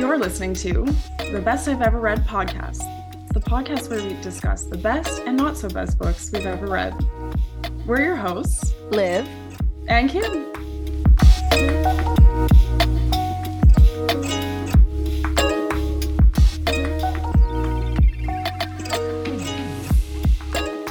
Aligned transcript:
You're 0.00 0.16
listening 0.16 0.54
to 0.54 0.86
the 1.30 1.42
Best 1.44 1.68
I've 1.68 1.82
Ever 1.82 2.00
Read 2.00 2.26
podcast, 2.26 2.78
the 3.34 3.40
podcast 3.40 3.90
where 3.90 4.02
we 4.02 4.14
discuss 4.22 4.64
the 4.64 4.78
best 4.78 5.20
and 5.26 5.36
not 5.36 5.58
so 5.58 5.68
best 5.68 5.98
books 5.98 6.32
we've 6.32 6.46
ever 6.46 6.66
read. 6.66 6.94
We're 7.84 8.00
your 8.00 8.16
hosts, 8.16 8.72
Liv. 8.90 9.28
and 9.88 10.08
Kim. 10.08 10.46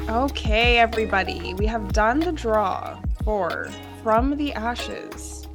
Okay, 0.07 0.77
everybody, 0.77 1.55
we 1.55 1.66
have 1.66 1.94
done 1.94 2.20
the 2.20 2.31
draw 2.31 3.02
for 3.23 3.71
From 4.03 4.38
the 4.38 4.53
Ashes. 4.53 5.48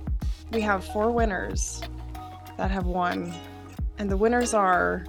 We 0.50 0.60
have 0.62 0.84
four 0.84 1.12
winners 1.12 1.80
that 2.56 2.70
have 2.70 2.86
won, 2.86 3.32
and 3.98 4.10
the 4.10 4.16
winners 4.16 4.54
are 4.54 5.04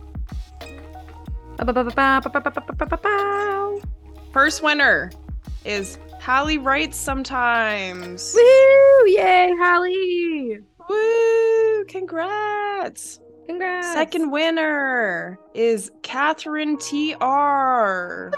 First 4.34 4.62
winner 4.62 5.12
is 5.64 5.98
Hallie 6.22 6.58
Writes 6.58 6.98
Sometimes. 6.98 8.34
Woo! 8.36 9.08
Yay, 9.08 9.54
Hallie! 9.58 10.60
Woo! 10.90 11.86
Congrats! 11.86 13.20
Congrats. 13.48 13.94
Second 13.94 14.32
winner 14.32 15.40
is 15.54 15.92
Catherine 16.02 16.78
TR. 16.78 18.32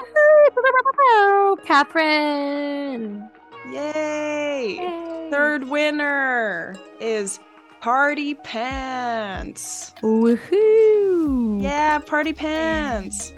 Catherine. 1.65 3.29
Yay! 3.71 4.75
Yay. 4.75 5.27
Third 5.31 5.69
winner 5.69 6.75
is 6.99 7.39
Party 7.81 8.33
Pants. 8.33 9.93
Woohoo! 10.01 11.61
Yeah, 11.61 11.99
Party 11.99 12.33
Pants. 12.33 13.33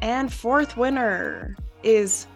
And 0.00 0.32
fourth 0.32 0.76
winner 0.76 1.56
is 1.82 2.26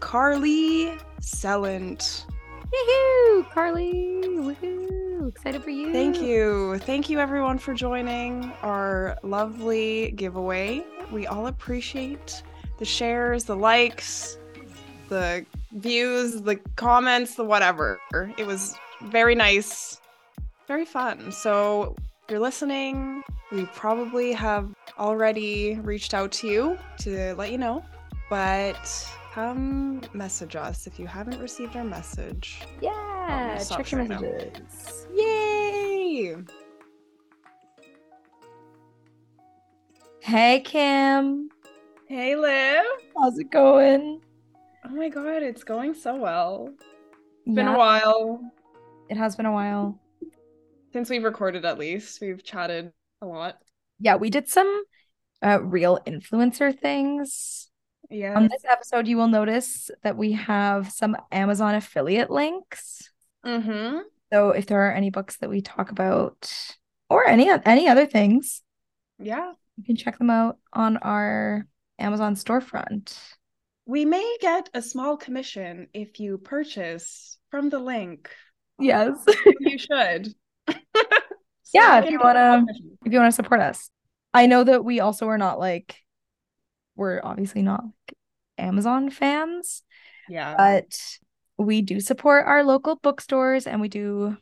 Carly 0.00 0.98
Sellant. 1.20 2.26
Woohoo! 2.72 3.50
Carly. 3.50 4.20
Woohoo! 4.24 5.28
Excited 5.28 5.62
for 5.62 5.70
you. 5.70 5.92
Thank 5.92 6.20
you. 6.20 6.78
Thank 6.80 7.08
you, 7.08 7.18
everyone, 7.18 7.58
for 7.58 7.72
joining 7.72 8.52
our 8.62 9.16
lovely 9.22 10.12
giveaway. 10.12 10.84
We 11.10 11.26
all 11.26 11.46
appreciate 11.46 12.42
the 12.78 12.84
shares, 12.84 13.44
the 13.44 13.56
likes, 13.56 14.38
the 15.08 15.46
views, 15.72 16.42
the 16.42 16.56
comments, 16.76 17.36
the 17.36 17.44
whatever. 17.44 18.00
It 18.36 18.46
was 18.46 18.76
very 19.02 19.34
nice, 19.34 20.00
very 20.66 20.84
fun. 20.84 21.30
So, 21.32 21.94
if 22.24 22.30
you're 22.30 22.40
listening, 22.40 23.22
we 23.52 23.66
probably 23.66 24.32
have 24.32 24.74
already 24.98 25.76
reached 25.82 26.14
out 26.14 26.32
to 26.32 26.48
you 26.48 26.78
to 26.98 27.34
let 27.34 27.52
you 27.52 27.58
know, 27.58 27.84
but 28.28 29.08
come 29.32 30.00
message 30.12 30.56
us 30.56 30.86
if 30.86 30.98
you 30.98 31.06
haven't 31.06 31.38
received 31.40 31.76
our 31.76 31.84
message. 31.84 32.62
Yeah. 32.80 33.62
Check 33.68 33.90
your 33.92 34.00
right 34.00 34.10
now. 34.10 34.20
messages. 34.20 35.06
Yay! 35.14 36.36
Hey, 40.20 40.60
Kim. 40.60 41.50
Hey, 42.08 42.34
Liv. 42.34 42.84
How's 43.16 43.38
it 43.38 43.50
going? 43.50 44.20
Oh 44.84 44.88
my 44.90 45.08
god, 45.08 45.42
it's 45.42 45.62
going 45.64 45.94
so 45.94 46.16
well. 46.16 46.70
It's 47.44 47.54
been 47.54 47.68
a 47.68 47.76
while 47.78 48.40
It 49.08 49.16
has 49.16 49.36
been 49.36 49.46
a 49.46 49.52
while. 49.52 49.98
Since 50.96 51.10
we've 51.10 51.24
recorded 51.24 51.66
at 51.66 51.76
least. 51.78 52.22
We've 52.22 52.42
chatted 52.42 52.90
a 53.20 53.26
lot. 53.26 53.58
Yeah, 53.98 54.16
we 54.16 54.30
did 54.30 54.48
some 54.48 54.82
uh, 55.44 55.62
real 55.62 55.98
influencer 56.06 56.74
things. 56.74 57.68
Yeah. 58.08 58.34
On 58.34 58.48
this 58.48 58.64
episode, 58.66 59.06
you 59.06 59.18
will 59.18 59.28
notice 59.28 59.90
that 60.04 60.16
we 60.16 60.32
have 60.32 60.90
some 60.90 61.14
Amazon 61.30 61.74
affiliate 61.74 62.30
links. 62.30 63.10
mm-hmm. 63.44 63.98
So 64.32 64.50
if 64.50 64.64
there 64.64 64.88
are 64.88 64.92
any 64.94 65.10
books 65.10 65.36
that 65.36 65.50
we 65.50 65.60
talk 65.60 65.90
about 65.90 66.50
or 67.10 67.28
any 67.28 67.50
any 67.66 67.88
other 67.88 68.06
things, 68.06 68.62
Yeah. 69.18 69.52
you 69.76 69.84
can 69.84 69.96
check 69.96 70.16
them 70.16 70.30
out 70.30 70.56
on 70.72 70.96
our 70.96 71.66
Amazon 71.98 72.36
storefront. 72.36 73.18
We 73.84 74.06
may 74.06 74.38
get 74.40 74.70
a 74.72 74.80
small 74.80 75.18
commission 75.18 75.88
if 75.92 76.20
you 76.20 76.38
purchase 76.38 77.36
from 77.50 77.68
the 77.68 77.80
link. 77.80 78.30
Yes. 78.78 79.22
You 79.60 79.76
should. 79.76 80.34
Yeah, 81.72 81.98
if 81.98 82.10
you 82.10 82.18
can 82.18 82.34
get 82.34 82.36
a 82.36 82.48
wanna- 82.50 82.66
if 83.04 83.12
you 83.12 83.18
want 83.18 83.30
to 83.32 83.36
support 83.36 83.60
us. 83.60 83.90
I 84.34 84.46
know 84.46 84.64
that 84.64 84.84
we 84.84 85.00
also 85.00 85.28
are 85.28 85.38
not 85.38 85.58
like 85.58 86.02
we're 86.94 87.20
obviously 87.22 87.62
not 87.62 87.84
like 87.84 88.18
Amazon 88.58 89.10
fans, 89.10 89.82
Yeah. 90.28 90.54
but 90.56 91.18
we 91.58 91.82
do 91.82 92.00
support 92.00 92.46
our 92.46 92.62
local 92.64 92.96
bookstores 92.96 93.66
and 93.66 93.80
we 93.80 93.88
do 93.88 94.36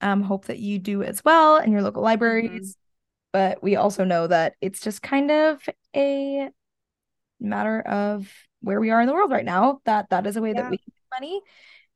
um 0.00 0.22
hope 0.22 0.46
that 0.46 0.58
you 0.58 0.78
do 0.78 1.02
as 1.02 1.24
well 1.24 1.56
in 1.58 1.72
your 1.72 1.82
local 1.82 2.02
libraries. 2.02 2.76
But 3.32 3.62
we 3.62 3.76
also 3.76 4.04
know 4.04 4.26
that 4.26 4.54
it's 4.60 4.80
just 4.80 5.02
kind 5.02 5.30
of 5.30 5.66
a 5.96 6.50
matter 7.40 7.80
of 7.80 8.30
where 8.60 8.80
we 8.80 8.90
are 8.90 9.00
in 9.00 9.06
the 9.06 9.12
world 9.14 9.30
right 9.30 9.44
now 9.44 9.80
that 9.84 10.08
that 10.10 10.26
is 10.26 10.36
a 10.36 10.42
way 10.42 10.50
Yeah. 10.54 10.62
that 10.62 10.70
we 10.70 10.78
can 10.78 10.92
make 10.94 11.20
money 11.20 11.40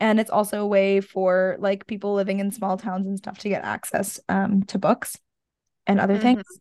and 0.00 0.20
it's 0.20 0.31
also 0.31 0.62
a 0.62 0.66
way 0.66 1.00
for 1.00 1.56
like 1.60 1.86
people 1.86 2.14
living 2.14 2.41
in 2.41 2.50
small 2.53 2.76
towns 2.76 3.06
and 3.06 3.19
stuff 3.19 3.38
to 3.38 3.48
get 3.48 3.64
access 3.64 4.20
um 4.28 4.62
to 4.64 4.78
books 4.78 5.19
and 5.86 6.00
other 6.00 6.19
Mhm. 6.19 6.19
things 6.19 6.60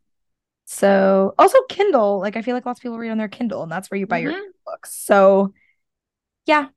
so 0.65 1.33
also 1.39 1.57
kindle 1.69 2.19
like 2.19 2.35
i 2.37 2.41
feel 2.43 2.55
like 2.55 2.65
lots 2.65 2.79
of 2.79 2.83
people 2.83 2.97
read 2.99 3.11
on 3.11 3.17
their 3.19 3.27
kindle 3.29 3.63
and 3.63 3.71
that's 3.71 3.91
where 3.91 3.99
you 3.99 4.07
buy 4.07 4.19
your 4.19 4.33
Mhm. 4.33 4.53
books 4.65 4.93
so 4.95 5.53
yeah 6.45 6.67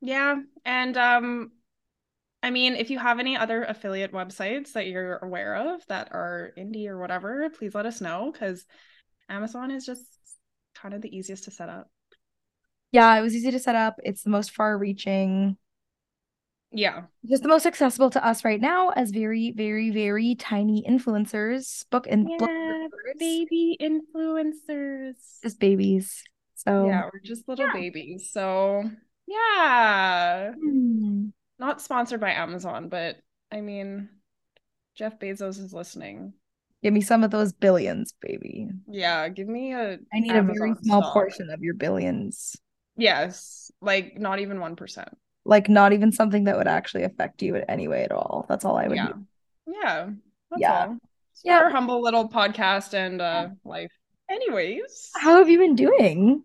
Yeah, 0.00 0.36
and 0.64 0.96
um 0.96 1.52
I 2.42 2.50
mean, 2.50 2.76
if 2.76 2.90
you 2.90 2.98
have 3.00 3.18
any 3.20 3.36
other 3.36 3.64
affiliate 3.64 4.12
websites 4.12 4.72
that 4.72 4.86
you're 4.88 5.18
aware 5.18 5.56
of 5.74 5.86
that 5.88 6.10
are 6.12 6.52
indie 6.58 6.88
or 6.88 6.98
whatever, 6.98 7.50
please 7.50 7.74
let 7.74 7.86
us 7.86 8.00
know 8.00 8.32
because 8.32 8.66
Amazon 9.28 9.70
is 9.72 9.86
just 9.86 10.04
kind 10.74 10.94
of 10.94 11.02
the 11.02 11.16
easiest 11.16 11.44
to 11.44 11.52
set 11.52 11.68
up. 11.70 11.90
yeah 12.92 13.16
it 13.16 13.22
was 13.22 13.34
easy 13.34 13.50
to 13.50 13.58
set 13.58 13.74
up 13.76 13.96
it's 14.02 14.22
the 14.22 14.30
most 14.30 14.50
far 14.52 14.76
reaching 14.78 15.56
Yeah. 16.76 17.02
just 17.28 17.42
the 17.42 17.48
most 17.48 17.66
accessible 17.66 18.10
to 18.10 18.24
us 18.24 18.44
right 18.44 18.60
now 18.60 18.90
as 18.90 19.10
very 19.10 19.50
very 19.50 19.90
very 19.90 20.34
tiny 20.36 20.84
influencers 20.88 21.88
book 21.90 22.06
and 22.08 22.28
Yeah, 22.38 22.86
baby 23.18 23.76
influencers. 23.80 25.16
just 25.42 25.58
babies 25.58 26.22
so 26.54 26.86
Yeah, 26.86 27.08
we're 27.12 27.20
just 27.24 27.48
little 27.48 27.66
Yeah. 27.66 27.72
babies. 27.72 28.30
So, 28.30 28.84
yeah. 29.26 30.52
Hmm. 30.52 31.28
Not 31.58 31.80
sponsored 31.80 32.20
by 32.20 32.32
Amazon, 32.32 32.88
but 32.88 33.16
I 33.50 33.60
mean, 33.60 34.08
Jeff 34.94 35.18
Bezos 35.18 35.58
is 35.58 35.72
listening. 35.72 36.34
give 36.82 36.92
me 36.92 37.00
some 37.00 37.24
of 37.24 37.30
those 37.30 37.52
billions 37.52 38.14
baby 38.20 38.68
Yeah, 38.86 39.28
give 39.30 39.48
me 39.48 39.72
a 39.72 39.98
i 40.12 40.20
need 40.20 40.36
a 40.36 40.42
very 40.42 40.74
small 40.84 41.02
stock. 41.02 41.12
portion 41.14 41.50
of 41.50 41.62
your 41.62 41.74
billions 41.74 42.56
Yes, 42.96 43.70
like 43.80 44.18
not 44.18 44.38
even 44.40 44.60
1%. 44.60 45.08
Like 45.46 45.68
not 45.68 45.92
even 45.92 46.12
something 46.12 46.44
that 46.44 46.56
would 46.56 46.68
actually 46.68 47.04
affect 47.04 47.42
you 47.42 47.56
in 47.56 47.62
any 47.68 47.88
way 47.88 48.02
at 48.04 48.12
all 48.12 48.46
that's 48.48 48.64
all 48.64 48.76
i 48.76 48.86
would 48.86 48.96
yeah. 48.96 49.08
do 49.08 49.26
Yeah. 49.66 50.10
Yeah. 50.56 50.94
Yeah. 51.44 51.58
Our 51.58 51.70
humble 51.70 52.00
little 52.02 52.28
podcast 52.28 52.94
and 52.94 53.20
uh 53.20 53.48
life. 53.64 53.92
Anyways. 54.30 55.10
how 55.14 55.38
have 55.38 55.48
you 55.48 55.58
been 55.58 55.74
doing 55.74 56.42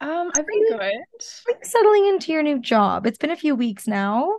Um, 0.00 0.30
I've 0.36 0.46
been 0.46 0.68
good. 0.68 0.82
Are 0.82 1.58
settling 1.62 2.06
into 2.06 2.32
your 2.32 2.42
new 2.42 2.58
job 2.60 3.06
it's 3.06 3.18
been 3.18 3.30
a 3.30 3.36
few 3.36 3.54
weeks 3.54 3.86
now 3.86 4.38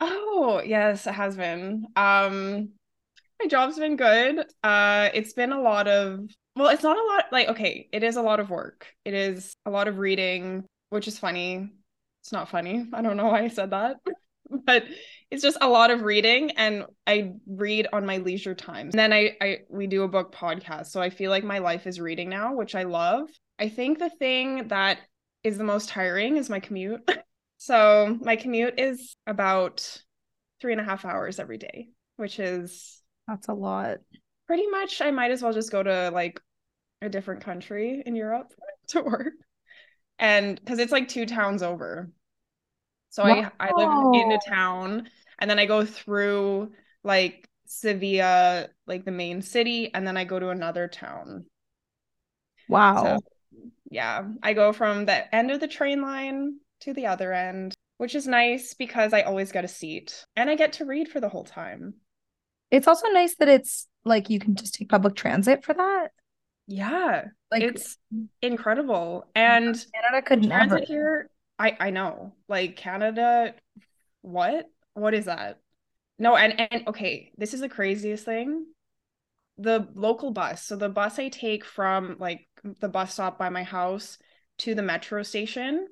Oh, 0.00 0.62
yes, 0.64 1.06
it 1.06 1.12
has 1.12 1.36
been. 1.36 1.86
Um, 1.96 2.70
my 3.40 3.48
job's 3.48 3.78
been 3.78 3.96
good. 3.96 4.44
Uh, 4.62 5.08
it's 5.12 5.32
been 5.32 5.52
a 5.52 5.60
lot 5.60 5.88
of, 5.88 6.20
well, 6.54 6.68
it's 6.68 6.82
not 6.82 6.96
a 6.96 7.02
lot, 7.02 7.26
like, 7.32 7.48
okay, 7.48 7.88
it 7.92 8.02
is 8.02 8.16
a 8.16 8.22
lot 8.22 8.40
of 8.40 8.50
work. 8.50 8.86
It 9.04 9.14
is 9.14 9.54
a 9.66 9.70
lot 9.70 9.88
of 9.88 9.98
reading, 9.98 10.64
which 10.90 11.08
is 11.08 11.18
funny. 11.18 11.70
It's 12.28 12.32
not 12.34 12.50
funny. 12.50 12.84
I 12.92 13.00
don't 13.00 13.16
know 13.16 13.28
why 13.28 13.44
I 13.44 13.48
said 13.48 13.70
that, 13.70 13.96
but 14.66 14.84
it's 15.30 15.42
just 15.42 15.56
a 15.62 15.68
lot 15.68 15.90
of 15.90 16.02
reading 16.02 16.50
and 16.50 16.84
I 17.06 17.32
read 17.46 17.86
on 17.90 18.04
my 18.04 18.18
leisure 18.18 18.54
time. 18.54 18.90
And 18.90 18.98
then 18.98 19.14
I, 19.14 19.34
I 19.40 19.58
we 19.70 19.86
do 19.86 20.02
a 20.02 20.08
book 20.08 20.34
podcast. 20.34 20.88
So 20.88 21.00
I 21.00 21.08
feel 21.08 21.30
like 21.30 21.42
my 21.42 21.60
life 21.60 21.86
is 21.86 21.98
reading 21.98 22.28
now, 22.28 22.54
which 22.54 22.74
I 22.74 22.82
love. 22.82 23.30
I 23.58 23.70
think 23.70 23.98
the 23.98 24.10
thing 24.10 24.68
that 24.68 24.98
is 25.42 25.56
the 25.56 25.64
most 25.64 25.88
tiring 25.88 26.36
is 26.36 26.50
my 26.50 26.60
commute. 26.60 27.00
So 27.60 28.16
my 28.20 28.36
commute 28.36 28.78
is 28.78 29.16
about 29.26 30.00
three 30.60 30.70
and 30.70 30.80
a 30.80 30.84
half 30.84 31.04
hours 31.04 31.40
every 31.40 31.58
day, 31.58 31.88
which 32.16 32.38
is 32.38 33.02
that's 33.26 33.48
a 33.48 33.52
lot 33.52 33.98
pretty 34.46 34.68
much 34.68 35.00
I 35.00 35.10
might 35.10 35.32
as 35.32 35.42
well 35.42 35.52
just 35.52 35.72
go 35.72 35.82
to 35.82 36.12
like 36.14 36.40
a 37.02 37.08
different 37.08 37.42
country 37.42 38.00
in 38.06 38.14
Europe 38.14 38.52
to 38.90 39.02
work. 39.02 39.32
And 40.18 40.58
because 40.58 40.78
it's 40.78 40.92
like 40.92 41.08
two 41.08 41.26
towns 41.26 41.62
over. 41.62 42.10
So 43.10 43.22
I 43.22 43.50
I 43.58 43.72
live 43.72 44.14
in 44.14 44.32
a 44.32 44.38
town 44.48 45.08
and 45.38 45.50
then 45.50 45.58
I 45.58 45.66
go 45.66 45.84
through 45.84 46.72
like 47.04 47.48
Sevilla, 47.66 48.68
like 48.86 49.04
the 49.04 49.10
main 49.10 49.42
city, 49.42 49.92
and 49.94 50.06
then 50.06 50.16
I 50.16 50.24
go 50.24 50.38
to 50.38 50.50
another 50.50 50.88
town. 50.88 51.46
Wow. 52.68 53.02
So, 53.04 53.20
yeah, 53.90 54.24
I 54.42 54.52
go 54.52 54.72
from 54.72 55.06
the 55.06 55.34
end 55.34 55.50
of 55.50 55.60
the 55.60 55.68
train 55.68 56.02
line 56.02 56.58
to 56.80 56.92
the 56.92 57.06
other 57.06 57.32
end, 57.32 57.74
which 57.96 58.14
is 58.14 58.26
nice 58.26 58.74
because 58.74 59.12
I 59.12 59.22
always 59.22 59.52
get 59.52 59.64
a 59.64 59.68
seat 59.68 60.24
and 60.36 60.50
I 60.50 60.54
get 60.54 60.74
to 60.74 60.84
read 60.84 61.08
for 61.08 61.20
the 61.20 61.28
whole 61.28 61.44
time. 61.44 61.94
It's 62.70 62.86
also 62.86 63.08
nice 63.08 63.34
that 63.36 63.48
it's 63.48 63.86
like 64.04 64.30
you 64.30 64.38
can 64.38 64.54
just 64.54 64.74
take 64.74 64.88
public 64.88 65.14
transit 65.14 65.64
for 65.64 65.74
that. 65.74 66.08
Yeah, 66.66 67.24
Like 67.50 67.62
it's 67.62 67.96
incredible. 68.42 69.26
And 69.34 69.74
Canada 69.94 70.22
could 70.22 70.44
never. 70.44 70.78
here, 70.78 71.30
I 71.58 71.76
I 71.78 71.90
know. 71.90 72.34
Like 72.48 72.76
Canada, 72.76 73.54
what? 74.22 74.66
What 74.94 75.14
is 75.14 75.26
that? 75.26 75.60
No, 76.18 76.36
and 76.36 76.58
and 76.58 76.88
okay, 76.88 77.32
this 77.36 77.54
is 77.54 77.60
the 77.60 77.68
craziest 77.68 78.24
thing. 78.24 78.66
The 79.58 79.88
local 79.94 80.30
bus. 80.30 80.62
So 80.62 80.76
the 80.76 80.88
bus 80.88 81.18
I 81.18 81.28
take 81.28 81.64
from 81.64 82.16
like 82.18 82.46
the 82.80 82.88
bus 82.88 83.12
stop 83.12 83.38
by 83.38 83.48
my 83.48 83.62
house 83.62 84.18
to 84.58 84.74
the 84.74 84.82
metro 84.82 85.22
station, 85.22 85.86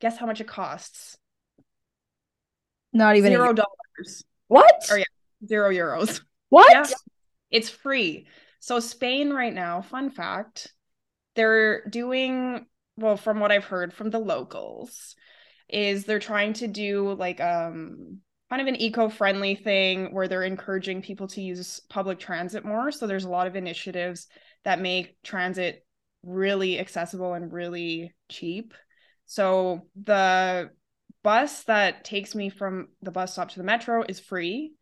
guess 0.00 0.18
how 0.18 0.26
much 0.26 0.40
it 0.40 0.46
costs? 0.46 1.16
Not 2.92 3.16
even 3.16 3.30
Zero 3.30 3.52
dollars. 3.52 4.24
What? 4.48 4.88
Or 4.90 4.98
yeah, 4.98 5.04
zero 5.46 5.70
euros. 5.70 6.20
What? 6.48 6.70
Yeah. 6.70 6.84
It's 7.50 7.70
free. 7.70 8.26
So 8.60 8.78
Spain 8.78 9.30
right 9.30 9.52
now, 9.52 9.80
fun 9.80 10.10
fact, 10.10 10.72
they're 11.34 11.84
doing 11.86 12.66
well 12.96 13.16
from 13.16 13.40
what 13.40 13.52
I've 13.52 13.64
heard 13.64 13.92
from 13.92 14.10
the 14.10 14.18
locals 14.18 15.16
is 15.68 16.04
they're 16.04 16.18
trying 16.18 16.52
to 16.54 16.68
do 16.68 17.14
like 17.14 17.40
um 17.40 18.18
kind 18.50 18.60
of 18.60 18.68
an 18.68 18.76
eco-friendly 18.76 19.54
thing 19.54 20.12
where 20.12 20.28
they're 20.28 20.42
encouraging 20.42 21.00
people 21.00 21.26
to 21.26 21.40
use 21.40 21.80
public 21.88 22.18
transit 22.18 22.66
more. 22.66 22.92
So 22.92 23.06
there's 23.06 23.24
a 23.24 23.30
lot 23.30 23.46
of 23.46 23.56
initiatives 23.56 24.26
that 24.64 24.78
make 24.78 25.16
transit 25.22 25.86
really 26.22 26.78
accessible 26.78 27.32
and 27.32 27.50
really 27.50 28.12
cheap. 28.28 28.74
So 29.24 29.86
the 30.04 30.68
bus 31.22 31.64
that 31.64 32.04
takes 32.04 32.34
me 32.34 32.50
from 32.50 32.88
the 33.00 33.10
bus 33.10 33.32
stop 33.32 33.48
to 33.50 33.58
the 33.58 33.64
metro 33.64 34.04
is 34.06 34.20
free 34.20 34.72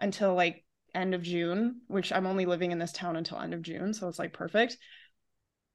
until 0.00 0.34
like 0.36 0.64
end 0.94 1.12
of 1.12 1.22
June, 1.22 1.80
which 1.88 2.12
I'm 2.12 2.26
only 2.26 2.46
living 2.46 2.70
in 2.70 2.78
this 2.78 2.92
town 2.92 3.16
until 3.16 3.40
end 3.40 3.54
of 3.54 3.62
June, 3.62 3.92
so 3.92 4.08
it's 4.08 4.20
like 4.20 4.32
perfect. 4.32 4.76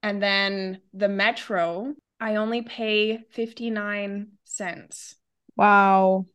And 0.04 0.22
then 0.22 0.82
the 0.94 1.08
metro, 1.10 1.96
I 2.20 2.36
only 2.36 2.62
pay 2.62 3.20
59 3.32 4.28
cents, 4.44 5.16
Wow. 5.56 6.26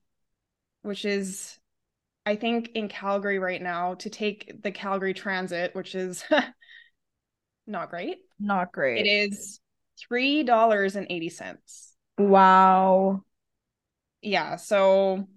which 0.83 1.05
is 1.05 1.59
I 2.25 2.37
think 2.37 2.71
in 2.75 2.89
Calgary 2.89 3.39
right 3.39 3.63
now 3.63 3.95
to 3.97 4.11
take 4.11 4.63
the 4.63 4.73
Calgary 4.73 5.15
Transit, 5.15 5.75
which 5.75 5.95
is 5.95 6.25
not 7.67 7.91
great. 7.91 8.19
Not 8.39 8.73
great. 8.73 9.07
It 9.07 9.09
is 9.33 9.61
$3.80. 9.99 11.95
Wow. 12.19 13.23
Yeah, 14.23 14.57
so 14.57 15.29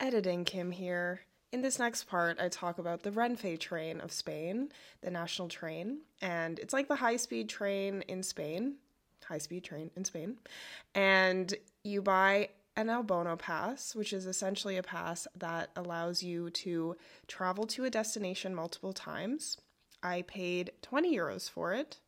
editing 0.00 0.44
Kim 0.44 0.70
here. 0.70 1.20
In 1.52 1.62
this 1.62 1.80
next 1.80 2.04
part, 2.04 2.38
I 2.40 2.48
talk 2.48 2.78
about 2.78 3.02
the 3.02 3.10
Renfe 3.10 3.58
train 3.58 4.00
of 4.00 4.12
Spain, 4.12 4.70
the 5.00 5.10
national 5.10 5.48
train, 5.48 5.98
and 6.20 6.60
it's 6.60 6.72
like 6.72 6.86
the 6.86 6.96
high 6.96 7.16
speed 7.16 7.48
train 7.48 8.02
in 8.02 8.22
Spain, 8.22 8.74
high 9.24 9.38
speed 9.38 9.64
train 9.64 9.90
in 9.96 10.04
Spain. 10.04 10.36
And 10.94 11.52
you 11.82 12.02
buy 12.02 12.50
an 12.76 12.86
Albono 12.86 13.36
pass, 13.36 13.96
which 13.96 14.12
is 14.12 14.26
essentially 14.26 14.76
a 14.76 14.82
pass 14.82 15.26
that 15.36 15.70
allows 15.74 16.22
you 16.22 16.50
to 16.50 16.96
travel 17.26 17.66
to 17.66 17.84
a 17.84 17.90
destination 17.90 18.54
multiple 18.54 18.92
times. 18.92 19.56
I 20.04 20.22
paid 20.22 20.70
20 20.82 21.16
euros 21.16 21.50
for 21.50 21.74
it. 21.74 21.98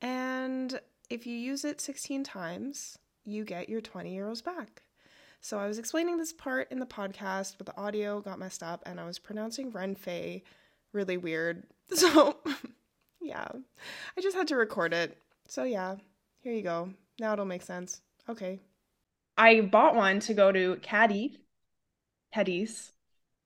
And 0.00 0.80
if 1.10 1.26
you 1.26 1.36
use 1.36 1.66
it 1.66 1.82
16 1.82 2.24
times, 2.24 2.98
you 3.26 3.44
get 3.44 3.68
your 3.68 3.82
20 3.82 4.16
euros 4.16 4.42
back. 4.42 4.83
So 5.44 5.58
I 5.58 5.66
was 5.66 5.78
explaining 5.78 6.16
this 6.16 6.32
part 6.32 6.72
in 6.72 6.78
the 6.78 6.86
podcast, 6.86 7.56
but 7.58 7.66
the 7.66 7.76
audio 7.76 8.22
got 8.22 8.38
messed 8.38 8.62
up 8.62 8.82
and 8.86 8.98
I 8.98 9.04
was 9.04 9.18
pronouncing 9.18 9.70
Renfe 9.70 10.40
really 10.94 11.18
weird. 11.18 11.64
So 11.94 12.38
yeah, 13.20 13.48
I 14.16 14.20
just 14.22 14.34
had 14.34 14.48
to 14.48 14.56
record 14.56 14.94
it. 14.94 15.18
So 15.46 15.64
yeah, 15.64 15.96
here 16.40 16.54
you 16.54 16.62
go. 16.62 16.88
Now 17.20 17.34
it'll 17.34 17.44
make 17.44 17.60
sense. 17.60 18.00
Okay. 18.26 18.58
I 19.36 19.60
bought 19.60 19.94
one 19.94 20.20
to 20.20 20.32
go 20.32 20.50
to 20.50 20.76
Cadiz, 20.76 21.36
Cadiz, 22.34 22.92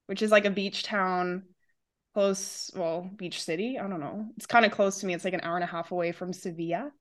which 0.06 0.22
is 0.22 0.30
like 0.30 0.44
a 0.44 0.50
beach 0.50 0.84
town 0.84 1.42
close, 2.14 2.70
well, 2.76 3.10
beach 3.16 3.42
city. 3.42 3.76
I 3.76 3.88
don't 3.88 3.98
know. 3.98 4.28
It's 4.36 4.46
kind 4.46 4.64
of 4.64 4.70
close 4.70 5.00
to 5.00 5.06
me. 5.06 5.14
It's 5.14 5.24
like 5.24 5.34
an 5.34 5.40
hour 5.42 5.56
and 5.56 5.64
a 5.64 5.66
half 5.66 5.90
away 5.90 6.12
from 6.12 6.32
Sevilla 6.32 6.92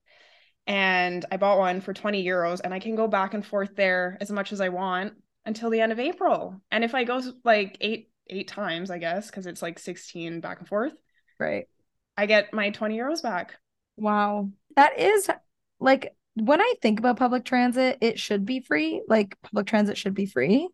and 0.68 1.26
I 1.32 1.38
bought 1.38 1.58
one 1.60 1.82
for 1.82 1.94
20 1.94 2.24
euros 2.24 2.62
and 2.64 2.74
I 2.74 2.80
can 2.80 2.96
go 2.96 3.08
back 3.08 3.34
and 3.34 3.46
forth 3.46 3.76
there 3.76 4.18
as 4.22 4.32
much 4.32 4.52
as 4.52 4.62
I 4.62 4.70
want 4.70 5.14
until 5.46 5.70
the 5.70 5.82
end 5.82 5.92
of 5.92 6.00
April. 6.00 6.62
And 6.72 6.84
if 6.84 6.94
I 6.94 7.04
go 7.06 7.22
like 7.44 7.78
8 7.82 8.12
8 8.30 8.48
times, 8.48 8.92
I 8.92 8.98
guess, 8.98 9.32
cuz 9.32 9.48
it's 9.48 9.62
like 9.62 9.80
16 9.80 10.42
back 10.42 10.60
and 10.60 10.68
forth, 10.68 10.94
Right. 11.40 11.68
I 12.18 12.26
get 12.26 12.54
my 12.54 12.72
20 12.72 12.98
euros 12.98 13.22
back. 13.22 13.56
Wow. 13.96 14.50
That 14.76 15.00
is 15.00 15.30
like 15.80 16.16
when 16.36 16.62
I 16.62 16.74
think 16.82 17.00
about 17.00 17.18
public 17.18 17.46
transit, 17.46 17.98
it 18.02 18.20
should 18.20 18.46
be 18.46 18.60
free. 18.60 19.02
Like 19.08 19.38
public 19.42 19.68
transit 19.68 19.98
should 19.98 20.14
be 20.14 20.26
free. 20.26 20.68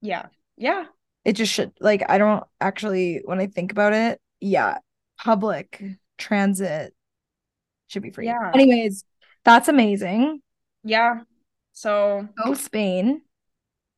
Yeah. 0.00 0.26
Yeah. 0.56 0.86
It 1.24 1.34
just 1.34 1.52
should 1.52 1.72
like 1.80 2.08
I 2.08 2.18
don't 2.18 2.44
actually 2.60 3.22
when 3.24 3.40
I 3.40 3.46
think 3.46 3.72
about 3.72 3.92
it, 3.92 4.20
yeah, 4.40 4.78
public 5.18 5.82
transit 6.18 6.94
should 7.88 8.02
be 8.02 8.10
free. 8.10 8.26
Yeah. 8.26 8.50
Anyways, 8.54 9.04
that's 9.46 9.68
amazing. 9.68 10.42
Yeah. 10.84 11.20
So, 11.72 12.28
Go 12.44 12.52
Spain. 12.54 13.22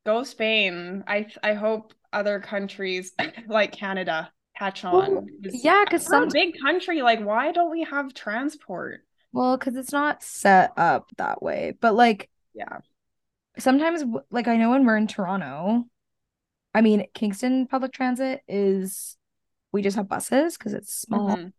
go 0.07 0.23
Spain. 0.23 1.03
I 1.07 1.27
I 1.43 1.55
hope 1.55 1.93
other 2.13 2.39
countries 2.41 3.13
like 3.49 3.73
Canada 3.73 4.31
catch 4.57 4.85
on. 4.85 5.27
yeah, 5.43 5.85
because 5.85 6.05
some 6.07 6.29
big 6.29 6.55
country. 6.61 7.03
Like, 7.03 7.21
why 7.21 7.53
don't 7.53 7.71
we 7.71 7.83
have 7.85 8.15
transport? 8.15 9.01
well, 9.33 9.57
because 9.59 9.77
it's 9.77 9.93
not 9.93 10.23
set 10.23 10.73
up 10.77 11.11
that 11.19 11.43
way. 11.43 11.75
But 11.81 11.95
like 11.95 12.31
Yeah. 12.55 12.79
sometimes 13.59 14.03
like 14.31 14.49
I 14.49 14.57
know 14.57 14.71
when 14.71 14.85
we're 14.87 14.97
in 14.97 15.07
Toronto, 15.07 15.85
I 16.75 16.81
mean 16.81 17.07
Kingston 17.15 17.67
public 17.67 17.93
transit 17.93 18.43
is 18.49 19.17
we 19.73 19.83
just 19.83 19.97
have 19.97 20.09
buses 20.09 20.57
because 20.57 20.73
it's 20.75 20.93
small. 20.95 21.37
Mhm. 21.37 21.53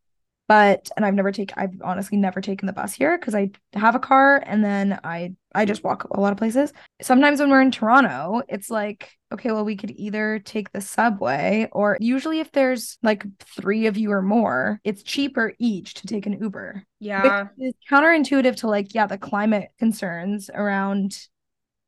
But 0.50 0.90
and 0.98 1.06
I've 1.06 1.14
never 1.14 1.32
taken 1.32 1.56
I've 1.58 1.80
honestly 1.84 2.18
never 2.18 2.42
taken 2.42 2.68
the 2.68 2.74
bus 2.74 2.94
here 2.94 3.18
because 3.18 3.36
I 3.36 3.52
have 3.74 3.96
a 3.96 4.00
car 4.00 4.44
and 4.46 4.66
then 4.66 5.00
I 5.06 5.36
I 5.56 5.66
just 5.66 5.84
walk 5.86 6.06
a 6.12 6.20
lot 6.20 6.34
of 6.34 6.40
places. 6.40 6.74
Sometimes 7.02 7.40
when 7.40 7.52
we're 7.52 7.62
in 7.62 7.72
Toronto, 7.72 8.42
it's 8.50 8.72
like, 8.72 9.12
okay, 9.32 9.52
well 9.52 9.64
we 9.66 9.78
could 9.78 9.92
either 9.92 10.40
take 10.40 10.72
the 10.74 10.82
subway 10.82 11.70
or 11.72 11.98
usually 12.02 12.42
if 12.42 12.52
there's 12.52 12.98
like 13.04 13.24
three 13.40 13.88
of 13.88 13.98
you 13.98 14.12
or 14.12 14.24
more, 14.24 14.82
it's 14.84 15.04
cheaper 15.04 15.54
each 15.60 15.94
to 15.96 16.08
take 16.08 16.26
an 16.26 16.42
Uber. 16.42 16.84
Yeah. 17.00 17.46
Which 17.58 17.70
is 17.70 17.74
counterintuitive 17.90 18.58
to 18.58 18.68
like, 18.68 18.96
yeah, 18.96 19.08
the 19.08 19.18
climate 19.20 19.70
concerns 19.80 20.50
around 20.54 21.28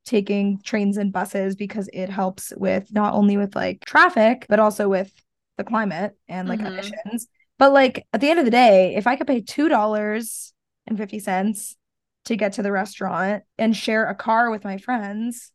taking 0.06 0.62
trains 0.64 0.98
and 0.98 1.14
buses 1.14 1.56
because 1.56 1.90
it 1.94 2.10
helps 2.10 2.54
with 2.58 2.92
not 2.92 3.14
only 3.14 3.38
with 3.38 3.56
like 3.56 3.86
traffic, 3.86 4.46
but 4.50 4.60
also 4.60 4.90
with 4.90 5.12
the 5.58 5.64
climate 5.64 6.18
and 6.28 6.48
like 6.48 6.60
Mhm. 6.60 6.68
emissions. 6.74 7.28
But 7.62 7.74
like 7.74 8.08
at 8.12 8.22
the 8.22 8.30
end 8.32 8.40
of 8.40 8.46
the 8.46 8.50
day, 8.50 8.96
if 8.96 9.06
I 9.06 9.16
could 9.16 9.28
pay 9.28 9.40
two 9.40 9.70
dollars 9.70 10.52
and 10.88 10.98
fifty 10.98 11.20
cents 11.20 11.76
to 12.26 12.36
get 12.36 12.54
to 12.54 12.64
the 12.64 12.72
restaurant 12.72 13.44
and 13.60 13.78
share 13.78 14.10
a 14.10 14.16
car 14.16 14.50
with 14.50 14.64
my 14.64 14.80
friends 14.80 15.52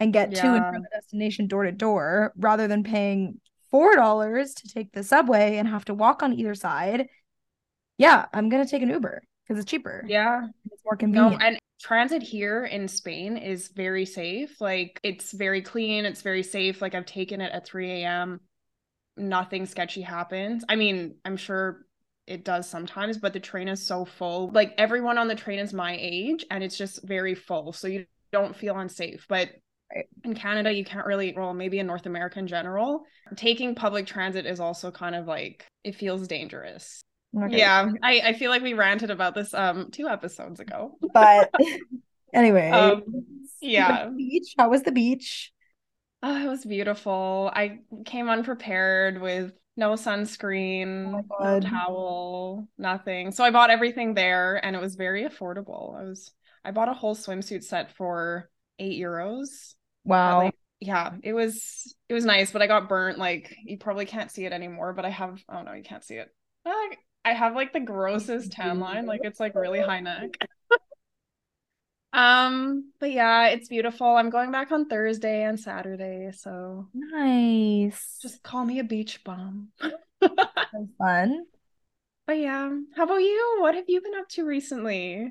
and 0.00 0.12
get 0.12 0.34
to 0.34 0.44
and 0.44 0.64
from 0.64 0.82
the 0.82 0.88
destination 0.92 1.46
door 1.46 1.62
to 1.62 1.70
door 1.70 2.32
rather 2.36 2.66
than 2.66 2.82
paying 2.82 3.40
four 3.70 3.94
dollars 3.94 4.54
to 4.54 4.68
take 4.68 4.90
the 4.90 5.04
subway 5.04 5.58
and 5.58 5.68
have 5.68 5.84
to 5.84 5.94
walk 5.94 6.20
on 6.24 6.32
either 6.32 6.56
side, 6.56 7.06
yeah, 7.96 8.26
I'm 8.34 8.48
gonna 8.48 8.66
take 8.66 8.82
an 8.82 8.90
Uber 8.90 9.22
because 9.46 9.62
it's 9.62 9.70
cheaper. 9.70 10.04
Yeah. 10.08 10.48
It's 10.72 10.82
more 10.84 10.94
No, 10.94 10.98
convenient. 10.98 11.42
and 11.44 11.58
transit 11.80 12.24
here 12.24 12.64
in 12.64 12.88
Spain 12.88 13.36
is 13.36 13.68
very 13.68 14.04
safe. 14.04 14.60
Like 14.60 14.98
it's 15.04 15.30
very 15.30 15.62
clean, 15.62 16.06
it's 16.06 16.22
very 16.22 16.42
safe. 16.42 16.82
Like 16.82 16.96
I've 16.96 17.06
taken 17.06 17.40
it 17.40 17.52
at 17.52 17.64
3 17.64 18.02
a.m. 18.02 18.40
Nothing 19.16 19.66
sketchy 19.66 20.02
happens. 20.02 20.64
I 20.68 20.76
mean, 20.76 21.16
I'm 21.24 21.36
sure 21.36 21.86
it 22.26 22.44
does 22.44 22.68
sometimes, 22.68 23.18
but 23.18 23.32
the 23.32 23.40
train 23.40 23.68
is 23.68 23.86
so 23.86 24.04
full. 24.04 24.50
Like 24.50 24.74
everyone 24.78 25.16
on 25.18 25.28
the 25.28 25.34
train 25.34 25.58
is 25.58 25.72
my 25.72 25.96
age 25.98 26.44
and 26.50 26.62
it's 26.62 26.76
just 26.76 27.02
very 27.04 27.34
full. 27.34 27.72
So 27.72 27.88
you 27.88 28.06
don't 28.32 28.54
feel 28.56 28.76
unsafe. 28.78 29.26
But 29.28 29.50
Right. 29.94 30.08
in 30.24 30.34
Canada, 30.34 30.72
you 30.72 30.84
can't 30.84 31.06
really, 31.06 31.32
well, 31.36 31.54
maybe 31.54 31.78
in 31.78 31.86
North 31.86 32.06
America 32.06 32.38
in 32.38 32.46
general, 32.46 33.04
taking 33.36 33.74
public 33.74 34.06
transit 34.06 34.44
is 34.44 34.58
also 34.60 34.90
kind 34.90 35.14
of 35.14 35.26
like 35.26 35.66
it 35.84 35.94
feels 35.94 36.26
dangerous. 36.26 37.00
Okay. 37.36 37.58
Yeah, 37.58 37.92
I, 38.02 38.20
I 38.20 38.32
feel 38.32 38.50
like 38.50 38.62
we 38.62 38.74
ranted 38.74 39.10
about 39.10 39.34
this 39.34 39.54
um 39.54 39.90
two 39.92 40.08
episodes 40.08 40.58
ago. 40.60 40.98
But 41.12 41.52
anyway, 42.34 42.72
Um, 42.72 43.02
the 43.76 43.94
yeah. 43.94 44.10
beach. 44.16 44.54
How 44.58 44.68
was 44.70 44.82
the 44.82 44.92
beach? 44.92 45.52
Oh, 46.22 46.44
it 46.44 46.48
was 46.48 46.64
beautiful. 46.64 47.50
I 47.54 47.80
came 48.04 48.28
unprepared 48.28 49.20
with 49.20 49.52
no 49.76 49.92
sunscreen, 49.92 51.22
Oh 51.40 51.44
no 51.44 51.60
towel, 51.60 52.68
nothing. 52.78 53.32
So 53.32 53.44
I 53.44 53.50
bought 53.50 53.70
everything 53.70 54.14
there 54.14 54.64
and 54.64 54.74
it 54.74 54.80
was 54.80 54.96
very 54.96 55.24
affordable. 55.24 55.98
I 55.98 56.04
was 56.04 56.32
I 56.64 56.70
bought 56.72 56.88
a 56.88 56.94
whole 56.94 57.14
swimsuit 57.14 57.62
set 57.62 57.92
for 57.92 58.50
eight 58.78 59.00
euros. 59.00 59.74
Wow. 60.04 60.44
like, 60.44 60.54
yeah, 60.80 61.12
it 61.22 61.32
was 61.32 61.94
it 62.08 62.14
was 62.14 62.24
nice, 62.24 62.50
but 62.50 62.62
I 62.62 62.66
got 62.66 62.88
burnt. 62.88 63.18
Like 63.18 63.54
you 63.64 63.78
probably 63.78 64.06
can't 64.06 64.30
see 64.30 64.46
it 64.46 64.52
anymore, 64.52 64.94
but 64.94 65.04
I 65.04 65.10
have 65.10 65.42
oh 65.48 65.62
no, 65.62 65.74
you 65.74 65.82
can't 65.82 66.04
see 66.04 66.16
it. 66.16 66.28
I 67.24 67.32
have 67.32 67.54
like 67.54 67.72
the 67.72 67.80
grossest 67.80 68.52
tan 68.52 68.78
line. 68.78 69.04
Like 69.04 69.20
it's 69.24 69.40
like 69.40 69.54
really 69.54 69.80
high 69.80 70.00
neck. 70.00 70.30
Um, 72.16 72.92
but 72.98 73.12
yeah, 73.12 73.48
it's 73.48 73.68
beautiful. 73.68 74.06
I'm 74.06 74.30
going 74.30 74.50
back 74.50 74.72
on 74.72 74.86
Thursday 74.86 75.42
and 75.42 75.60
Saturday, 75.60 76.30
so 76.32 76.88
Nice. 76.94 78.18
just 78.22 78.42
call 78.42 78.64
me 78.64 78.78
a 78.78 78.84
beach 78.84 79.22
bum. 79.22 79.68
Fun. 80.98 81.44
But 82.26 82.38
yeah, 82.38 82.70
how 82.96 83.04
about 83.04 83.18
you? 83.18 83.58
What 83.60 83.74
have 83.74 83.84
you 83.86 84.00
been 84.00 84.14
up 84.14 84.30
to 84.30 84.46
recently? 84.46 85.30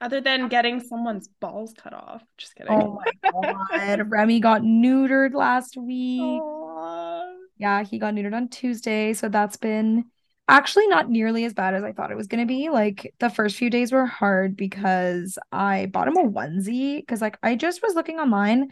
Other 0.00 0.22
than 0.22 0.48
getting 0.48 0.80
someone's 0.80 1.28
balls 1.40 1.74
cut 1.76 1.92
off. 1.92 2.24
Just 2.38 2.56
kidding. 2.56 2.72
Oh 2.72 2.98
my 2.98 3.30
God. 3.30 4.10
Remi 4.10 4.40
got 4.40 4.62
neutered 4.62 5.34
last 5.34 5.76
week. 5.76 6.20
Aw. 6.22 7.34
Yeah, 7.58 7.84
he 7.84 7.98
got 7.98 8.14
neutered 8.14 8.34
on 8.34 8.48
Tuesday. 8.48 9.12
So 9.12 9.28
that's 9.28 9.58
been 9.58 10.06
actually 10.48 10.86
not 10.88 11.08
nearly 11.08 11.44
as 11.44 11.54
bad 11.54 11.74
as 11.74 11.82
I 11.84 11.92
thought 11.92 12.10
it 12.10 12.16
was 12.16 12.26
going 12.26 12.42
to 12.42 12.46
be. 12.46 12.68
Like 12.68 13.14
the 13.18 13.30
first 13.30 13.56
few 13.56 13.70
days 13.70 13.92
were 13.92 14.06
hard 14.06 14.56
because 14.56 15.38
I 15.50 15.86
bought 15.86 16.08
him 16.08 16.16
a 16.16 16.24
onesie 16.24 16.98
because 17.00 17.20
like 17.20 17.38
I 17.42 17.54
just 17.56 17.82
was 17.82 17.94
looking 17.94 18.18
online 18.18 18.68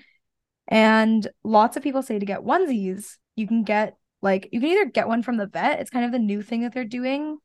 and 0.68 1.26
lots 1.42 1.76
of 1.76 1.82
people 1.82 2.02
say 2.02 2.18
to 2.18 2.26
get 2.26 2.40
onesies, 2.40 3.16
you 3.36 3.46
can 3.46 3.64
get 3.64 3.96
like 4.20 4.48
you 4.52 4.60
can 4.60 4.68
either 4.68 4.84
get 4.86 5.08
one 5.08 5.22
from 5.22 5.36
the 5.36 5.46
vet. 5.46 5.80
It's 5.80 5.90
kind 5.90 6.04
of 6.04 6.12
the 6.12 6.18
new 6.18 6.42
thing 6.42 6.62
that 6.62 6.72
they're 6.74 6.84
doing 6.84 7.38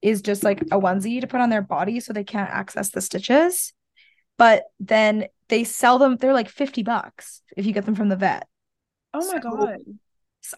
is 0.00 0.22
just 0.22 0.42
like 0.44 0.62
a 0.62 0.80
onesie 0.80 1.20
to 1.20 1.26
put 1.26 1.40
on 1.40 1.50
their 1.50 1.62
body 1.62 2.00
so 2.00 2.12
they 2.12 2.24
can't 2.24 2.50
access 2.50 2.90
the 2.90 3.00
stitches. 3.00 3.72
But 4.38 4.64
then 4.78 5.26
they 5.48 5.64
sell 5.64 5.98
them, 5.98 6.16
they're 6.16 6.32
like 6.32 6.48
50 6.48 6.82
bucks 6.84 7.42
if 7.56 7.66
you 7.66 7.72
get 7.72 7.84
them 7.84 7.94
from 7.96 8.08
the 8.08 8.16
vet. 8.16 8.46
Oh 9.12 9.18
my 9.18 9.40
So- 9.40 9.50
God. 9.56 9.76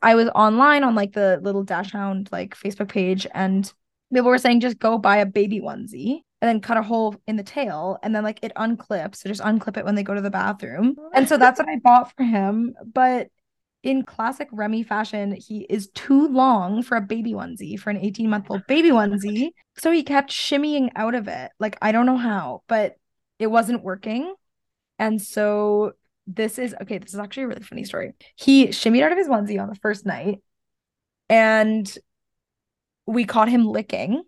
I 0.03 0.15
was 0.15 0.29
online 0.35 0.85
on 0.85 0.95
like 0.95 1.13
the 1.13 1.41
little 1.43 1.63
Dachshund 1.63 2.29
like 2.33 2.57
Facebook 2.57 2.89
page, 2.89 3.27
and 3.35 3.73
people 4.13 4.29
were 4.31 4.39
saying 4.39 4.61
just 4.61 4.79
go 4.79 4.99
buy 4.99 5.19
a 5.19 5.27
baby 5.27 5.61
onesie 5.61 6.23
and 6.43 6.49
then 6.49 6.61
cut 6.61 6.79
a 6.79 6.83
hole 6.83 7.17
in 7.27 7.37
the 7.37 7.43
tail, 7.43 7.99
and 8.03 8.15
then 8.15 8.25
like 8.25 8.41
it 8.43 8.53
unclips. 8.57 9.17
So 9.17 9.29
just 9.29 9.43
unclip 9.43 9.77
it 9.77 9.85
when 9.85 9.95
they 9.95 10.03
go 10.03 10.15
to 10.15 10.21
the 10.21 10.31
bathroom. 10.31 10.97
And 11.13 11.29
so 11.29 11.37
that's 11.37 11.59
what 11.59 11.69
I 11.69 11.77
bought 11.83 12.15
for 12.17 12.25
him. 12.25 12.75
But 12.93 13.29
in 13.83 14.05
classic 14.05 14.49
Remi 14.53 14.83
fashion, 14.83 15.33
he 15.33 15.67
is 15.71 15.89
too 15.95 16.29
long 16.29 16.83
for 16.83 16.97
a 16.97 17.01
baby 17.01 17.33
onesie, 17.33 17.79
for 17.79 17.91
an 17.91 17.97
18 17.97 18.29
month 18.29 18.47
old 18.51 18.67
baby 18.67 18.91
onesie. 18.91 19.51
So 19.79 19.91
he 19.91 20.03
kept 20.03 20.31
shimmying 20.31 20.91
out 20.97 21.15
of 21.15 21.29
it. 21.29 21.51
Like, 21.59 21.79
I 21.81 21.93
don't 21.93 22.07
know 22.07 22.19
how, 22.19 22.63
but 22.69 22.97
it 23.39 23.47
wasn't 23.47 23.83
working. 23.83 24.35
And 24.99 25.21
so 25.21 25.93
this 26.35 26.59
is 26.59 26.75
okay. 26.83 26.99
This 26.99 27.15
is 27.15 27.21
actually 27.21 27.45
a 27.45 27.49
really 27.49 27.63
funny 27.63 27.85
story. 27.85 28.13
He 28.37 28.69
shimmied 28.69 29.03
out 29.03 29.13
of 29.13 29.19
his 29.19 29.29
onesie 29.29 29.61
on 29.61 29.69
the 29.69 29.75
first 29.77 30.07
night, 30.07 30.41
and 31.29 31.93
we 33.07 33.25
caught 33.25 33.49
him 33.49 33.67
licking. 33.67 34.23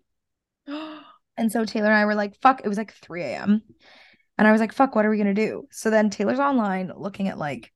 And 1.35 1.51
so 1.51 1.65
Taylor 1.65 1.87
and 1.87 1.95
I 1.95 2.05
were 2.05 2.13
like, 2.13 2.39
fuck, 2.43 2.61
it 2.63 2.67
was 2.67 2.77
like 2.77 2.93
3 2.93 3.23
a.m. 3.23 3.63
And 4.37 4.47
I 4.47 4.51
was 4.51 4.61
like, 4.61 4.71
fuck, 4.71 4.93
what 4.93 5.03
are 5.03 5.09
we 5.09 5.17
gonna 5.17 5.33
do? 5.33 5.67
So 5.71 5.89
then 5.89 6.11
Taylor's 6.11 6.37
online 6.37 6.91
looking 6.95 7.27
at 7.27 7.39
like 7.39 7.73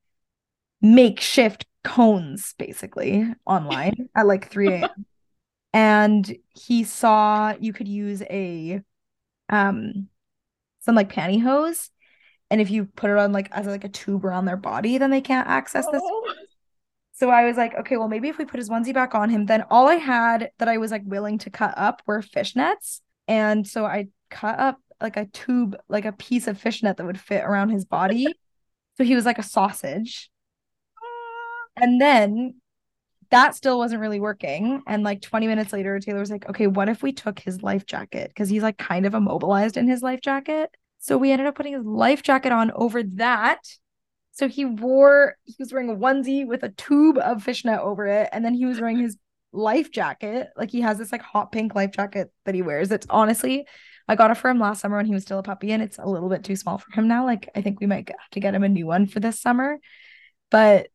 makeshift 0.79 1.65
cones, 1.84 2.53
basically, 2.60 3.25
online 3.48 4.10
at 4.15 4.27
like 4.27 4.51
3 4.51 4.74
a.m. 4.74 5.05
And 5.74 6.38
he 6.50 6.84
saw 6.84 7.55
you 7.60 7.74
could 7.74 7.88
use 7.88 8.22
a 8.22 8.81
um 9.50 10.07
some 10.81 10.93
like 10.93 11.12
pantyhose. 11.12 11.89
And 12.50 12.62
if 12.62 12.70
you 12.70 12.86
put 12.86 13.10
it 13.10 13.18
on 13.18 13.32
like 13.32 13.50
as 13.51 13.68
like 13.68 13.84
a 13.84 13.89
tube 13.89 14.25
around 14.25 14.46
their 14.46 14.58
body, 14.58 14.98
then 14.98 15.12
they 15.12 15.22
can't 15.22 15.48
access 15.48 15.86
this. 15.88 16.01
Oh. 16.04 16.34
So 17.13 17.30
I 17.30 17.46
was 17.46 17.58
like, 17.58 17.75
okay, 17.75 17.98
well, 17.98 18.08
maybe 18.08 18.30
if 18.30 18.38
we 18.38 18.46
put 18.46 18.60
his 18.60 18.70
onesie 18.70 18.94
back 18.94 19.16
on 19.16 19.30
him, 19.30 19.48
then 19.48 19.66
all 19.72 19.88
I 19.88 19.96
had 19.96 20.51
that 20.60 20.68
I 20.68 20.77
was 20.77 20.92
like 20.92 21.01
willing 21.06 21.39
to 21.39 21.50
cut 21.50 21.74
up 21.75 22.01
were 22.06 22.22
fishnets. 22.22 23.01
And 23.27 23.68
so 23.68 23.86
I 23.86 24.08
cut 24.30 24.60
up 24.60 24.80
like 25.01 25.18
a 25.18 25.25
tube, 25.25 25.75
like 25.89 26.06
a 26.06 26.12
piece 26.12 26.48
of 26.48 26.60
fishnet 26.60 26.98
that 26.98 27.06
would 27.06 27.20
fit 27.20 27.44
around 27.44 27.70
his 27.70 27.86
body. 27.86 28.27
So 28.98 29.04
he 29.04 29.13
was 29.13 29.25
like 29.25 29.38
a 29.38 29.44
sausage. 29.44 30.32
Ah. 30.98 31.84
And 31.84 32.01
then 32.01 32.56
that 33.30 33.56
still 33.56 33.77
wasn't 33.77 34.01
really 34.01 34.20
working. 34.20 34.82
And 34.88 35.04
like 35.04 35.22
20 35.22 35.46
minutes 35.48 35.72
later, 35.72 36.00
Taylor 36.00 36.20
was 36.20 36.32
like, 36.32 36.50
okay, 36.50 36.66
what 36.66 36.89
if 36.89 37.04
we 37.04 37.12
took 37.12 37.38
his 37.38 37.62
life 37.62 37.86
jacket? 37.86 38.30
Because 38.30 38.50
he's 38.50 38.63
like 38.63 38.80
kind 38.80 39.06
of 39.06 39.13
immobilized 39.13 39.77
in 39.77 39.88
his 39.88 40.01
life 40.01 40.22
jacket. 40.22 40.75
So 41.00 41.18
we 41.18 41.32
ended 41.32 41.48
up 41.48 41.56
putting 41.56 41.74
his 41.74 41.86
life 41.86 42.24
jacket 42.24 42.51
on 42.51 42.72
over 42.72 43.04
that. 43.04 43.60
So 44.32 44.48
he 44.48 44.66
wore, 44.66 45.36
he 45.46 45.56
was 45.60 45.72
wearing 45.72 45.89
a 45.89 45.96
onesie 45.96 46.46
with 46.46 46.63
a 46.63 46.70
tube 46.70 47.18
of 47.18 47.44
fishnet 47.44 47.80
over 47.80 48.06
it. 48.08 48.30
And 48.32 48.46
then 48.46 48.54
he 48.54 48.66
was 48.66 48.80
wearing 48.80 49.00
his 49.00 49.18
life 49.51 49.92
jacket. 49.92 50.50
Like 50.56 50.70
he 50.70 50.82
has 50.82 50.98
this 50.98 51.12
like 51.12 51.22
hot 51.22 51.51
pink 51.51 51.75
life 51.75 51.92
jacket 51.92 52.32
that 52.46 52.56
he 52.56 52.62
wears. 52.62 52.92
It's 52.92 53.08
honestly, 53.10 53.66
I 54.08 54.16
got 54.16 54.32
it 54.32 54.38
for 54.38 54.50
him 54.50 54.60
last 54.60 54.82
summer 54.82 54.98
when 54.98 55.06
he 55.06 55.13
was 55.13 55.24
still 55.24 55.39
a 55.39 55.44
puppy 55.44 55.72
and 55.72 55.82
it's 55.82 55.98
a 55.98 56.06
little 56.06 56.30
bit 56.30 56.44
too 56.44 56.56
small 56.56 56.77
for 56.77 56.92
him 56.92 57.08
now. 57.08 57.25
Like 57.25 57.50
I 57.56 57.62
think 57.62 57.80
we 57.80 57.88
might 57.88 58.10
have 58.10 58.30
to 58.32 58.39
get 58.39 58.56
him 58.56 58.63
a 58.63 58.70
new 58.70 58.86
one 58.86 59.08
for 59.08 59.20
this 59.20 59.39
summer. 59.39 59.80
But 60.50 60.89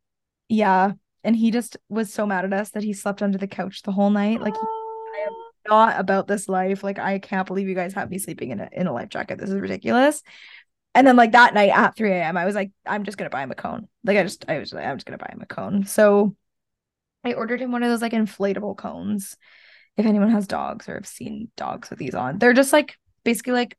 yeah. 0.49 0.93
And 1.25 1.37
he 1.37 1.51
just 1.51 1.77
was 1.89 2.13
so 2.13 2.27
mad 2.27 2.45
at 2.45 2.53
us 2.53 2.71
that 2.71 2.83
he 2.83 2.93
slept 2.93 3.23
under 3.23 3.39
the 3.39 3.47
couch 3.47 3.83
the 3.83 3.93
whole 3.93 4.11
night. 4.11 4.41
Like 4.41 4.55
he 4.55 4.61
I 4.61 5.27
am 5.27 5.52
not 5.69 5.99
about 5.99 6.27
this 6.27 6.49
life. 6.49 6.83
Like, 6.83 6.99
I 6.99 7.19
can't 7.19 7.47
believe 7.47 7.69
you 7.69 7.75
guys 7.75 7.95
have 7.95 8.11
me 8.11 8.19
sleeping 8.19 8.51
in 8.51 8.61
a 8.61 8.69
in 8.73 8.87
a 8.87 8.93
life 8.93 9.09
jacket. 9.09 9.39
This 9.39 9.51
is 9.51 9.57
ridiculous. 9.57 10.23
And 10.95 11.07
then 11.07 11.17
like 11.17 11.33
that 11.33 11.55
night 11.55 11.71
at 11.71 11.97
3 11.97 12.13
a.m., 12.13 12.37
I 12.37 12.45
was 12.45 12.55
like, 12.55 12.71
I'm 12.87 13.05
just 13.05 13.17
gonna 13.17 13.31
buy 13.31 13.43
him 13.43 13.51
a 13.51 13.55
cone. 13.55 13.89
Like 14.05 14.19
I 14.19 14.23
just 14.23 14.45
I 14.49 14.59
was 14.59 14.73
like, 14.73 14.85
I'm 14.85 14.97
just 14.97 15.07
gonna 15.07 15.19
buy 15.19 15.31
him 15.33 15.41
a 15.41 15.47
cone. 15.47 15.87
So 15.87 16.37
I 17.25 17.35
ordered 17.35 17.61
him 17.61 17.73
one 17.73 17.83
of 17.83 17.91
those 17.91 18.03
like 18.03 18.13
inflatable 18.13 18.77
cones. 18.77 19.37
If 19.97 20.07
anyone 20.07 20.31
has 20.31 20.47
dogs 20.47 20.89
or 20.89 20.95
have 20.95 21.07
seen 21.07 21.51
dogs 21.57 21.91
with 21.91 21.99
these 21.99 22.15
on, 22.15 22.39
they're 22.39 22.53
just 22.53 22.73
like 22.73 22.97
basically 23.25 23.53
like 23.53 23.77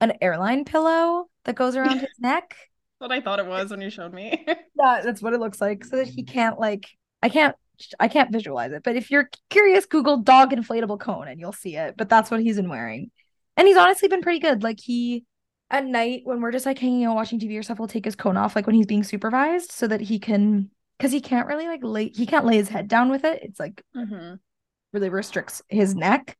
an 0.00 0.14
airline 0.20 0.64
pillow 0.64 1.28
that 1.44 1.54
goes 1.56 1.76
around 1.76 2.00
his 2.00 2.08
neck. 2.18 2.56
That's 2.98 3.10
what 3.10 3.12
I 3.12 3.20
thought 3.20 3.38
it 3.38 3.46
was 3.46 3.70
when 3.70 3.80
you 3.80 3.90
showed 3.90 4.12
me. 4.12 4.44
Yeah, 4.46 5.02
that's 5.04 5.20
what 5.20 5.34
it 5.34 5.40
looks 5.40 5.60
like. 5.60 5.84
So 5.84 5.96
that 5.96 6.08
he 6.08 6.22
can't 6.22 6.58
like 6.58 6.88
I 7.22 7.28
can't 7.28 7.54
I 7.98 8.08
can't 8.08 8.32
visualize 8.32 8.72
it. 8.72 8.82
But 8.82 8.96
if 8.96 9.10
you're 9.10 9.28
curious, 9.48 9.86
Google 9.86 10.18
dog 10.18 10.52
inflatable 10.52 11.00
cone 11.00 11.28
and 11.28 11.40
you'll 11.40 11.52
see 11.52 11.76
it. 11.76 11.96
But 11.96 12.08
that's 12.08 12.30
what 12.30 12.40
he's 12.40 12.56
been 12.56 12.68
wearing. 12.68 13.10
And 13.56 13.66
he's 13.68 13.76
honestly 13.76 14.08
been 14.08 14.22
pretty 14.22 14.38
good. 14.40 14.62
Like 14.62 14.80
he 14.80 15.24
at 15.70 15.84
night 15.84 16.22
when 16.24 16.40
we're 16.40 16.52
just 16.52 16.66
like 16.66 16.78
hanging 16.78 17.04
out 17.04 17.14
watching 17.14 17.38
TV 17.38 17.58
or 17.58 17.62
stuff, 17.62 17.78
we'll 17.78 17.88
take 17.88 18.04
his 18.04 18.16
cone 18.16 18.36
off 18.36 18.56
like 18.56 18.66
when 18.66 18.74
he's 18.76 18.86
being 18.86 19.04
supervised 19.04 19.72
so 19.72 19.86
that 19.86 20.00
he 20.00 20.18
can 20.18 20.70
because 20.98 21.12
he 21.12 21.20
can't 21.20 21.46
really 21.46 21.66
like 21.66 21.80
lay 21.82 22.08
he 22.08 22.26
can't 22.26 22.44
lay 22.46 22.56
his 22.56 22.68
head 22.68 22.88
down 22.88 23.10
with 23.10 23.24
it. 23.24 23.42
It's 23.42 23.60
like 23.60 23.82
Mhm. 23.96 24.38
really 24.92 25.08
restricts 25.08 25.62
his 25.68 25.94
neck. 25.94 26.36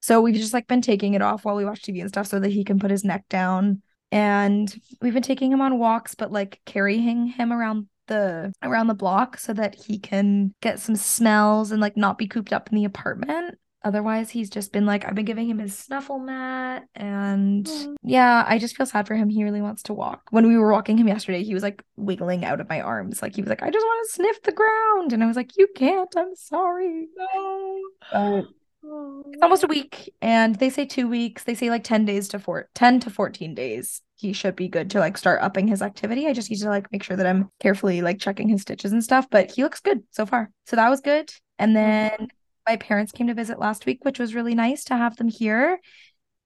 So 0.00 0.20
we've 0.20 0.34
just 0.34 0.54
like 0.54 0.66
been 0.68 0.82
taking 0.82 1.14
it 1.14 1.22
off 1.22 1.44
while 1.44 1.56
we 1.56 1.64
watch 1.64 1.82
TV 1.82 2.00
and 2.00 2.08
stuff 2.08 2.26
so 2.26 2.38
that 2.40 2.52
he 2.52 2.64
can 2.64 2.78
put 2.78 2.90
his 2.90 3.04
neck 3.04 3.24
down. 3.28 3.82
And 4.12 4.72
we've 5.02 5.14
been 5.14 5.22
taking 5.22 5.50
him 5.50 5.60
on 5.60 5.78
walks, 5.78 6.14
but 6.14 6.30
like 6.30 6.60
carrying 6.64 7.26
him 7.26 7.52
around 7.52 7.88
the 8.06 8.52
around 8.62 8.86
the 8.88 8.94
block 8.94 9.38
so 9.38 9.52
that 9.54 9.74
he 9.74 9.98
can 9.98 10.54
get 10.62 10.80
some 10.80 10.96
smells 10.96 11.70
and 11.72 11.80
like 11.80 11.96
not 11.96 12.18
be 12.18 12.26
cooped 12.26 12.52
up 12.52 12.68
in 12.70 12.76
the 12.76 12.84
apartment. 12.84 13.58
Otherwise, 13.84 14.30
he's 14.30 14.50
just 14.50 14.72
been 14.72 14.84
like, 14.84 15.04
I've 15.06 15.14
been 15.14 15.24
giving 15.24 15.48
him 15.48 15.58
his 15.58 15.78
snuffle 15.78 16.18
mat. 16.18 16.84
And 16.96 17.66
Mm. 17.66 17.94
yeah, 18.02 18.44
I 18.44 18.58
just 18.58 18.76
feel 18.76 18.86
sad 18.86 19.06
for 19.06 19.14
him. 19.14 19.28
He 19.28 19.44
really 19.44 19.60
wants 19.62 19.84
to 19.84 19.94
walk. 19.94 20.22
When 20.30 20.48
we 20.48 20.58
were 20.58 20.72
walking 20.72 20.98
him 20.98 21.06
yesterday, 21.06 21.44
he 21.44 21.54
was 21.54 21.62
like 21.62 21.84
wiggling 21.96 22.44
out 22.44 22.60
of 22.60 22.68
my 22.68 22.80
arms. 22.80 23.22
Like 23.22 23.36
he 23.36 23.42
was 23.42 23.48
like, 23.48 23.62
I 23.62 23.70
just 23.70 23.84
want 23.86 24.06
to 24.08 24.12
sniff 24.12 24.42
the 24.42 24.50
ground. 24.50 25.12
And 25.12 25.22
I 25.22 25.26
was 25.26 25.36
like, 25.36 25.56
You 25.56 25.68
can't. 25.76 26.12
I'm 26.16 26.34
sorry. 26.34 27.06
No. 27.16 27.80
But 28.12 28.44
it's 28.82 29.42
almost 29.42 29.64
a 29.64 29.68
week 29.68 30.12
and 30.22 30.54
they 30.56 30.70
say 30.70 30.84
two 30.84 31.08
weeks 31.08 31.42
they 31.42 31.54
say 31.56 31.70
like 31.70 31.82
10 31.82 32.04
days 32.04 32.28
to 32.28 32.38
four 32.38 32.68
10 32.76 33.00
to 33.00 33.10
14 33.10 33.52
days 33.52 34.00
he 34.16 34.32
should 34.32 34.56
be 34.56 34.68
good 34.68 34.90
to 34.90 34.98
like 34.98 35.16
start 35.16 35.42
upping 35.42 35.68
his 35.68 35.82
activity 35.82 36.26
i 36.26 36.32
just 36.32 36.50
need 36.50 36.58
to 36.58 36.68
like 36.68 36.90
make 36.90 37.02
sure 37.02 37.16
that 37.16 37.26
i'm 37.26 37.50
carefully 37.60 38.00
like 38.02 38.18
checking 38.18 38.48
his 38.48 38.62
stitches 38.62 38.92
and 38.92 39.04
stuff 39.04 39.28
but 39.30 39.50
he 39.50 39.62
looks 39.62 39.80
good 39.80 40.02
so 40.10 40.26
far 40.26 40.50
so 40.66 40.76
that 40.76 40.88
was 40.88 41.00
good 41.00 41.30
and 41.58 41.74
mm-hmm. 41.74 42.16
then 42.18 42.28
my 42.66 42.76
parents 42.76 43.12
came 43.12 43.26
to 43.28 43.34
visit 43.34 43.58
last 43.58 43.86
week 43.86 44.04
which 44.04 44.18
was 44.18 44.34
really 44.34 44.54
nice 44.54 44.84
to 44.84 44.96
have 44.96 45.16
them 45.16 45.28
here 45.28 45.78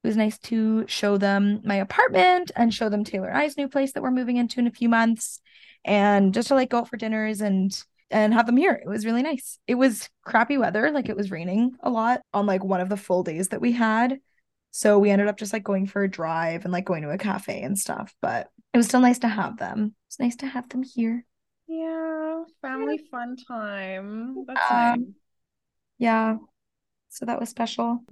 it 0.03 0.07
was 0.07 0.17
nice 0.17 0.39
to 0.39 0.87
show 0.87 1.19
them 1.19 1.61
my 1.65 1.77
apartment 1.77 2.50
and 2.57 2.75
show 2.75 2.89
them 2.89 3.05
taylor 3.05 3.29
and 3.29 3.39
i's 3.39 3.57
new 3.57 3.69
place 3.69 3.93
that 3.93 4.03
we're 4.03 4.11
moving 4.11 4.37
into 4.37 4.61
in 4.61 4.67
a 4.67 4.73
few 4.73 4.89
months 4.89 5.41
and 5.85 6.35
just 6.35 6.49
to 6.49 6.55
like 6.55 6.71
go 6.71 6.79
out 6.79 6.89
for 6.89 6.97
dinners 6.97 7.41
and 7.41 7.83
and 8.11 8.35
have 8.35 8.47
them 8.47 8.57
here. 8.57 8.73
It 8.73 8.89
was 8.89 9.07
really 9.07 9.23
nice. 9.23 9.59
It 9.67 9.77
was 9.77 10.09
crappy 10.25 10.59
weather, 10.59 10.91
like 10.91 11.09
it 11.09 11.17
was 11.17 11.31
raining 11.31 11.73
a 11.81 11.91
lot 11.91 12.23
on 12.35 12.47
like 12.47 12.65
one 12.65 12.81
of 12.81 12.89
the 12.89 12.97
full 12.97 13.23
days 13.23 13.49
that 13.49 13.61
we 13.61 13.73
had. 13.73 14.19
So 14.71 14.99
we 14.99 15.11
ended 15.11 15.29
up 15.29 15.37
just 15.37 15.53
like 15.53 15.65
going 15.65 15.87
for 15.87 16.05
a 16.05 16.11
drive 16.11 16.65
and 16.65 16.73
like 16.73 16.85
going 16.85 17.03
to 17.03 17.11
a 17.11 17.19
cafe 17.19 17.62
and 17.62 17.79
stuff, 17.79 18.15
but 18.23 18.50
it 18.73 18.77
was 18.77 18.87
still 18.87 19.00
nice 19.00 19.19
to 19.21 19.29
have 19.29 19.59
them. 19.59 19.95
It's 20.09 20.21
nice 20.21 20.37
to 20.37 20.47
have 20.47 20.69
them 20.69 20.83
here. 20.83 21.25
Yeah, 21.67 22.45
family 22.62 22.99
fun 23.11 23.37
time. 23.49 24.45
That's 24.47 24.71
nice. 24.71 24.99
Yeah. 25.99 26.37
So 27.09 27.27
that 27.27 27.41
was 27.41 27.49
special. 27.49 28.05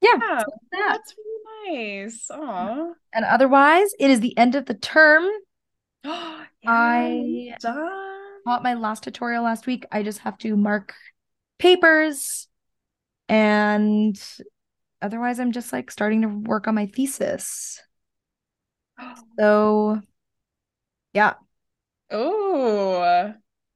Yeah. 0.00 0.10
Yeah, 0.20 0.38
so 0.40 0.46
that. 0.72 0.78
that's 0.92 1.14
really 1.16 2.04
nice. 2.04 2.30
Aw. 2.30 2.92
And 3.12 3.24
otherwise, 3.24 3.92
it 3.98 4.10
is 4.10 4.20
the 4.20 4.36
end 4.36 4.54
of 4.54 4.66
the 4.66 4.74
term. 4.74 5.26
yeah, 6.04 6.44
I 6.66 7.54
done. 7.60 8.42
taught 8.46 8.62
my 8.62 8.74
last 8.74 9.04
tutorial 9.04 9.44
last 9.44 9.66
week. 9.66 9.86
I 9.92 10.02
just 10.02 10.20
have 10.20 10.38
to 10.38 10.56
mark 10.56 10.94
papers 11.58 12.48
and 13.28 14.20
otherwise 15.02 15.40
I'm 15.40 15.52
just 15.52 15.72
like 15.72 15.90
starting 15.90 16.22
to 16.22 16.28
work 16.28 16.68
on 16.68 16.74
my 16.74 16.86
thesis. 16.86 17.82
So 19.38 20.00
yeah, 21.12 21.34
Oh, 22.10 23.34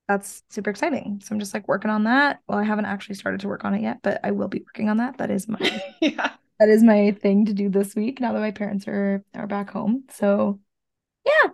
that's 0.09 0.43
super 0.50 0.71
exciting. 0.71 1.21
So 1.23 1.35
I'm 1.35 1.41
just 1.41 1.55
like 1.55 1.69
working 1.69 1.91
on 1.91 2.05
that. 2.05 2.41
Well, 2.49 2.59
I 2.59 2.65
haven't 2.65 2.87
actually 2.87 3.17
started 3.17 3.41
to 3.41 3.49
work 3.49 3.65
on 3.65 3.75
it 3.75 3.83
yet, 3.83 3.99
but 4.03 4.21
I 4.25 4.31
will 4.33 4.49
be 4.49 4.61
working 4.61 4.89
on 4.89 4.99
that. 4.99 5.19
That 5.19 5.31
is 5.31 5.49
my 5.49 5.59
yeah. 6.00 6.33
that 6.59 6.69
is 6.69 6.83
my 6.83 7.12
thing 7.12 7.47
to 7.47 7.53
do 7.55 7.69
this 7.69 7.95
week 7.95 8.21
now 8.21 8.33
that 8.33 8.41
my 8.41 8.50
parents 8.53 8.87
are 8.89 9.25
are 9.35 9.47
back 9.47 9.71
home. 9.71 10.05
So 10.11 10.61
yeah. 11.27 11.50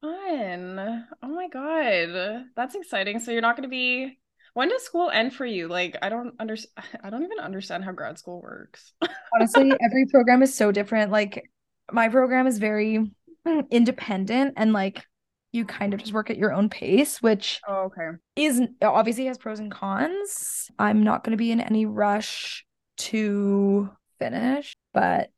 Fun. 0.00 1.06
Oh 1.22 1.28
my 1.28 1.48
God. 1.48 2.46
That's 2.56 2.74
exciting. 2.74 3.18
So 3.20 3.30
you're 3.32 3.42
not 3.42 3.56
going 3.56 3.64
to 3.64 3.68
be, 3.68 4.18
when 4.58 4.70
does 4.70 4.82
school 4.82 5.08
end 5.08 5.32
for 5.32 5.46
you? 5.46 5.68
Like, 5.68 5.96
I 6.02 6.08
don't 6.08 6.34
understand. 6.40 6.84
I 7.04 7.10
don't 7.10 7.22
even 7.22 7.38
understand 7.38 7.84
how 7.84 7.92
grad 7.92 8.18
school 8.18 8.42
works. 8.42 8.92
Honestly, 9.32 9.72
every 9.80 10.06
program 10.06 10.42
is 10.42 10.52
so 10.52 10.72
different. 10.72 11.12
Like 11.12 11.48
my 11.92 12.08
program 12.08 12.48
is 12.48 12.58
very 12.58 13.08
independent 13.70 14.54
and 14.56 14.72
like 14.72 15.04
you 15.52 15.64
kind 15.64 15.94
of 15.94 16.00
just 16.00 16.12
work 16.12 16.28
at 16.28 16.38
your 16.38 16.52
own 16.52 16.70
pace, 16.70 17.22
which 17.22 17.60
Oh, 17.68 17.84
okay. 17.84 18.18
is 18.34 18.60
obviously 18.82 19.26
has 19.26 19.38
pros 19.38 19.60
and 19.60 19.70
cons. 19.70 20.68
I'm 20.76 21.04
not 21.04 21.22
going 21.22 21.30
to 21.30 21.36
be 21.36 21.52
in 21.52 21.60
any 21.60 21.86
rush 21.86 22.66
to 22.96 23.88
finish, 24.18 24.74
but 24.92 25.30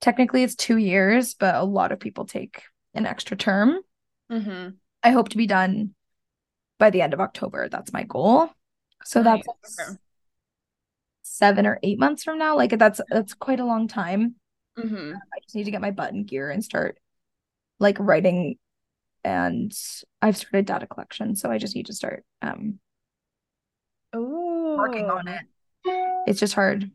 technically 0.00 0.42
it's 0.42 0.54
2 0.54 0.78
years, 0.78 1.34
but 1.34 1.54
a 1.54 1.64
lot 1.64 1.92
of 1.92 2.00
people 2.00 2.24
take 2.24 2.62
an 2.94 3.04
extra 3.04 3.36
term. 3.36 3.80
Mm-hmm. 4.32 4.70
I 5.02 5.10
hope 5.10 5.28
to 5.28 5.36
be 5.36 5.46
done 5.46 5.94
by 6.84 6.90
the 6.90 7.00
end 7.00 7.14
of 7.14 7.20
October. 7.20 7.70
That's 7.70 7.94
my 7.94 8.02
goal. 8.02 8.50
So 9.04 9.22
Nice. 9.22 9.42
that's 9.46 9.80
Okay. 9.80 9.96
7 11.22 11.66
or 11.66 11.78
8 11.82 11.98
months 11.98 12.24
from 12.24 12.36
now. 12.38 12.56
Like 12.56 12.78
that's 12.78 13.00
that's 13.08 13.32
quite 13.32 13.58
a 13.58 13.64
long 13.64 13.88
time. 13.88 14.34
Mm-hmm. 14.78 15.14
I 15.16 15.40
just 15.42 15.54
need 15.54 15.64
to 15.64 15.70
get 15.70 15.80
my 15.80 15.92
butt 15.92 16.12
in 16.12 16.24
gear 16.24 16.50
and 16.50 16.62
start 16.62 16.98
like 17.78 17.96
writing 17.98 18.56
and 19.24 19.72
I've 20.20 20.36
started 20.36 20.66
data 20.66 20.86
collection, 20.86 21.36
so 21.36 21.50
I 21.50 21.56
just 21.56 21.74
need 21.74 21.86
to 21.86 21.94
start 21.94 22.24
um 22.42 22.78
Oh, 24.12 24.76
working 24.78 25.08
on 25.08 25.26
it. 25.26 25.40
It's 26.26 26.38
just 26.40 26.52
hard 26.54 26.90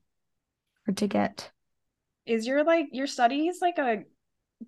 hard 0.86 0.98
to 0.98 1.08
get. 1.08 1.50
Is 2.28 2.46
your 2.46 2.64
like 2.64 2.90
your 2.92 3.08
studies 3.08 3.58
like 3.60 3.80
a 3.80 4.04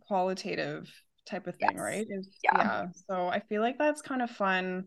qualitative 0.07 0.89
type 1.27 1.45
of 1.47 1.55
thing, 1.55 1.69
Yes. 1.73 1.79
right? 1.79 2.07
Is 2.09 2.27
Yeah. 2.43 2.57
yeah. 2.57 2.85
So 3.07 3.27
I 3.27 3.39
feel 3.41 3.61
like 3.61 3.77
that's 3.77 4.01
kind 4.01 4.21
of 4.23 4.31
fun. 4.31 4.85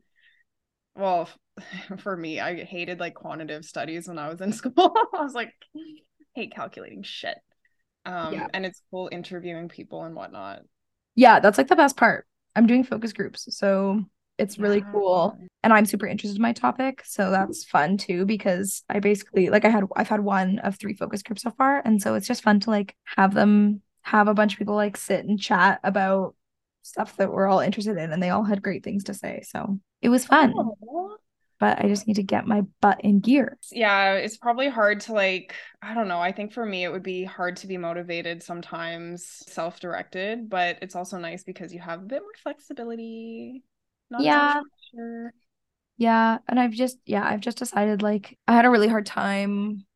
Well, 0.96 1.28
for 1.98 2.16
me, 2.16 2.40
I 2.40 2.64
hated 2.64 3.00
like 3.00 3.14
quantitative 3.14 3.64
studies 3.64 4.08
when 4.08 4.18
I 4.18 4.28
was 4.28 4.40
in 4.40 4.52
school. 4.54 4.72
I 4.76 5.22
was 5.22 5.34
like, 5.34 5.52
hate 6.34 6.52
calculating 6.54 7.02
shit. 7.02 7.38
Um, 8.06 8.32
Yeah. 8.32 8.48
and 8.52 8.66
it's 8.66 8.82
cool 8.90 9.08
interviewing 9.10 9.68
people 9.68 10.04
and 10.04 10.14
whatnot. 10.14 10.62
Yeah, 11.14 11.40
that's 11.40 11.58
like 11.58 11.68
the 11.68 11.76
best 11.76 11.96
part. 11.96 12.26
I'm 12.56 12.66
doing 12.66 12.84
focus 12.84 13.12
groups, 13.12 13.46
so 13.56 14.04
it's 14.38 14.58
really 14.58 14.80
Yeah. 14.80 14.90
cool. 14.90 15.38
And 15.62 15.72
I'm 15.72 15.86
super 15.86 16.06
interested 16.06 16.36
in 16.36 16.42
my 16.42 16.52
topic, 16.52 17.02
so 17.04 17.30
that's 17.30 17.64
fun 17.64 17.96
too 17.96 18.26
because 18.26 18.82
I 18.88 19.00
basically 19.00 19.48
like 19.48 19.64
I 19.64 19.70
had 19.70 19.84
I've 19.96 20.08
had 20.08 20.20
one 20.20 20.58
of 20.58 20.76
three 20.76 20.94
focus 20.94 21.22
groups 21.22 21.42
so 21.42 21.50
far, 21.52 21.80
and 21.84 22.00
so 22.02 22.14
it's 22.14 22.26
just 22.26 22.42
fun 22.42 22.60
to 22.60 22.70
like 22.70 22.94
have 23.04 23.32
them 23.34 23.80
have 24.02 24.28
a 24.28 24.34
bunch 24.34 24.52
of 24.52 24.58
people 24.58 24.74
like 24.74 24.96
sit 24.96 25.24
and 25.24 25.40
chat 25.40 25.80
about 25.82 26.34
stuff 26.82 27.16
that 27.16 27.32
we're 27.32 27.46
all 27.46 27.60
interested 27.60 27.96
in 27.96 28.12
and 28.12 28.22
they 28.22 28.28
all 28.28 28.44
had 28.44 28.62
great 28.62 28.84
things 28.84 29.04
to 29.04 29.14
say. 29.14 29.42
So 29.48 29.80
it 30.04 30.08
was 30.10 30.24
fun. 30.24 30.54
But 31.58 31.82
I 31.82 31.88
just 31.88 32.06
need 32.06 32.14
to 32.14 32.22
get 32.22 32.46
my 32.46 32.62
butt 32.80 33.00
in 33.02 33.20
gear. 33.20 33.56
Yeah, 33.72 34.14
it's 34.14 34.36
probably 34.36 34.68
hard 34.68 35.00
to 35.02 35.12
like, 35.12 35.54
I 35.80 35.94
don't 35.94 36.08
know. 36.08 36.20
I 36.20 36.32
think 36.32 36.52
for 36.52 36.64
me, 36.64 36.84
it 36.84 36.92
would 36.92 37.02
be 37.02 37.24
hard 37.24 37.56
to 37.58 37.66
be 37.66 37.78
motivated 37.78 38.42
sometimes, 38.42 39.24
self-directed, 39.48 40.50
but 40.50 40.78
it's 40.82 40.94
also 40.94 41.18
nice 41.18 41.42
because 41.42 41.72
you 41.72 41.80
have 41.80 42.00
a 42.00 42.06
bit 42.06 42.22
more 42.22 42.32
flexibility. 42.42 43.64
Not 44.10 44.22
Yeah. 44.24 44.60
pressure. 44.92 45.34
Yeah, 45.96 46.38
and 46.48 46.58
I've 46.58 46.72
just 46.72 46.98
yeah, 47.06 47.24
I've 47.24 47.40
just 47.40 47.58
decided 47.58 48.02
like 48.02 48.38
I 48.48 48.54
had 48.54 48.64
a 48.64 48.70
really 48.70 48.88
hard 48.88 49.06
time 49.06 49.86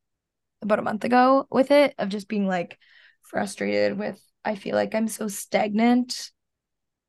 about 0.63 0.79
a 0.79 0.83
month 0.83 1.05
ago 1.05 1.47
with 1.51 1.71
it 1.71 1.95
of 1.99 2.09
just 2.09 2.29
being 2.29 2.47
like 2.47 2.79
frustrated 3.23 3.99
with 3.99 4.21
I 4.45 4.55
feel 4.57 4.77
like 4.77 4.95
I'm 4.95 5.09
so 5.09 5.29
stagnant 5.29 6.31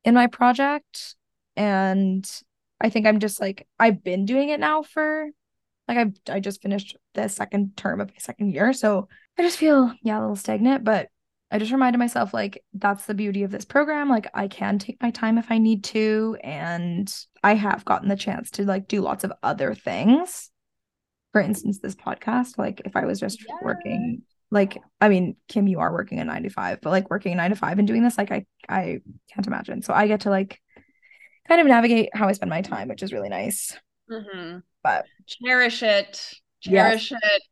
in 0.06 0.16
my 0.16 0.28
project 0.28 1.16
and 1.56 2.30
I 2.82 2.90
think 2.90 3.06
I'm 3.06 3.20
just 3.20 3.40
like 3.42 3.68
I've 3.80 4.04
been 4.04 4.26
doing 4.26 4.50
it 4.50 4.60
now 4.60 4.84
for 4.84 5.28
like 5.88 5.98
I've 5.98 6.14
I 6.30 6.40
just 6.40 6.62
finished 6.62 6.96
the 7.14 7.28
second 7.28 7.76
term 7.76 8.00
of 8.02 8.10
my 8.10 8.18
second 8.20 8.52
year, 8.54 8.74
so 8.74 9.08
I 9.38 9.42
just 9.42 9.58
feel 9.58 9.94
yeah, 10.02 10.20
a 10.20 10.22
little 10.22 10.36
stagnant, 10.36 10.84
but 10.84 11.10
I 11.52 11.58
just 11.58 11.72
reminded 11.72 11.98
myself 11.98 12.34
like 12.34 12.64
that's 12.74 13.06
the 13.08 13.16
beauty 13.16 13.44
of 13.44 13.52
this 13.52 13.66
program. 13.66 14.08
Like 14.10 14.30
I 14.34 14.48
can 14.48 14.78
take 14.78 15.02
my 15.02 15.10
time 15.12 15.38
if 15.38 15.48
I 15.50 15.58
need 15.58 15.84
to, 15.86 16.38
and 16.44 17.12
I 17.44 17.56
have 17.56 17.86
gotten 17.86 18.08
the 18.08 18.16
chance 18.16 18.52
to 18.52 18.66
like 18.66 18.88
do 18.88 19.02
lots 19.02 19.24
of 19.24 19.34
other 19.42 19.74
things. 19.74 20.52
For 21.32 21.42
instance, 21.42 21.80
this 21.80 21.96
podcast, 21.96 22.58
like 22.58 22.82
if 22.86 22.96
I 22.96 23.06
was 23.06 23.20
just 23.20 23.44
Yeah. 23.48 23.56
working, 23.62 24.22
like 24.52 24.78
I 25.02 25.10
mean, 25.10 25.36
Kim, 25.48 25.68
you 25.68 25.80
are 25.80 25.92
working 25.92 26.20
a 26.20 26.26
nine 26.26 26.44
to 26.44 26.50
five, 26.50 26.82
but 26.82 26.92
like 26.92 27.10
working 27.10 27.34
a 27.34 27.36
nine 27.36 27.50
to 27.50 27.56
five 27.56 27.80
and 27.80 27.88
doing 27.88 28.04
this, 28.04 28.18
like 28.18 28.32
I 28.32 28.46
I 28.68 29.02
can't 29.34 29.48
imagine. 29.48 29.82
So 29.82 29.94
I 29.94 30.08
get 30.08 30.22
to 30.22 30.30
like 30.30 30.62
kind 31.50 31.60
of 31.62 31.68
navigate 31.68 32.10
how 32.16 32.28
I 32.30 32.32
spend 32.32 32.50
my 32.50 32.62
time, 32.62 32.88
which 32.88 33.04
is 33.04 33.12
really 33.12 33.30
nice. 33.30 33.78
Mhm. 34.10 34.64
But 34.84 35.06
Cherish 35.28 35.84
it. 35.84 36.34
Yes. 36.64 37.04
Cherish 37.04 37.12
it. 37.12 37.44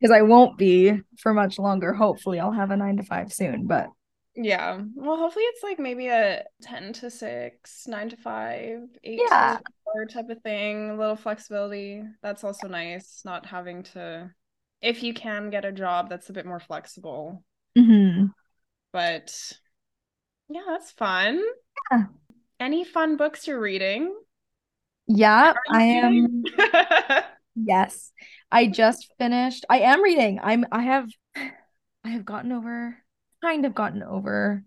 because 0.00 0.10
I 0.12 0.22
won't 0.22 0.56
be 0.58 1.00
for 1.18 1.34
much 1.34 1.58
longer. 1.58 1.92
Hopefully, 1.92 2.38
I'll 2.38 2.52
have 2.52 2.70
a 2.70 2.76
nine 2.76 2.96
to 2.98 3.02
five 3.02 3.32
soon. 3.32 3.66
But 3.66 3.88
Yeah. 4.34 4.80
Well, 4.94 5.16
hopefully 5.16 5.44
it's 5.46 5.62
like 5.62 5.78
maybe 5.78 6.06
a 6.08 6.44
10 6.62 6.92
to 6.94 7.10
6, 7.10 7.86
9 7.86 8.08
to 8.10 8.16
5, 8.16 8.80
8 9.04 9.20
Yeah. 9.28 9.58
to 9.58 9.72
4 9.84 10.06
type 10.06 10.30
of 10.30 10.40
thing. 10.42 10.90
A 10.90 10.96
little 10.96 11.16
flexibility. 11.16 12.02
That's 12.22 12.44
also 12.44 12.68
nice. 12.68 13.22
Not 13.24 13.44
having 13.46 13.82
to, 13.94 14.30
if 14.80 15.02
you 15.02 15.12
can 15.14 15.50
get 15.50 15.64
a 15.64 15.72
job 15.72 16.08
that's 16.08 16.30
a 16.30 16.32
bit 16.32 16.46
more 16.46 16.60
flexible. 16.60 17.44
mhm. 17.76 18.30
But 18.92 19.34
yeah, 20.48 20.62
that's 20.66 20.90
fun. 20.92 21.42
Yeah. 21.90 22.04
Any 22.62 22.84
fun 22.84 23.16
books 23.16 23.48
you're 23.48 23.58
reading? 23.58 24.14
yeah, 25.08 25.52
you 25.52 25.76
I 25.76 25.82
am. 25.82 26.44
Yes, 27.56 28.12
I 28.52 28.68
just 28.68 29.12
finished. 29.18 29.66
I 29.68 29.80
am 29.80 30.00
reading. 30.00 30.38
I'm. 30.40 30.64
I 30.70 30.82
have. 30.82 31.08
I 31.36 32.08
have 32.08 32.24
gotten 32.24 32.52
over. 32.52 32.96
Kind 33.42 33.66
of 33.66 33.74
gotten 33.74 34.04
over 34.04 34.62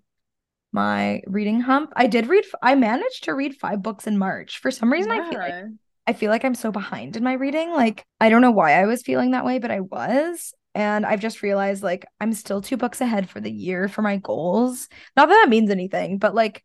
my 0.73 1.21
reading 1.25 1.62
hump. 1.62 1.93
I 1.95 2.08
did 2.08 2.27
read. 2.27 2.43
I 2.62 2.75
managed 2.75 3.23
to 3.23 3.34
read 3.34 3.55
five 3.55 3.81
books 3.81 4.08
in 4.08 4.17
March. 4.17 4.60
For 4.60 4.71
some 4.71 4.91
reason, 4.91 5.13
I 5.13 5.29
feel 5.29 5.39
like 5.39 5.63
I 6.05 6.12
feel 6.12 6.31
like 6.31 6.43
I'm 6.43 6.53
so 6.53 6.73
behind 6.73 7.15
in 7.15 7.23
my 7.23 7.34
reading. 7.34 7.71
Like, 7.71 8.03
I 8.19 8.27
don't 8.27 8.41
know 8.41 8.51
why 8.51 8.73
I 8.73 8.88
was 8.88 9.03
feeling 9.03 9.31
that 9.31 9.45
way, 9.45 9.58
but 9.58 9.71
I 9.71 9.79
was. 9.79 10.53
And 10.75 11.05
I've 11.05 11.21
just 11.21 11.41
realized 11.41 11.81
like 11.81 12.05
I'm 12.19 12.34
still 12.34 12.62
two 12.62 12.75
books 12.75 12.99
ahead 12.99 13.29
for 13.29 13.39
the 13.39 13.51
year 13.51 13.88
for 13.88 14.01
my 14.01 14.17
goals. 14.17 14.89
Not 15.15 15.29
that 15.29 15.43
that 15.45 15.49
means 15.49 15.71
anything, 15.71 16.17
but 16.17 16.36
like 16.36 16.62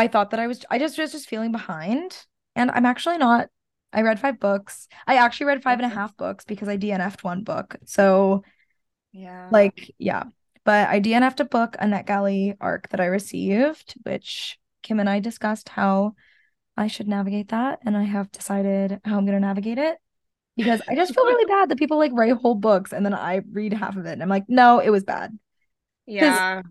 I 0.00 0.08
thought 0.08 0.30
that 0.30 0.40
I 0.40 0.46
was 0.46 0.64
I 0.70 0.78
just 0.78 0.98
was 0.98 1.12
just 1.12 1.28
feeling 1.28 1.52
behind. 1.52 2.26
And 2.56 2.70
I'm 2.70 2.86
actually 2.86 3.18
not. 3.18 3.48
I 3.92 4.02
read 4.02 4.20
five 4.20 4.38
books. 4.40 4.88
I 5.06 5.16
actually 5.16 5.46
read 5.46 5.62
five 5.62 5.78
and 5.78 5.86
a 5.90 5.94
half 5.94 6.16
books 6.16 6.44
because 6.44 6.68
I 6.68 6.76
DNF'd 6.76 7.22
one 7.22 7.44
book. 7.44 7.76
So 7.86 8.42
Yeah. 9.12 9.48
like, 9.50 9.94
yeah. 9.98 10.24
But 10.64 10.88
I 10.88 11.00
DNF'd 11.00 11.40
a 11.40 11.44
book, 11.44 11.76
a 11.78 11.84
NetGalley 11.86 12.56
arc 12.60 12.88
that 12.90 13.00
I 13.00 13.06
received, 13.06 13.94
which 14.02 14.58
Kim 14.82 15.00
and 15.00 15.08
I 15.08 15.20
discussed 15.20 15.68
how 15.68 16.14
I 16.76 16.86
should 16.86 17.08
navigate 17.08 17.48
that. 17.48 17.80
And 17.84 17.96
I 17.96 18.04
have 18.04 18.30
decided 18.30 19.00
how 19.04 19.18
I'm 19.18 19.26
going 19.26 19.40
to 19.40 19.46
navigate 19.46 19.78
it 19.78 19.98
because 20.56 20.82
I 20.88 20.94
just 20.94 21.14
feel 21.14 21.24
really 21.24 21.46
bad 21.46 21.68
that 21.68 21.78
people 21.78 21.98
like 21.98 22.12
write 22.14 22.32
whole 22.34 22.54
books 22.54 22.92
and 22.92 23.04
then 23.04 23.14
I 23.14 23.42
read 23.50 23.72
half 23.72 23.96
of 23.96 24.06
it. 24.06 24.12
And 24.12 24.22
I'm 24.22 24.28
like, 24.28 24.44
no, 24.48 24.78
it 24.78 24.90
was 24.90 25.04
bad. 25.04 25.36
yeah. 26.06 26.62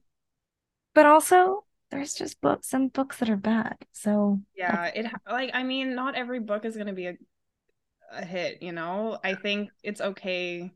But 0.93 1.05
also, 1.05 1.65
there's 1.91 2.13
just 2.13 2.39
books, 2.41 2.69
some 2.69 2.87
books 2.87 3.17
that 3.17 3.29
are 3.29 3.37
bad. 3.37 3.77
So 3.93 4.41
Yeah. 4.55 4.85
It 4.85 5.07
like 5.29 5.51
I 5.53 5.63
mean, 5.63 5.95
not 5.95 6.15
every 6.15 6.39
book 6.39 6.65
is 6.65 6.77
gonna 6.77 6.93
be 6.93 7.07
a 7.07 7.17
a 8.11 8.25
hit, 8.25 8.61
you 8.61 8.71
know? 8.71 9.19
I 9.23 9.35
think 9.35 9.69
it's 9.83 10.01
okay 10.01 10.71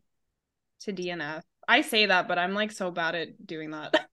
to 0.81 0.93
DNF. 0.93 1.41
I 1.67 1.81
say 1.81 2.07
that, 2.07 2.27
but 2.27 2.37
I'm 2.37 2.53
like 2.53 2.71
so 2.71 2.91
bad 2.91 3.15
at 3.15 3.45
doing 3.45 3.71
that. 3.71 4.07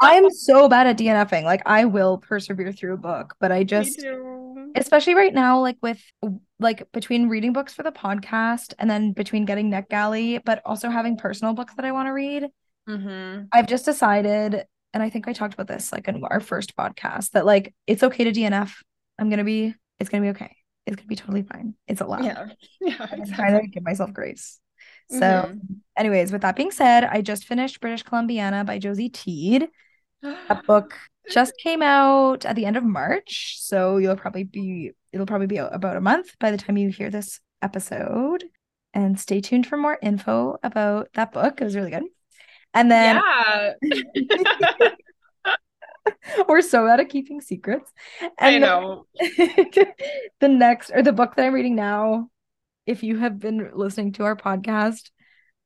I'm 0.00 0.30
so 0.30 0.68
bad 0.68 0.86
at 0.86 0.98
DNFing. 0.98 1.44
Like 1.44 1.62
I 1.66 1.84
will 1.84 2.18
persevere 2.18 2.72
through 2.72 2.94
a 2.94 2.98
book, 2.98 3.34
but 3.40 3.52
I 3.52 3.64
just 3.64 4.04
especially 4.74 5.14
right 5.14 5.32
now, 5.34 5.60
like 5.60 5.78
with 5.82 6.00
like 6.58 6.90
between 6.92 7.28
reading 7.28 7.52
books 7.52 7.74
for 7.74 7.82
the 7.82 7.92
podcast 7.92 8.74
and 8.78 8.90
then 8.90 9.12
between 9.12 9.44
getting 9.44 9.70
NetGalley, 9.70 10.42
but 10.44 10.60
also 10.64 10.90
having 10.90 11.16
personal 11.16 11.54
books 11.54 11.74
that 11.74 11.84
I 11.84 11.92
want 11.92 12.06
to 12.08 12.12
read. 12.12 12.48
Mm-hmm. 12.88 13.44
I've 13.52 13.66
just 13.66 13.84
decided, 13.84 14.64
and 14.92 15.02
I 15.02 15.10
think 15.10 15.28
I 15.28 15.32
talked 15.32 15.54
about 15.54 15.68
this 15.68 15.92
like 15.92 16.08
in 16.08 16.22
our 16.24 16.40
first 16.40 16.76
podcast, 16.76 17.30
that 17.30 17.46
like 17.46 17.74
it's 17.86 18.02
okay 18.02 18.24
to 18.24 18.32
DNF. 18.32 18.72
I'm 19.18 19.30
gonna 19.30 19.44
be, 19.44 19.74
it's 19.98 20.10
gonna 20.10 20.22
be 20.22 20.30
okay. 20.30 20.56
It's 20.86 20.96
gonna 20.96 21.06
be 21.06 21.16
totally 21.16 21.42
fine. 21.42 21.74
It's 21.86 22.00
allowed. 22.00 22.24
Yeah. 22.24 22.46
Yeah. 22.80 23.02
Exactly. 23.02 23.20
I'm 23.20 23.32
trying 23.34 23.60
to 23.60 23.68
give 23.68 23.82
myself 23.82 24.12
grace. 24.12 24.58
So, 25.10 25.18
mm-hmm. 25.18 25.74
anyways, 25.96 26.32
with 26.32 26.42
that 26.42 26.56
being 26.56 26.70
said, 26.70 27.04
I 27.04 27.20
just 27.20 27.44
finished 27.44 27.80
British 27.80 28.04
Columbiana 28.04 28.64
by 28.64 28.78
Josie 28.78 29.08
Teed. 29.10 29.68
That 30.22 30.64
book 30.66 30.94
just 31.30 31.52
came 31.62 31.82
out 31.82 32.44
at 32.46 32.56
the 32.56 32.64
end 32.64 32.76
of 32.76 32.84
March, 32.84 33.56
so 33.60 33.98
you'll 33.98 34.16
probably 34.16 34.44
be 34.44 34.92
it'll 35.12 35.26
probably 35.26 35.48
be 35.48 35.56
about 35.56 35.96
a 35.96 36.00
month 36.00 36.38
by 36.38 36.50
the 36.50 36.56
time 36.56 36.76
you 36.76 36.90
hear 36.90 37.10
this 37.10 37.40
episode. 37.62 38.44
And 38.92 39.20
stay 39.20 39.40
tuned 39.40 39.66
for 39.66 39.76
more 39.76 39.98
info 40.02 40.58
about 40.62 41.08
that 41.14 41.32
book. 41.32 41.60
It 41.60 41.64
was 41.64 41.76
really 41.76 41.90
good. 41.90 42.04
And 42.74 42.90
then 42.90 43.16
yeah. 43.16 43.72
we're 46.48 46.62
so 46.62 46.86
bad 46.86 47.00
at 47.00 47.08
keeping 47.08 47.40
secrets. 47.40 47.90
And 48.38 48.56
I 48.56 48.58
know. 48.58 49.06
the 49.18 50.48
next 50.48 50.90
or 50.94 51.02
the 51.02 51.12
book 51.12 51.34
that 51.36 51.44
I'm 51.44 51.52
reading 51.52 51.74
now, 51.74 52.30
if 52.86 53.02
you 53.02 53.18
have 53.18 53.38
been 53.38 53.70
listening 53.74 54.12
to 54.12 54.24
our 54.24 54.36
podcast, 54.36 55.10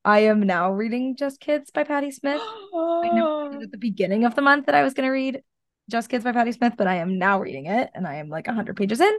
I 0.05 0.21
am 0.21 0.41
now 0.41 0.73
reading 0.73 1.17
Just 1.17 1.41
Kids 1.41 1.71
by 1.71 1.85
Patti 1.85 2.11
Smith. 2.11 2.41
I 2.75 3.11
know 3.13 3.61
at 3.63 3.71
the 3.71 3.79
beginning 3.79 4.25
of 4.25 4.35
the 4.35 4.43
month 4.43 4.67
that 4.67 4.75
I 4.75 4.83
was 4.83 4.95
going 4.95 5.07
to 5.07 5.13
read 5.13 5.43
Just 5.91 6.09
Kids 6.09 6.25
by 6.25 6.33
Patti 6.33 6.53
Smith, 6.53 6.75
but 6.77 6.87
I 6.87 6.97
am 6.97 7.19
now 7.19 7.41
reading 7.41 7.67
it 7.67 7.91
and 7.95 8.07
I 8.07 8.17
am 8.17 8.29
like 8.29 8.47
100 8.47 8.77
pages 8.77 9.01
in 9.01 9.19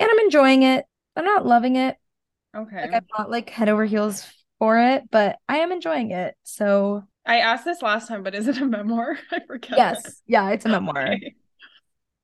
and 0.00 0.10
I'm 0.10 0.18
enjoying 0.20 0.62
it. 0.62 0.84
I'm 1.14 1.24
not 1.24 1.46
loving 1.46 1.76
it. 1.76 1.96
Okay. 2.54 2.82
Like 2.82 2.94
I'm 2.94 3.06
not 3.16 3.30
like 3.30 3.50
head 3.50 3.68
over 3.68 3.84
heels 3.84 4.26
for 4.58 4.78
it, 4.78 5.04
but 5.10 5.36
I 5.48 5.58
am 5.58 5.72
enjoying 5.72 6.10
it. 6.10 6.34
So 6.42 7.04
I 7.26 7.38
asked 7.38 7.64
this 7.64 7.82
last 7.82 8.08
time, 8.08 8.22
but 8.22 8.34
is 8.34 8.48
it 8.48 8.58
a 8.58 8.64
memoir? 8.64 9.18
I 9.30 9.40
forget. 9.46 9.76
Yes. 9.76 10.22
Yeah, 10.26 10.50
it's 10.50 10.64
a 10.64 10.68
memoir. 10.68 11.14
Okay. 11.14 11.34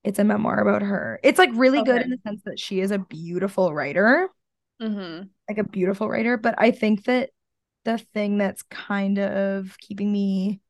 It's 0.04 0.18
a 0.18 0.24
memoir 0.24 0.60
about 0.60 0.82
her. 0.82 1.20
It's 1.22 1.38
like 1.38 1.50
really 1.54 1.78
okay. 1.78 1.92
good 1.92 2.02
in 2.02 2.10
the 2.10 2.18
sense 2.26 2.42
that 2.44 2.58
she 2.58 2.80
is 2.80 2.90
a 2.90 2.98
beautiful 2.98 3.72
writer. 3.72 4.28
Mm-hmm. 4.80 5.26
Like 5.48 5.58
a 5.58 5.64
beautiful 5.64 6.08
writer. 6.08 6.36
But 6.36 6.56
I 6.58 6.72
think 6.72 7.04
that 7.04 7.30
the 7.84 7.98
thing 7.98 8.38
that's 8.38 8.62
kind 8.62 9.18
of 9.18 9.76
keeping 9.78 10.10
me 10.10 10.60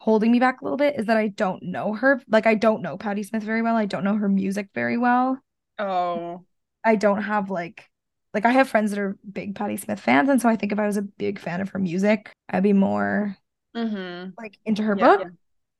holding 0.00 0.30
me 0.30 0.38
back 0.38 0.60
a 0.60 0.64
little 0.64 0.76
bit 0.76 0.98
is 0.98 1.06
that 1.06 1.16
I 1.16 1.28
don't 1.28 1.62
know 1.62 1.92
her. 1.94 2.22
Like 2.28 2.46
I 2.46 2.54
don't 2.54 2.82
know 2.82 2.96
Patti 2.96 3.22
Smith 3.22 3.42
very 3.42 3.62
well. 3.62 3.76
I 3.76 3.86
don't 3.86 4.04
know 4.04 4.16
her 4.16 4.28
music 4.28 4.68
very 4.74 4.96
well. 4.96 5.38
Oh. 5.78 6.44
I 6.84 6.96
don't 6.96 7.22
have 7.22 7.50
like 7.50 7.87
like 8.34 8.44
I 8.44 8.50
have 8.50 8.68
friends 8.68 8.90
that 8.90 8.98
are 8.98 9.16
big 9.30 9.54
Patti 9.54 9.76
Smith 9.76 10.00
fans, 10.00 10.28
and 10.28 10.40
so 10.40 10.48
I 10.48 10.56
think 10.56 10.72
if 10.72 10.78
I 10.78 10.86
was 10.86 10.96
a 10.96 11.02
big 11.02 11.38
fan 11.38 11.60
of 11.60 11.70
her 11.70 11.78
music, 11.78 12.30
I'd 12.48 12.62
be 12.62 12.72
more 12.72 13.36
mm-hmm. 13.76 14.30
like 14.38 14.58
into 14.64 14.82
her 14.82 14.96
yeah, 14.98 15.04
book. 15.04 15.20
Yeah. 15.20 15.30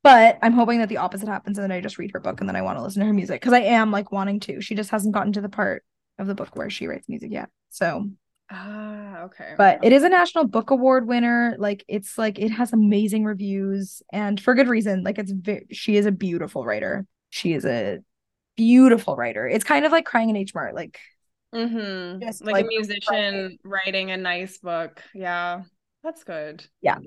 But 0.01 0.39
I'm 0.41 0.53
hoping 0.53 0.79
that 0.79 0.89
the 0.89 0.97
opposite 0.97 1.27
happens, 1.27 1.57
and 1.57 1.63
then 1.63 1.71
I 1.71 1.81
just 1.81 1.97
read 1.97 2.11
her 2.13 2.19
book, 2.19 2.39
and 2.39 2.49
then 2.49 2.55
I 2.55 2.61
want 2.61 2.77
to 2.77 2.83
listen 2.83 3.01
to 3.01 3.07
her 3.07 3.13
music 3.13 3.41
because 3.41 3.53
I 3.53 3.61
am 3.61 3.91
like 3.91 4.11
wanting 4.11 4.39
to. 4.41 4.61
She 4.61 4.75
just 4.75 4.91
hasn't 4.91 5.13
gotten 5.13 5.33
to 5.33 5.41
the 5.41 5.49
part 5.49 5.83
of 6.17 6.27
the 6.27 6.35
book 6.35 6.55
where 6.55 6.69
she 6.69 6.87
writes 6.87 7.07
music 7.09 7.31
yet. 7.31 7.49
So 7.69 8.09
Ah, 8.51 9.21
okay. 9.23 9.53
But 9.57 9.83
it 9.83 9.93
is 9.93 10.03
a 10.03 10.09
National 10.09 10.45
Book 10.45 10.71
Award 10.71 11.07
winner. 11.07 11.55
Like 11.59 11.85
it's 11.87 12.17
like 12.17 12.39
it 12.39 12.49
has 12.49 12.73
amazing 12.73 13.23
reviews 13.23 14.01
and 14.11 14.39
for 14.39 14.55
good 14.55 14.67
reason. 14.67 15.03
Like 15.03 15.19
it's 15.19 15.31
very, 15.31 15.67
she 15.71 15.97
is 15.97 16.05
a 16.05 16.11
beautiful 16.11 16.65
writer. 16.65 17.05
She 17.29 17.53
is 17.53 17.63
a 17.63 17.99
beautiful 18.57 19.15
writer. 19.15 19.47
It's 19.47 19.63
kind 19.63 19.85
of 19.85 19.91
like 19.91 20.05
crying 20.05 20.29
in 20.29 20.35
H 20.35 20.55
Mart, 20.55 20.73
like 20.73 20.99
mm-hmm. 21.53 22.19
like, 22.21 22.41
like, 22.41 22.65
a 22.65 22.67
musician 22.67 23.57
writing 23.63 24.11
a 24.11 24.17
nice 24.17 24.57
book. 24.57 25.01
Yeah, 25.13 25.63
that's 26.03 26.23
good. 26.23 26.65
Yeah, 26.81 26.97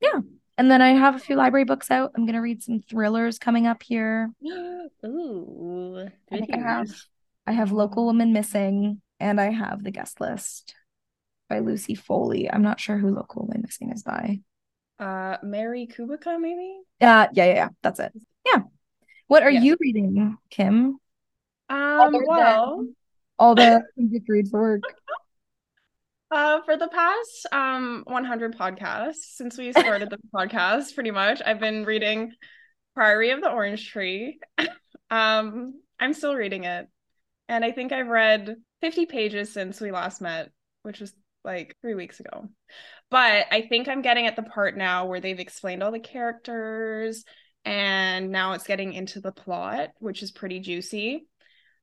yeah. 0.00 0.20
And 0.58 0.70
then 0.70 0.80
I 0.80 0.90
have 0.90 1.14
a 1.14 1.18
few 1.18 1.36
library 1.36 1.64
books 1.64 1.90
out. 1.90 2.12
I'm 2.16 2.26
gonna 2.26 2.40
read 2.40 2.62
some 2.62 2.80
thrillers 2.80 3.38
coming 3.38 3.66
up 3.66 3.82
here. 3.82 4.30
Ooh, 5.04 6.08
I 6.30 6.36
think 6.36 6.54
I 6.54 6.58
have. 6.58 6.88
I 7.46 7.52
have 7.52 7.72
Local 7.72 8.06
Woman 8.06 8.32
Missing 8.32 9.00
and 9.20 9.40
I 9.40 9.50
have 9.50 9.84
the 9.84 9.90
guest 9.90 10.20
list 10.20 10.74
by 11.48 11.60
Lucy 11.60 11.94
Foley. 11.94 12.50
I'm 12.50 12.62
not 12.62 12.80
sure 12.80 12.98
who 12.98 13.14
Local 13.14 13.42
Woman 13.42 13.62
Missing 13.62 13.92
is 13.92 14.02
by. 14.02 14.40
Uh, 14.98 15.36
Mary 15.42 15.86
Kubica, 15.86 16.40
maybe. 16.40 16.78
Uh, 17.00 17.28
yeah, 17.32 17.44
yeah, 17.44 17.54
yeah. 17.54 17.68
That's 17.82 18.00
it. 18.00 18.12
Yeah. 18.44 18.62
What 19.28 19.42
are 19.42 19.50
yeah. 19.50 19.60
you 19.60 19.76
reading, 19.78 20.36
Kim? 20.50 20.98
Um, 21.68 22.16
well, 22.26 22.86
all 23.38 23.54
the 23.54 23.82
things 23.94 24.12
you 24.12 24.20
read 24.28 24.48
for 24.48 24.60
work. 24.60 24.82
Uh, 26.30 26.60
for 26.64 26.76
the 26.76 26.88
past 26.88 27.46
um 27.52 28.02
100 28.06 28.58
podcasts, 28.58 29.36
since 29.36 29.56
we 29.56 29.72
started 29.72 30.10
the 30.10 30.18
podcast, 30.34 30.94
pretty 30.94 31.10
much, 31.10 31.40
I've 31.44 31.60
been 31.60 31.84
reading 31.84 32.32
Priory 32.94 33.30
of 33.30 33.40
the 33.40 33.50
Orange 33.50 33.90
Tree. 33.90 34.38
um, 35.10 35.80
I'm 36.00 36.14
still 36.14 36.34
reading 36.34 36.64
it, 36.64 36.88
and 37.48 37.64
I 37.64 37.72
think 37.72 37.92
I've 37.92 38.08
read 38.08 38.56
50 38.80 39.06
pages 39.06 39.52
since 39.52 39.80
we 39.80 39.90
last 39.90 40.20
met, 40.20 40.50
which 40.82 41.00
was 41.00 41.14
like 41.44 41.76
three 41.80 41.94
weeks 41.94 42.20
ago. 42.20 42.48
But 43.10 43.46
I 43.52 43.62
think 43.68 43.88
I'm 43.88 44.02
getting 44.02 44.26
at 44.26 44.36
the 44.36 44.42
part 44.42 44.76
now 44.76 45.06
where 45.06 45.20
they've 45.20 45.38
explained 45.38 45.82
all 45.82 45.92
the 45.92 46.00
characters 46.00 47.24
and 47.64 48.30
now 48.30 48.52
it's 48.52 48.66
getting 48.66 48.92
into 48.92 49.20
the 49.20 49.32
plot, 49.32 49.90
which 49.98 50.22
is 50.22 50.30
pretty 50.30 50.60
juicy. 50.60 51.26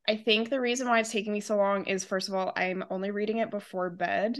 I 0.08 0.18
think 0.18 0.50
the 0.50 0.60
reason 0.60 0.88
why 0.88 1.00
it's 1.00 1.12
taking 1.12 1.34
me 1.34 1.40
so 1.40 1.58
long 1.58 1.86
is 1.86 2.04
first 2.04 2.28
of 2.28 2.36
all, 2.36 2.52
I'm 2.56 2.84
only 2.90 3.12
reading 3.12 3.38
it 3.38 3.52
before 3.52 3.90
bed 3.90 4.38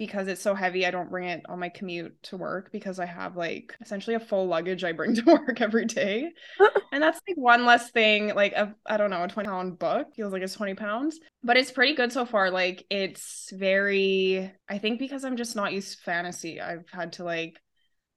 because 0.00 0.28
it's 0.28 0.40
so 0.40 0.54
heavy, 0.54 0.86
I 0.86 0.90
don't 0.90 1.10
bring 1.10 1.28
it 1.28 1.42
on 1.46 1.58
my 1.58 1.68
commute 1.68 2.22
to 2.22 2.38
work 2.38 2.72
because 2.72 2.98
I 2.98 3.04
have 3.04 3.36
like 3.36 3.76
essentially 3.82 4.16
a 4.16 4.20
full 4.20 4.46
luggage 4.46 4.82
I 4.82 4.92
bring 4.92 5.14
to 5.16 5.22
work 5.26 5.60
every 5.60 5.84
day. 5.84 6.30
and 6.92 7.02
that's 7.02 7.20
like 7.28 7.36
one 7.36 7.66
less 7.66 7.90
thing, 7.90 8.34
like 8.34 8.52
a, 8.54 8.74
I 8.86 8.96
don't 8.96 9.10
know, 9.10 9.22
a 9.22 9.28
20 9.28 9.46
pound 9.46 9.78
book 9.78 10.14
feels 10.16 10.32
like 10.32 10.40
it's 10.40 10.54
20 10.54 10.72
pounds, 10.74 11.20
but 11.44 11.58
it's 11.58 11.70
pretty 11.70 11.94
good 11.94 12.12
so 12.12 12.24
far. 12.24 12.50
Like 12.50 12.86
it's 12.88 13.52
very, 13.52 14.50
I 14.70 14.78
think 14.78 15.00
because 15.00 15.22
I'm 15.22 15.36
just 15.36 15.54
not 15.54 15.74
used 15.74 15.98
to 15.98 16.02
fantasy, 16.02 16.62
I've 16.62 16.88
had 16.90 17.12
to 17.14 17.24
like 17.24 17.60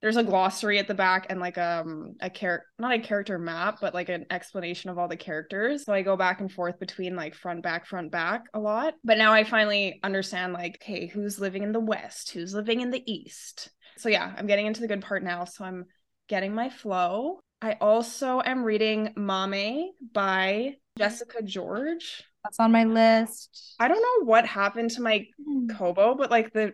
there's 0.04 0.18
a 0.18 0.24
glossary 0.24 0.80
at 0.80 0.88
the 0.89 0.94
back 0.94 1.28
and 1.30 1.39
like 1.39 1.58
um 1.58 2.16
a 2.20 2.30
character 2.30 2.68
not 2.78 2.92
a 2.92 3.00
character 3.00 3.39
map 3.39 3.78
but 3.80 3.94
like 3.94 4.10
an 4.10 4.26
explanation 4.30 4.89
of 4.89 5.00
all 5.00 5.08
the 5.08 5.16
characters. 5.16 5.86
So 5.86 5.94
i 5.94 6.02
go 6.02 6.18
back 6.18 6.42
and 6.42 6.52
forth 6.52 6.78
between 6.78 7.16
like 7.16 7.34
front 7.34 7.63
back 7.63 7.88
front 7.88 8.12
back 8.12 8.44
a 8.54 8.60
lot. 8.60 8.96
But 9.06 9.18
now 9.18 9.32
i 9.32 9.46
finally 9.46 10.02
understand 10.04 10.52
like 10.52 10.78
okay 10.84 11.08
who's 11.08 11.39
living 11.39 11.63
in 11.63 11.72
the 11.72 11.80
west? 11.80 12.32
Who's 12.32 12.54
living 12.54 12.82
in 12.82 12.92
the 12.92 13.02
east? 13.12 13.70
So 13.98 14.10
yeah 14.10 14.34
i'm 14.38 14.46
getting 14.46 14.68
into 14.68 14.82
the 14.82 14.89
good 14.89 15.02
part 15.02 15.24
now. 15.24 15.46
So 15.46 15.63
i'm 15.63 15.86
getting 16.28 16.54
my 16.54 16.70
flow. 16.70 17.39
I 17.62 17.78
also 17.80 18.42
am 18.46 18.63
reading 18.63 19.13
Maame 19.18 19.88
by 20.13 20.76
jessica 20.98 21.42
george. 21.44 22.24
That's 22.44 22.60
on 22.60 22.74
my 22.74 22.84
list. 22.84 23.78
I 23.80 23.88
don't 23.88 24.02
know 24.02 24.26
what 24.26 24.46
happened 24.46 24.92
to 24.92 25.02
my 25.02 25.28
hmm. 25.42 25.68
kobo 25.68 26.16
but 26.16 26.30
like 26.30 26.52
the 26.52 26.74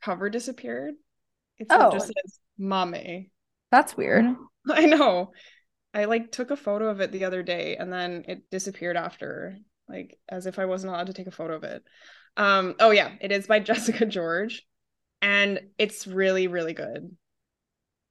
cover 0.00 0.30
disappeared. 0.30 0.94
It's 1.58 1.66
oh. 1.72 1.90
just 1.90 2.06
says 2.06 2.38
Maame. 2.60 3.30
That's 3.70 3.96
weird. 3.96 4.24
I 4.70 4.86
know. 4.86 5.32
I 5.94 6.04
like 6.04 6.30
took 6.30 6.50
a 6.50 6.56
photo 6.56 6.88
of 6.88 7.00
it 7.00 7.12
the 7.12 7.24
other 7.24 7.42
day 7.42 7.76
and 7.76 7.92
then 7.92 8.24
it 8.28 8.50
disappeared 8.50 8.96
after, 8.96 9.56
like 9.88 10.18
as 10.28 10.46
if 10.46 10.58
I 10.58 10.66
wasn't 10.66 10.92
allowed 10.92 11.06
to 11.08 11.12
take 11.12 11.26
a 11.26 11.32
photo 11.32 11.54
of 11.54 11.64
it. 11.64 11.82
Um, 12.36 12.74
oh 12.78 12.90
yeah, 12.90 13.10
it 13.20 13.32
is 13.32 13.46
by 13.46 13.60
Jessica 13.60 14.06
George. 14.06 14.64
And 15.20 15.60
it's 15.78 16.06
really, 16.06 16.46
really 16.46 16.74
good. 16.74 17.16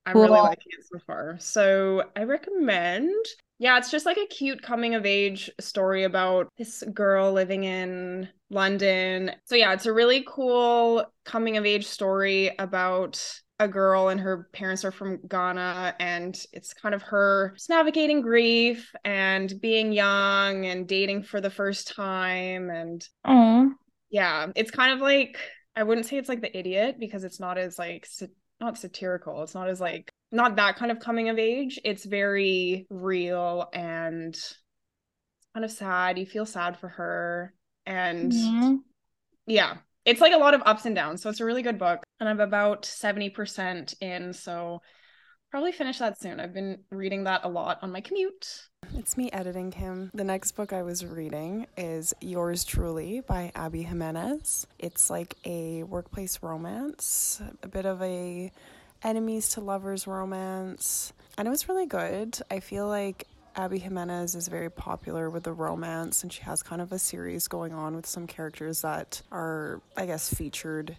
I'm 0.06 0.14
cool. 0.14 0.24
really 0.24 0.40
liking 0.40 0.72
it 0.78 0.86
so 0.92 1.00
far. 1.06 1.38
So 1.40 2.04
I 2.16 2.24
recommend. 2.24 3.14
Yeah, 3.60 3.78
it's 3.78 3.92
just 3.92 4.06
like 4.06 4.18
a 4.18 4.28
cute 4.28 4.62
coming 4.62 4.96
of 4.96 5.06
age 5.06 5.50
story 5.60 6.04
about 6.04 6.50
this 6.58 6.84
girl 6.94 7.34
living 7.34 7.64
in 7.64 8.30
London. 8.50 9.32
So 9.46 9.56
yeah, 9.56 9.74
it's 9.74 9.86
a 9.86 9.94
really 9.94 10.24
cool 10.28 11.06
coming 11.26 11.58
of 11.58 11.66
age 11.66 11.88
story 11.88 12.52
about 12.60 13.22
a 13.60 13.68
girl 13.68 14.10
and 14.10 14.20
her 14.20 14.50
parents 14.54 14.86
are 14.86 14.92
from 14.92 15.20
Ghana 15.28 15.96
and 16.00 16.40
it's 16.54 16.74
kind 16.74 16.94
of 16.94 17.02
her 17.04 17.56
navigating 17.70 18.22
grief 18.22 18.94
and 19.04 19.52
being 19.62 19.92
young 19.92 20.66
and 20.66 20.88
dating 20.88 21.24
for 21.24 21.42
the 21.42 21.50
first 21.50 21.96
time 21.96 22.70
and 22.70 23.08
yeah 24.12 24.48
it's 24.56 24.72
kind 24.72 24.94
of 24.94 25.00
like 25.00 25.40
I 25.76 25.84
wouldn't 25.84 26.06
say 26.06 26.18
it's 26.18 26.30
like 26.30 26.42
the 26.42 26.56
idiot 26.56 26.98
because 27.00 27.24
it's 27.24 27.40
not 27.40 27.58
as 27.58 27.80
like 27.80 28.08
not 28.62 28.78
satirical 28.78 29.42
it's 29.42 29.56
not 29.56 29.70
as 29.70 29.82
like 29.82 30.10
not 30.32 30.56
that 30.58 30.76
kind 30.76 30.92
of 30.92 31.00
coming 31.00 31.30
of 31.30 31.40
age 31.40 31.80
it's 31.84 32.06
very 32.06 32.86
real 32.90 33.70
and 33.74 34.38
kind 35.56 35.66
of 35.66 35.72
sad 35.72 36.20
you 36.20 36.26
feel 36.28 36.46
sad 36.46 36.78
for 36.78 36.90
her 36.90 37.54
and 37.88 38.32
mm-hmm. 38.32 38.76
yeah 39.48 39.78
it's 40.08 40.22
like 40.22 40.34
a 40.34 40.38
lot 40.38 40.54
of 40.54 40.62
ups 40.66 40.86
and 40.86 40.96
downs. 40.96 41.22
So 41.22 41.30
it's 41.30 41.42
a 41.42 41.46
really 41.46 41.62
good 41.62 41.78
book. 41.78 42.04
And 42.20 42.30
I'm 42.30 42.40
about 42.40 42.84
70% 42.84 44.02
in. 44.02 44.32
So 44.32 44.82
probably 45.52 45.74
finish 45.74 46.00
that 46.00 46.20
soon. 46.20 46.40
I've 46.40 46.54
been 46.54 46.80
reading 46.90 47.26
that 47.26 47.42
a 47.44 47.50
lot 47.50 47.80
on 47.82 47.92
my 47.92 48.00
commute. 48.00 48.70
It's 48.96 49.18
me 49.18 49.30
editing 49.32 49.70
Kim. 49.70 50.10
The 50.14 50.24
next 50.24 50.54
book 50.54 50.72
I 50.72 50.82
was 50.82 51.06
reading 51.06 51.68
is 51.76 52.14
Yours 52.22 52.64
Truly 52.64 53.20
by 53.20 53.52
Abby 53.54 53.84
Jimenez. 53.84 54.66
It's 54.80 55.10
like 55.10 55.36
a 55.44 55.84
workplace 55.84 56.40
romance, 56.42 57.42
a 57.62 57.68
bit 57.68 57.86
of 57.86 58.02
a 58.02 58.50
enemies 59.04 59.50
to 59.50 59.62
lovers 59.62 60.08
romance, 60.08 61.12
and 61.38 61.48
it 61.48 61.52
was 61.52 61.70
really 61.70 61.86
good. 61.86 62.40
I 62.50 62.62
feel 62.62 62.88
like 62.88 63.28
Abby 63.58 63.80
Jimenez 63.80 64.36
is 64.36 64.48
very 64.50 64.70
popular 64.70 65.32
with 65.32 65.44
the 65.44 65.52
romance, 65.52 66.22
and 66.22 66.32
she 66.32 66.44
has 66.44 66.62
kind 66.62 66.80
of 66.80 66.92
a 66.92 67.00
series 67.00 67.48
going 67.48 67.74
on 67.74 67.96
with 67.96 68.06
some 68.06 68.28
characters 68.28 68.84
that 68.84 69.24
are, 69.32 69.82
I 69.98 70.06
guess, 70.06 70.32
featured 70.32 70.96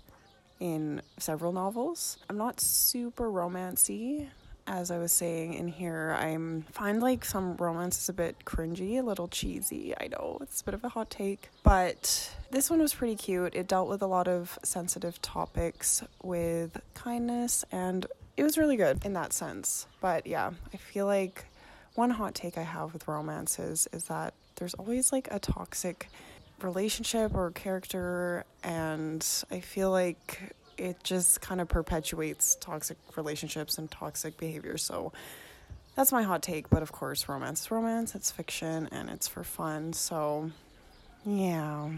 in 0.59 1.01
several 1.19 1.53
novels. 1.53 2.19
I'm 2.29 2.37
not 2.37 2.61
super 2.61 3.31
romancy. 3.31 4.27
As 4.67 4.91
I 4.91 4.99
was 4.99 5.13
saying 5.13 5.55
in 5.55 5.69
here, 5.69 6.17
I 6.19 6.37
find 6.73 7.01
like 7.01 7.25
some 7.25 7.57
romance 7.57 8.03
is 8.03 8.09
a 8.09 8.13
bit 8.13 8.45
cringy, 8.45 8.99
a 8.99 9.03
little 9.03 9.29
cheesy. 9.29 9.95
I 9.99 10.09
know 10.09 10.39
it's 10.43 10.61
a 10.61 10.65
bit 10.65 10.75
of 10.75 10.83
a 10.83 10.89
hot 10.89 11.11
take, 11.11 11.51
but 11.63 12.35
this 12.51 12.69
one 12.69 12.81
was 12.81 12.93
pretty 12.93 13.15
cute. 13.15 13.55
It 13.55 13.69
dealt 13.69 13.89
with 13.89 14.03
a 14.03 14.07
lot 14.07 14.27
of 14.27 14.59
sensitive 14.65 15.23
topics 15.23 16.03
with 16.25 16.83
kindness, 16.95 17.65
and 17.71 18.05
it 18.37 18.43
was 18.43 18.59
really 18.59 18.77
good 18.77 19.05
in 19.05 19.13
that 19.13 19.33
sense. 19.33 19.87
But 20.01 20.27
yeah, 20.27 20.51
I 20.75 20.77
feel 20.77 21.07
like 21.07 21.45
one 21.99 22.11
hot 22.11 22.33
take 22.33 22.57
I 22.57 22.63
have 22.63 22.93
with 22.93 23.09
romances 23.09 23.89
is 23.93 24.05
that 24.05 24.33
there's 24.55 24.75
always 24.75 25.11
like 25.11 25.27
a 25.33 25.41
toxic 25.41 26.09
relationship 26.63 27.35
or 27.35 27.51
character, 27.51 28.45
and 28.63 29.27
I 29.51 29.59
feel 29.59 29.91
like 29.91 30.55
it 30.77 31.03
just 31.03 31.41
kind 31.41 31.61
of 31.61 31.69
perpetuates 31.69 32.57
toxic 32.61 32.97
relationships 33.17 33.79
and 33.79 33.91
toxic 33.91 34.39
behavior. 34.39 34.79
So 34.79 35.13
that's 35.97 36.13
my 36.13 36.23
hot 36.23 36.41
take. 36.41 36.71
But 36.71 36.83
of 36.83 36.93
course, 36.93 37.29
romance 37.29 37.63
is 37.63 37.71
romance, 37.73 38.15
it's 38.15 38.31
fiction, 38.31 38.89
and 38.93 39.11
it's 39.11 39.27
for 39.27 39.43
fun. 39.43 39.93
So 39.93 40.53
yeah. 41.27 41.91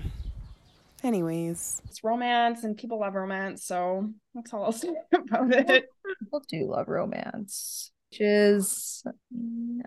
Anyways, 1.03 1.83
it's 1.85 2.03
romance 2.03 2.65
and 2.65 2.75
people 2.75 3.01
love 3.01 3.15
romance. 3.15 3.65
So 3.65 4.09
that's 4.35 4.55
all 4.55 4.65
I'll 4.65 4.73
say 4.85 4.95
about 5.13 5.53
it. 5.53 5.91
People 6.21 6.43
do 6.49 6.71
love 6.71 6.89
romance, 6.89 7.93
which 8.11 8.21
is 8.21 9.05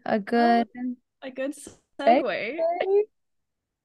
a 0.06 0.20
good, 0.20 0.68
a 1.22 1.32
good 1.32 1.54
segue 2.00 2.58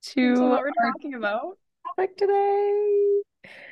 to 0.02 0.48
what 0.48 0.60
we're 0.60 0.92
talking 0.92 1.14
about 1.14 1.58
topic 1.96 2.16
today. 2.16 3.20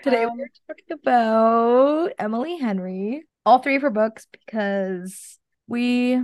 Today 0.02 0.24
um, 0.24 0.36
we're 0.36 0.48
talking 0.66 0.98
about 1.00 2.12
Emily 2.18 2.56
Henry, 2.56 3.22
all 3.44 3.58
three 3.58 3.76
of 3.76 3.82
her 3.82 3.90
books, 3.90 4.26
because 4.32 5.38
we 5.68 6.20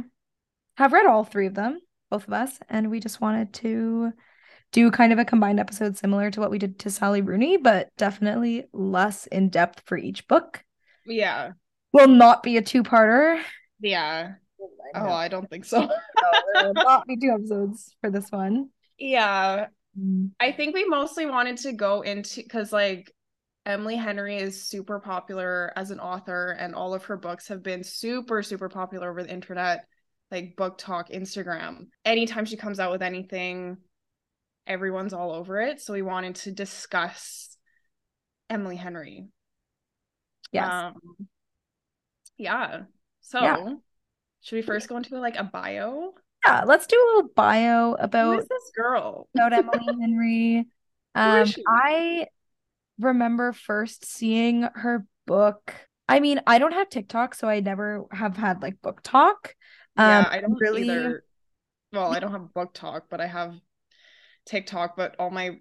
have 0.76 0.92
read 0.92 1.07
all 1.07 1.24
three 1.24 1.46
of 1.46 1.55
them, 1.55 1.81
both 2.11 2.26
of 2.26 2.33
us, 2.33 2.59
and 2.68 2.90
we 2.90 2.98
just 2.98 3.20
wanted 3.20 3.52
to 3.55 4.12
do 4.72 4.90
kind 4.90 5.12
of 5.12 5.18
a 5.18 5.24
combined 5.24 5.61
episode 5.61 5.96
similar 5.96 6.31
to 6.31 6.40
what 6.40 6.50
we 6.50 6.59
did 6.59 6.81
to 6.81 6.90
Sally 6.90 7.20
Rooney, 7.20 7.59
but 7.59 7.90
definitely 7.96 8.64
less 8.72 9.26
in 9.26 9.50
depth 9.50 9.83
for 9.87 9.96
each 9.96 10.26
book. 10.26 10.64
Yeah. 11.07 11.52
Will 11.92 12.09
not 12.09 12.42
be 12.42 12.57
a 12.57 12.62
two 12.62 12.83
parter. 12.83 13.40
Yeah. 13.83 14.35
Oh, 14.95 15.11
I 15.11 15.29
don't 15.29 15.51
think 15.51 15.64
so. 15.64 15.81
no, 15.81 15.88
there 16.55 16.66
will 16.66 16.75
not 16.75 17.07
be 17.07 17.16
two 17.16 17.31
episodes 17.31 17.95
for 18.01 18.11
this 18.11 18.31
one. 18.31 18.68
Yeah. 18.99 19.66
Mm. 19.99 20.31
I 20.40 20.53
think 20.53 20.75
we 20.75 20.85
mostly 20.85 21.27
wanted 21.27 21.59
to 21.59 21.73
go 21.73 22.03
into 22.03 22.42
because 22.42 22.73
like 22.73 23.12
Emily 23.66 23.97
Henry 23.97 24.37
is 24.37 24.62
super 24.64 25.01
popular 25.01 25.73
as 25.77 25.90
an 25.90 26.01
author, 26.01 26.51
and 26.59 26.75
all 26.75 26.95
of 26.95 27.05
her 27.05 27.16
books 27.16 27.49
have 27.49 27.62
been 27.62 27.85
super, 27.85 28.42
super 28.42 28.68
popular 28.68 29.11
over 29.11 29.23
the 29.23 29.31
internet, 29.31 29.85
like 30.31 30.57
BookTok, 30.57 31.12
Instagram. 31.12 31.87
Anytime 32.05 32.45
she 32.45 32.57
comes 32.57 32.81
out 32.81 32.90
with 32.90 33.03
anything, 33.03 33.79
everyone's 34.66 35.12
all 35.12 35.33
over 35.33 35.61
it. 35.61 35.81
So 35.81 35.92
we 35.92 36.03
wanted 36.03 36.37
to 36.37 36.53
discuss 36.53 37.57
Emily 38.51 38.77
Henry. 38.77 39.27
Yes. 40.51 40.68
Um, 40.71 40.95
yeah. 42.37 42.83
So 43.22 43.40
yeah. 43.40 43.74
should 44.42 44.56
we 44.56 44.62
first 44.62 44.88
go 44.88 44.96
into 44.96 45.18
like 45.18 45.37
a 45.37 45.44
bio? 45.44 46.12
Yeah, 46.46 46.64
let's 46.66 46.87
do 46.87 46.96
a 46.96 47.06
little 47.06 47.30
bio 47.35 47.94
about 47.94 48.40
this 48.48 48.72
girl. 48.76 49.28
about 49.35 49.52
Emily 49.52 49.96
Henry. 50.00 50.68
Um, 51.14 51.48
I 51.68 52.26
remember 52.98 53.52
first 53.52 54.04
seeing 54.04 54.62
her 54.74 55.06
book. 55.26 55.74
I 56.08 56.20
mean, 56.20 56.40
I 56.46 56.58
don't 56.58 56.72
have 56.72 56.88
TikTok, 56.88 57.35
so 57.35 57.48
I 57.48 57.61
never 57.61 58.06
have 58.12 58.37
had 58.37 58.61
like 58.61 58.82
BookTok. 58.82 59.52
Yeah, 59.96 60.20
um, 60.20 60.26
I 60.30 60.40
don't 60.40 60.61
really. 60.61 60.90
Either. 60.90 61.24
Well, 61.92 62.12
I 62.12 62.18
don't 62.18 62.32
have 62.32 62.48
BookTok, 62.54 63.02
but 63.08 63.20
I 63.20 63.26
have 63.26 63.54
TikTok. 64.46 64.96
But 64.96 65.14
all 65.18 65.30
my 65.30 65.61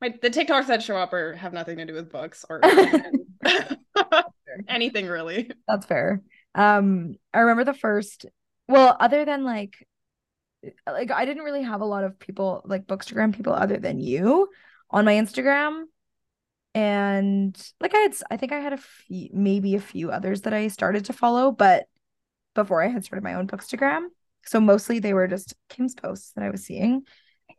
my 0.00 0.14
the 0.20 0.30
TikToks 0.30 0.66
that 0.66 0.82
show 0.82 0.96
up 0.96 1.12
are 1.12 1.34
have 1.34 1.52
nothing 1.52 1.78
to 1.78 1.84
do 1.84 1.94
with 1.94 2.10
books 2.10 2.44
or 2.48 2.60
anything 4.68 5.06
really. 5.06 5.50
That's 5.66 5.86
fair. 5.86 6.22
Um, 6.54 7.16
I 7.32 7.40
remember 7.40 7.64
the 7.64 7.78
first. 7.78 8.26
Well, 8.68 8.96
other 8.98 9.24
than 9.24 9.44
like, 9.44 9.86
like 10.86 11.10
I 11.10 11.24
didn't 11.24 11.44
really 11.44 11.62
have 11.62 11.80
a 11.80 11.86
lot 11.86 12.04
of 12.04 12.18
people 12.18 12.62
like 12.64 12.86
bookstagram 12.86 13.34
people 13.34 13.52
other 13.52 13.78
than 13.78 14.00
you 14.00 14.48
on 14.90 15.04
my 15.04 15.14
Instagram. 15.14 15.84
And 16.74 17.56
like 17.80 17.94
I 17.94 17.98
had 17.98 18.14
I 18.30 18.36
think 18.36 18.52
I 18.52 18.60
had 18.60 18.72
a 18.72 18.78
few 18.78 19.30
maybe 19.32 19.74
a 19.74 19.80
few 19.80 20.10
others 20.10 20.42
that 20.42 20.52
I 20.52 20.68
started 20.68 21.06
to 21.06 21.12
follow 21.12 21.50
but 21.50 21.86
before 22.54 22.82
I 22.82 22.88
had 22.88 23.04
started 23.04 23.24
my 23.24 23.34
own 23.34 23.46
bookstagram. 23.46 24.08
So 24.44 24.60
mostly 24.60 24.98
they 24.98 25.14
were 25.14 25.28
just 25.28 25.54
Kim's 25.68 25.94
posts 25.94 26.32
that 26.32 26.44
I 26.44 26.50
was 26.50 26.64
seeing. 26.64 27.02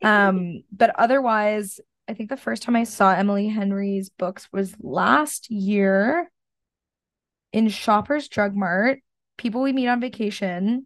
Um 0.01 0.63
but 0.71 0.91
otherwise 0.97 1.79
I 2.07 2.13
think 2.13 2.29
the 2.29 2.37
first 2.37 2.63
time 2.63 2.75
I 2.75 2.85
saw 2.85 3.13
Emily 3.13 3.47
Henry's 3.47 4.09
books 4.09 4.47
was 4.51 4.75
last 4.79 5.49
year 5.49 6.31
in 7.51 7.69
Shoppers 7.69 8.27
Drug 8.27 8.55
Mart 8.55 8.99
people 9.37 9.61
we 9.61 9.71
meet 9.71 9.87
on 9.87 10.01
vacation 10.01 10.85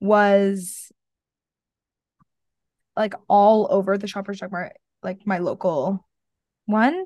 was 0.00 0.92
like 2.96 3.14
all 3.28 3.66
over 3.70 3.96
the 3.96 4.06
Shoppers 4.06 4.38
Drug 4.38 4.52
Mart 4.52 4.72
like 5.02 5.26
my 5.26 5.38
local 5.38 6.06
one 6.66 7.04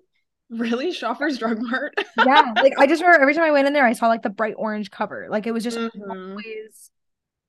Really? 0.52 0.92
Shoppers 0.92 1.38
Drug 1.38 1.58
Mart? 1.60 1.94
yeah. 2.26 2.52
Like 2.56 2.74
I 2.78 2.86
just 2.86 3.00
remember 3.00 3.22
every 3.22 3.32
time 3.32 3.44
I 3.44 3.50
went 3.52 3.66
in 3.66 3.72
there, 3.72 3.86
I 3.86 3.94
saw 3.94 4.08
like 4.08 4.20
the 4.20 4.28
bright 4.28 4.54
orange 4.58 4.90
cover. 4.90 5.26
Like 5.30 5.46
it 5.46 5.52
was 5.52 5.64
just 5.64 5.78
mm-hmm. 5.78 6.10
always 6.10 6.90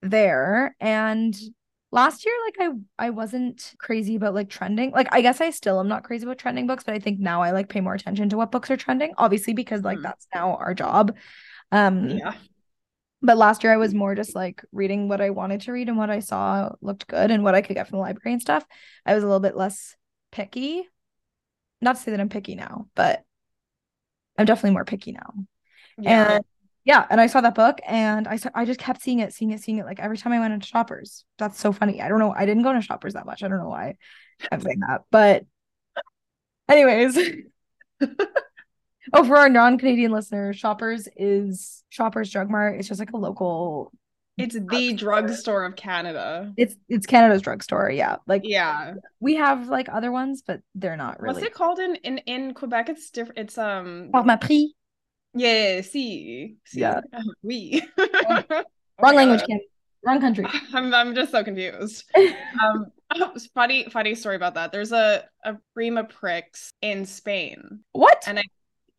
there. 0.01 0.73
And 0.79 1.36
last 1.93 2.25
year, 2.25 2.34
like 2.45 2.56
I 2.60 3.06
I 3.08 3.10
wasn't 3.12 3.75
crazy 3.77 4.15
about 4.15 4.34
like 4.34 4.49
trending. 4.49 4.91
Like 4.91 5.08
I 5.12 5.21
guess 5.21 5.39
I 5.39 5.51
still 5.51 5.79
am 5.79 5.88
not 5.88 6.03
crazy 6.03 6.25
about 6.25 6.39
trending 6.39 6.67
books, 6.67 6.84
but 6.84 6.95
I 6.95 6.99
think 6.99 7.19
now 7.19 7.41
I 7.41 7.51
like 7.51 7.69
pay 7.69 7.79
more 7.79 7.93
attention 7.93 8.29
to 8.29 8.38
what 8.38 8.51
books 8.51 8.71
are 8.71 8.77
trending, 8.77 9.13
obviously, 9.17 9.53
because 9.53 9.82
like 9.82 9.99
mm. 9.99 10.03
that's 10.03 10.27
now 10.34 10.56
our 10.56 10.73
job. 10.73 11.15
Um 11.71 12.10
yeah. 12.10 12.34
But 13.21 13.38
last 13.38 13.63
year 13.63 13.71
I 13.71 13.77
was 13.77 13.93
more 13.93 14.15
just 14.15 14.36
like 14.36 14.65
reading 14.73 15.08
what 15.08 15.21
I 15.21 15.29
wanted 15.29 15.62
to 15.62 15.71
read 15.71 15.88
and 15.88 15.97
what 15.97 16.10
I 16.10 16.19
saw 16.19 16.71
looked 16.82 17.08
good 17.08 17.32
and 17.32 17.43
what 17.43 17.56
I 17.56 17.62
could 17.62 17.75
get 17.75 17.88
from 17.88 17.99
the 17.99 18.01
library 18.01 18.34
and 18.34 18.41
stuff. 18.41 18.65
I 19.06 19.13
was 19.15 19.23
a 19.23 19.27
little 19.27 19.39
bit 19.39 19.56
less 19.56 19.95
picky 20.32 20.89
not 21.84 21.97
to 21.97 22.01
say 22.01 22.12
that 22.12 22.19
I'm 22.19 22.29
picky 22.29 22.56
now, 22.56 22.88
but 22.95 23.23
I'm 24.38 24.45
definitely 24.45 24.71
more 24.71 24.86
picky 24.86 25.12
now. 25.12 25.34
Yeah. 25.97 26.36
And 26.36 26.45
yeah, 26.85 27.05
and 27.09 27.21
I 27.21 27.27
saw 27.27 27.41
that 27.41 27.55
book 27.55 27.79
and 27.87 28.27
I 28.27 28.37
I 28.53 28.65
just 28.65 28.79
kept 28.79 29.01
seeing 29.01 29.19
it, 29.19 29.33
seeing 29.33 29.51
it, 29.51 29.61
seeing 29.61 29.77
it 29.77 29.85
like 29.85 29.99
every 29.99 30.17
time 30.17 30.33
I 30.33 30.39
went 30.39 30.53
into 30.53 30.67
shoppers. 30.67 31.23
That's 31.37 31.59
so 31.59 31.71
funny. 31.71 32.01
I 32.01 32.09
don't 32.09 32.19
know. 32.19 32.33
I 32.35 32.45
didn't 32.45 32.63
go 32.63 32.69
into 32.69 32.81
shoppers 32.81 33.13
that 33.13 33.25
much. 33.25 33.43
I 33.43 33.47
don't 33.47 33.59
know 33.59 33.69
why 33.69 33.95
I'm 34.51 34.61
saying 34.61 34.81
that. 34.87 35.03
But 35.11 35.45
anyways. 36.69 37.17
oh, 39.13 39.23
for 39.23 39.37
our 39.37 39.49
non-Canadian 39.49 40.11
listeners, 40.11 40.57
shoppers 40.57 41.07
is 41.15 41.83
shoppers 41.89 42.31
drug 42.31 42.49
mart. 42.49 42.79
It's 42.79 42.87
just 42.87 42.99
like 42.99 43.13
a 43.13 43.17
local 43.17 43.91
it's 44.37 44.55
the 44.55 44.93
drugstore 44.93 45.63
of 45.63 45.75
Canada. 45.75 46.51
It's 46.57 46.75
it's 46.89 47.05
Canada's 47.05 47.43
drugstore, 47.43 47.91
yeah. 47.91 48.17
Like 48.25 48.41
yeah, 48.43 48.95
we 49.19 49.35
have 49.35 49.67
like 49.67 49.89
other 49.89 50.11
ones, 50.11 50.41
but 50.45 50.61
they're 50.73 50.97
not 50.97 51.21
really. 51.21 51.35
What's 51.35 51.45
it 51.45 51.53
called 51.53 51.79
in 51.79 51.95
in 51.97 52.17
in 52.19 52.53
Quebec? 52.55 52.89
It's 52.89 53.11
different. 53.11 53.39
It's 53.39 53.57
um. 53.57 54.09
Pharmaprix. 54.11 54.69
Yeah, 55.33 55.81
see, 55.81 56.57
see. 56.65 56.79
yeah, 56.79 57.01
we. 57.43 57.81
oh 57.97 58.63
Wrong 59.01 59.15
language, 59.15 59.43
Kim. 59.43 59.59
Wrong 60.05 60.19
country. 60.19 60.45
I'm 60.73 60.93
I'm 60.93 61.15
just 61.15 61.31
so 61.31 61.43
confused. 61.43 62.03
um, 62.61 62.85
funny 63.53 63.89
funny 63.89 64.15
story 64.15 64.35
about 64.35 64.55
that. 64.55 64.71
There's 64.71 64.91
a 64.91 65.25
a 65.43 65.55
Prima 65.73 66.03
Prix 66.03 66.43
in 66.81 67.05
Spain. 67.05 67.79
What? 67.93 68.23
And 68.27 68.39
I, 68.39 68.43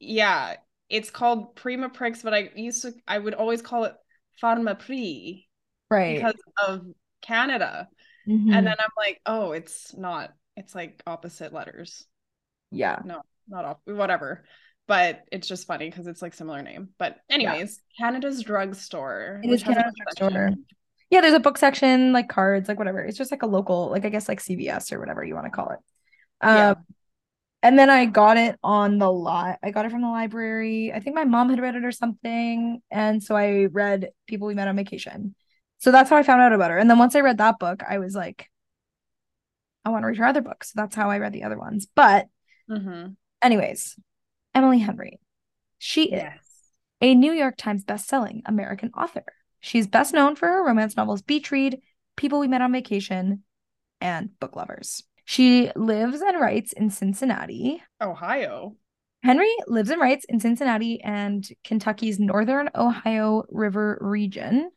yeah, 0.00 0.56
it's 0.88 1.10
called 1.10 1.54
Prima 1.56 1.88
Prix, 1.88 2.20
but 2.22 2.34
I 2.34 2.50
used 2.56 2.82
to 2.82 2.92
I 3.06 3.18
would 3.18 3.34
always 3.34 3.62
call 3.62 3.84
it 3.84 3.94
Pharmaprix, 4.42 5.44
right? 5.90 6.16
Because 6.16 6.40
of 6.66 6.86
Canada, 7.22 7.88
mm-hmm. 8.26 8.52
and 8.52 8.66
then 8.66 8.76
I'm 8.78 8.90
like, 8.96 9.20
oh, 9.26 9.52
it's 9.52 9.94
not. 9.96 10.32
It's 10.56 10.74
like 10.74 11.02
opposite 11.06 11.52
letters. 11.52 12.06
Yeah. 12.70 13.00
No, 13.04 13.22
not 13.48 13.64
off. 13.64 13.76
Whatever. 13.84 14.44
But 14.86 15.22
it's 15.32 15.48
just 15.48 15.66
funny 15.66 15.88
because 15.88 16.06
it's 16.06 16.22
like 16.22 16.34
similar 16.34 16.62
name. 16.62 16.90
But 16.98 17.16
anyways, 17.30 17.80
yeah. 17.98 18.06
Canada's 18.06 18.42
drugstore. 18.42 19.40
It 19.42 19.50
is 19.50 19.62
Canada's 19.62 19.94
drugstore. 19.96 20.50
Yeah, 21.10 21.20
there's 21.20 21.34
a 21.34 21.40
book 21.40 21.58
section, 21.58 22.12
like 22.12 22.28
cards, 22.28 22.68
like 22.68 22.78
whatever. 22.78 23.00
It's 23.00 23.18
just 23.18 23.30
like 23.30 23.42
a 23.42 23.46
local, 23.46 23.90
like 23.90 24.04
I 24.04 24.08
guess 24.08 24.28
like 24.28 24.40
CVS 24.40 24.92
or 24.92 24.98
whatever 24.98 25.24
you 25.24 25.34
want 25.34 25.46
to 25.46 25.50
call 25.50 25.70
it. 25.70 25.78
Um, 26.40 26.56
yeah. 26.56 26.74
And 27.62 27.78
then 27.78 27.88
I 27.88 28.04
got 28.04 28.36
it 28.36 28.58
on 28.62 28.98
the 28.98 29.10
lot. 29.10 29.58
I 29.62 29.70
got 29.70 29.86
it 29.86 29.90
from 29.90 30.02
the 30.02 30.08
library. 30.08 30.92
I 30.92 31.00
think 31.00 31.16
my 31.16 31.24
mom 31.24 31.48
had 31.48 31.60
read 31.60 31.76
it 31.76 31.84
or 31.84 31.92
something. 31.92 32.82
And 32.90 33.22
so 33.22 33.34
I 33.34 33.68
read 33.72 34.10
People 34.26 34.46
We 34.46 34.54
Met 34.54 34.68
on 34.68 34.76
Vacation. 34.76 35.34
So 35.78 35.90
that's 35.90 36.10
how 36.10 36.16
I 36.16 36.22
found 36.22 36.42
out 36.42 36.52
about 36.52 36.70
her. 36.70 36.78
And 36.78 36.90
then 36.90 36.98
once 36.98 37.14
I 37.14 37.20
read 37.20 37.38
that 37.38 37.58
book, 37.58 37.82
I 37.88 37.98
was 37.98 38.14
like, 38.14 38.50
I 39.84 39.90
want 39.90 40.02
to 40.02 40.08
read 40.08 40.18
her 40.18 40.26
other 40.26 40.42
books. 40.42 40.72
So 40.72 40.74
that's 40.76 40.94
how 40.94 41.10
I 41.10 41.18
read 41.18 41.32
the 41.32 41.44
other 41.44 41.58
ones. 41.58 41.86
But, 41.94 42.26
mm-hmm. 42.70 43.12
anyways, 43.40 43.96
Emily 44.54 44.78
Henry. 44.78 45.18
She 45.78 46.10
yes. 46.10 46.36
is 46.36 46.70
a 47.00 47.14
New 47.14 47.32
York 47.32 47.56
Times 47.56 47.84
best-selling 47.84 48.42
American 48.46 48.90
author. 48.96 49.24
She's 49.60 49.86
best 49.86 50.12
known 50.14 50.36
for 50.36 50.46
her 50.46 50.64
romance 50.64 50.96
novels 50.96 51.22
Beach 51.22 51.50
Read, 51.50 51.80
People 52.16 52.38
We 52.38 52.48
Met 52.48 52.62
on 52.62 52.72
Vacation, 52.72 53.42
and 54.00 54.38
Book 54.38 54.56
Lovers. 54.56 55.02
She 55.24 55.70
lives 55.74 56.20
and 56.20 56.38
writes 56.38 56.72
in 56.72 56.90
Cincinnati, 56.90 57.82
Ohio. 58.00 58.76
Henry 59.22 59.50
lives 59.66 59.88
and 59.88 60.00
writes 60.00 60.26
in 60.28 60.38
Cincinnati 60.38 61.00
and 61.00 61.48
Kentucky's 61.64 62.20
Northern 62.20 62.68
Ohio 62.74 63.44
River 63.48 63.96
region. 64.02 64.70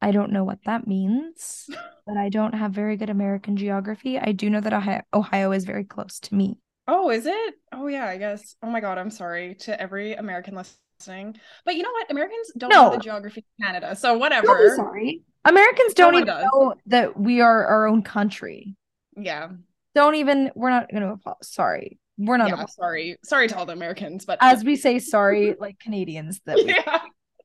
I 0.00 0.10
don't 0.10 0.32
know 0.32 0.42
what 0.42 0.58
that 0.66 0.88
means, 0.88 1.70
but 2.06 2.16
I 2.16 2.28
don't 2.28 2.54
have 2.54 2.72
very 2.72 2.96
good 2.96 3.08
American 3.08 3.56
geography. 3.56 4.18
I 4.18 4.32
do 4.32 4.50
know 4.50 4.60
that 4.60 4.72
Ohio, 4.72 5.02
Ohio 5.14 5.52
is 5.52 5.64
very 5.64 5.84
close 5.84 6.18
to 6.20 6.34
me. 6.34 6.58
Oh, 6.94 7.08
is 7.08 7.24
it? 7.24 7.54
Oh, 7.72 7.86
yeah, 7.86 8.04
I 8.04 8.18
guess. 8.18 8.54
Oh 8.62 8.68
my 8.68 8.80
God, 8.80 8.98
I'm 8.98 9.10
sorry 9.10 9.54
to 9.60 9.80
every 9.80 10.12
American 10.12 10.54
listening. 10.54 11.34
But 11.64 11.74
you 11.74 11.82
know 11.82 11.90
what? 11.90 12.10
Americans 12.10 12.52
don't 12.58 12.68
no. 12.68 12.90
know 12.90 12.96
the 12.96 13.02
geography 13.02 13.40
of 13.40 13.66
Canada, 13.66 13.96
so 13.96 14.18
whatever. 14.18 14.76
sorry. 14.76 15.22
Americans 15.46 15.94
don't 15.94 16.12
no 16.12 16.18
even 16.18 16.26
does. 16.26 16.44
know 16.52 16.74
that 16.86 17.18
we 17.18 17.40
are 17.40 17.64
our 17.64 17.86
own 17.86 18.02
country. 18.02 18.76
Yeah. 19.16 19.48
Don't 19.94 20.16
even, 20.16 20.50
we're 20.54 20.68
not 20.68 20.90
going 20.90 21.02
to, 21.02 21.12
apologize. 21.12 21.50
sorry. 21.50 21.98
We're 22.18 22.36
not. 22.36 22.50
Yeah, 22.50 22.66
sorry. 22.66 23.16
Sorry 23.24 23.48
to 23.48 23.56
all 23.56 23.64
the 23.64 23.72
Americans, 23.72 24.26
but 24.26 24.36
as 24.42 24.62
we 24.62 24.76
say 24.76 24.98
sorry, 24.98 25.56
like 25.58 25.78
Canadians, 25.78 26.42
that 26.44 26.56
we- 26.56 26.66
yeah. 26.86 26.98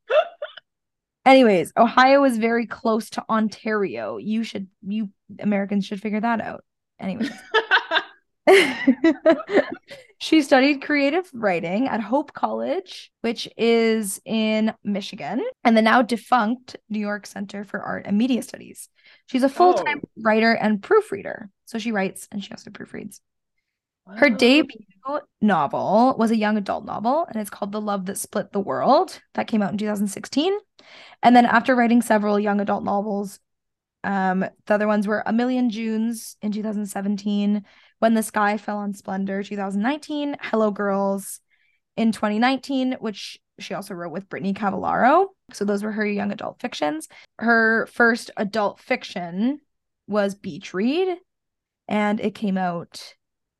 Anyways, 1.25 1.71
Ohio 1.77 2.25
is 2.25 2.37
very 2.37 2.65
close 2.65 3.09
to 3.11 3.23
Ontario. 3.29 4.17
You 4.17 4.43
should, 4.43 4.67
you 4.85 5.09
Americans 5.39 5.85
should 5.85 6.01
figure 6.01 6.19
that 6.19 6.41
out. 6.41 6.65
Anyways. 6.99 7.31
she 10.19 10.41
studied 10.41 10.81
creative 10.81 11.29
writing 11.33 11.87
at 11.87 12.01
Hope 12.01 12.33
College, 12.33 13.11
which 13.21 13.49
is 13.57 14.21
in 14.25 14.73
Michigan, 14.83 15.43
and 15.63 15.75
the 15.75 15.81
now 15.81 16.01
defunct 16.01 16.75
New 16.89 16.99
York 16.99 17.25
Center 17.25 17.63
for 17.63 17.81
Art 17.81 18.05
and 18.05 18.17
Media 18.17 18.41
Studies. 18.41 18.89
She's 19.27 19.43
a 19.43 19.49
full 19.49 19.73
time 19.73 20.01
oh. 20.03 20.09
writer 20.21 20.53
and 20.53 20.81
proofreader. 20.81 21.49
So 21.65 21.79
she 21.79 21.91
writes 21.91 22.27
and 22.31 22.43
she 22.43 22.51
also 22.51 22.69
proofreads. 22.69 23.19
Her 24.15 24.29
debut 24.29 24.79
novel 25.41 26.15
was 26.17 26.31
a 26.31 26.37
young 26.37 26.57
adult 26.57 26.85
novel, 26.85 27.25
and 27.25 27.35
it's 27.35 27.49
called 27.49 27.73
The 27.73 27.81
Love 27.81 28.05
That 28.05 28.17
Split 28.17 28.53
the 28.53 28.59
World. 28.59 29.19
That 29.33 29.47
came 29.47 29.61
out 29.61 29.71
in 29.71 29.77
2016. 29.77 30.57
And 31.23 31.35
then 31.35 31.45
after 31.45 31.75
writing 31.75 32.01
several 32.01 32.39
young 32.39 32.61
adult 32.61 32.85
novels, 32.85 33.39
um, 34.03 34.45
the 34.65 34.73
other 34.73 34.87
ones 34.87 35.07
were 35.07 35.23
A 35.25 35.33
Million 35.33 35.69
Junes 35.69 36.37
in 36.41 36.51
2017, 36.51 37.65
When 37.99 38.13
the 38.13 38.23
Sky 38.23 38.57
Fell 38.57 38.77
on 38.77 38.93
Splendor 38.93 39.43
2019, 39.43 40.37
Hello 40.39 40.69
Girls 40.69 41.39
in 41.95 42.11
2019, 42.11 42.97
which 42.99 43.39
she 43.59 43.73
also 43.73 43.95
wrote 43.95 44.11
with 44.11 44.29
Brittany 44.29 44.53
Cavallaro. 44.53 45.27
So 45.53 45.65
those 45.65 45.83
were 45.83 45.91
her 45.91 46.05
young 46.05 46.31
adult 46.31 46.59
fictions. 46.61 47.07
Her 47.39 47.87
first 47.87 48.29
adult 48.37 48.79
fiction 48.79 49.61
was 50.07 50.35
Beach 50.35 50.73
Read, 50.73 51.17
and 51.87 52.19
it 52.19 52.35
came 52.35 52.57
out 52.57 53.15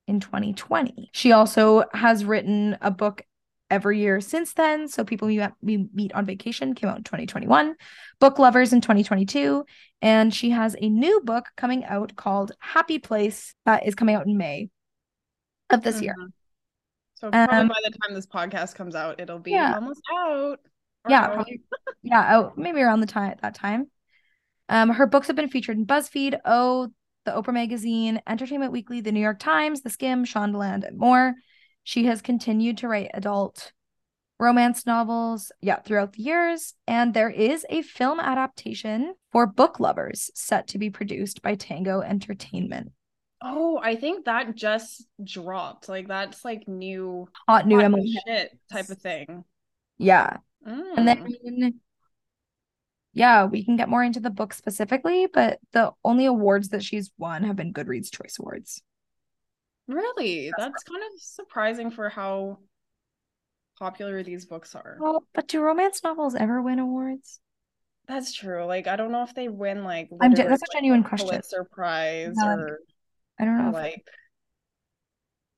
in 0.07 0.19
2020. 0.19 1.09
She 1.13 1.31
also 1.31 1.85
has 1.93 2.23
written 2.23 2.77
a 2.81 2.91
book 2.91 3.23
every 3.69 3.99
year 3.99 4.21
since 4.21 4.53
then. 4.53 4.87
So 4.87 5.03
people 5.03 5.27
we, 5.27 5.45
we 5.61 5.87
meet 5.93 6.13
on 6.13 6.25
vacation 6.25 6.73
came 6.73 6.89
out 6.89 6.97
in 6.97 7.03
2021, 7.03 7.75
Book 8.19 8.39
Lovers 8.39 8.73
in 8.73 8.81
2022, 8.81 9.65
and 10.01 10.33
she 10.33 10.51
has 10.51 10.75
a 10.79 10.89
new 10.89 11.21
book 11.21 11.45
coming 11.55 11.85
out 11.85 12.15
called 12.15 12.51
Happy 12.59 12.99
Place 12.99 13.53
that 13.65 13.85
is 13.85 13.95
coming 13.95 14.15
out 14.15 14.25
in 14.25 14.37
May 14.37 14.69
of 15.69 15.83
this 15.83 15.95
mm-hmm. 15.95 16.05
year. 16.05 16.15
So 17.15 17.31
probably 17.31 17.57
um, 17.57 17.67
by 17.67 17.75
the 17.83 17.91
time 17.91 18.13
this 18.13 18.27
podcast 18.27 18.75
comes 18.75 18.95
out, 18.95 19.19
it'll 19.19 19.39
be 19.39 19.51
yeah. 19.51 19.73
almost 19.73 20.01
out. 20.15 20.59
Yeah, 21.09 21.27
probably, 21.27 21.61
yeah, 22.03 22.37
oh, 22.37 22.53
maybe 22.57 22.81
around 22.81 22.99
the 22.99 23.07
time 23.07 23.31
at 23.31 23.41
that 23.41 23.55
time. 23.55 23.89
Um, 24.69 24.89
her 24.89 25.07
books 25.07 25.27
have 25.27 25.35
been 25.35 25.49
featured 25.49 25.77
in 25.77 25.85
BuzzFeed, 25.85 26.39
Oh, 26.43 26.91
the 27.25 27.31
Oprah 27.31 27.53
Magazine, 27.53 28.21
Entertainment 28.27 28.71
Weekly, 28.71 29.01
The 29.01 29.11
New 29.11 29.19
York 29.19 29.39
Times, 29.39 29.81
The 29.81 29.89
Skimm, 29.89 30.25
Shondaland, 30.25 30.85
and 30.85 30.97
more. 30.97 31.33
She 31.87 32.03
has 32.07 32.21
continued 32.21 32.79
to 32.79 32.89
write 32.89 33.11
adult 33.13 33.71
romance 34.37 34.85
novels, 34.85 35.53
yeah, 35.61 35.79
throughout 35.79 36.11
the 36.11 36.21
years. 36.21 36.73
And 36.85 37.13
there 37.13 37.29
is 37.29 37.65
a 37.69 37.81
film 37.81 38.19
adaptation 38.19 39.15
for 39.31 39.47
book 39.47 39.79
lovers 39.79 40.29
set 40.35 40.67
to 40.67 40.79
be 40.79 40.89
produced 40.89 41.41
by 41.41 41.55
Tango 41.55 42.01
Entertainment. 42.01 42.91
Oh, 43.41 43.79
I 43.81 43.95
think 43.95 44.25
that 44.25 44.53
just 44.53 45.07
dropped. 45.23 45.87
Like 45.87 46.09
that's 46.09 46.43
like 46.43 46.67
new 46.67 47.29
hot 47.47 47.65
new 47.65 47.79
Emily 47.79 48.13
shit 48.27 48.51
type 48.69 48.89
of 48.89 48.97
thing. 48.97 49.45
Yeah. 49.97 50.39
Mm. 50.67 50.97
And 50.97 51.07
then 51.07 51.79
yeah, 53.13 53.45
we 53.45 53.63
can 53.63 53.77
get 53.77 53.87
more 53.87 54.03
into 54.03 54.19
the 54.19 54.29
book 54.29 54.53
specifically, 54.53 55.29
but 55.33 55.59
the 55.71 55.93
only 56.03 56.25
awards 56.25 56.67
that 56.69 56.83
she's 56.83 57.11
won 57.17 57.45
have 57.45 57.55
been 57.55 57.71
Goodreads 57.71 58.11
Choice 58.11 58.35
Awards. 58.39 58.83
Really? 59.87 60.51
That's 60.57 60.83
kind 60.83 61.01
of 61.01 61.21
surprising 61.21 61.91
for 61.91 62.09
how 62.09 62.59
popular 63.79 64.23
these 64.23 64.45
books 64.45 64.75
are. 64.75 64.97
Well, 64.99 65.23
but 65.33 65.47
do 65.47 65.61
romance 65.61 66.03
novels 66.03 66.35
ever 66.35 66.61
win 66.61 66.79
awards? 66.79 67.39
That's 68.07 68.33
true. 68.33 68.65
Like 68.65 68.87
I 68.87 68.95
don't 68.95 69.11
know 69.11 69.23
if 69.23 69.33
they 69.33 69.49
win 69.49 69.83
like 69.83 70.09
I'm 70.21 70.33
that's 70.33 70.61
a 70.61 70.65
genuine 70.73 71.03
question. 71.03 71.27
Pulitzer 71.27 71.65
Prize 71.65 72.35
or 72.41 72.79
I 73.39 73.45
don't 73.45 73.65
know. 73.65 73.71
like 73.71 74.03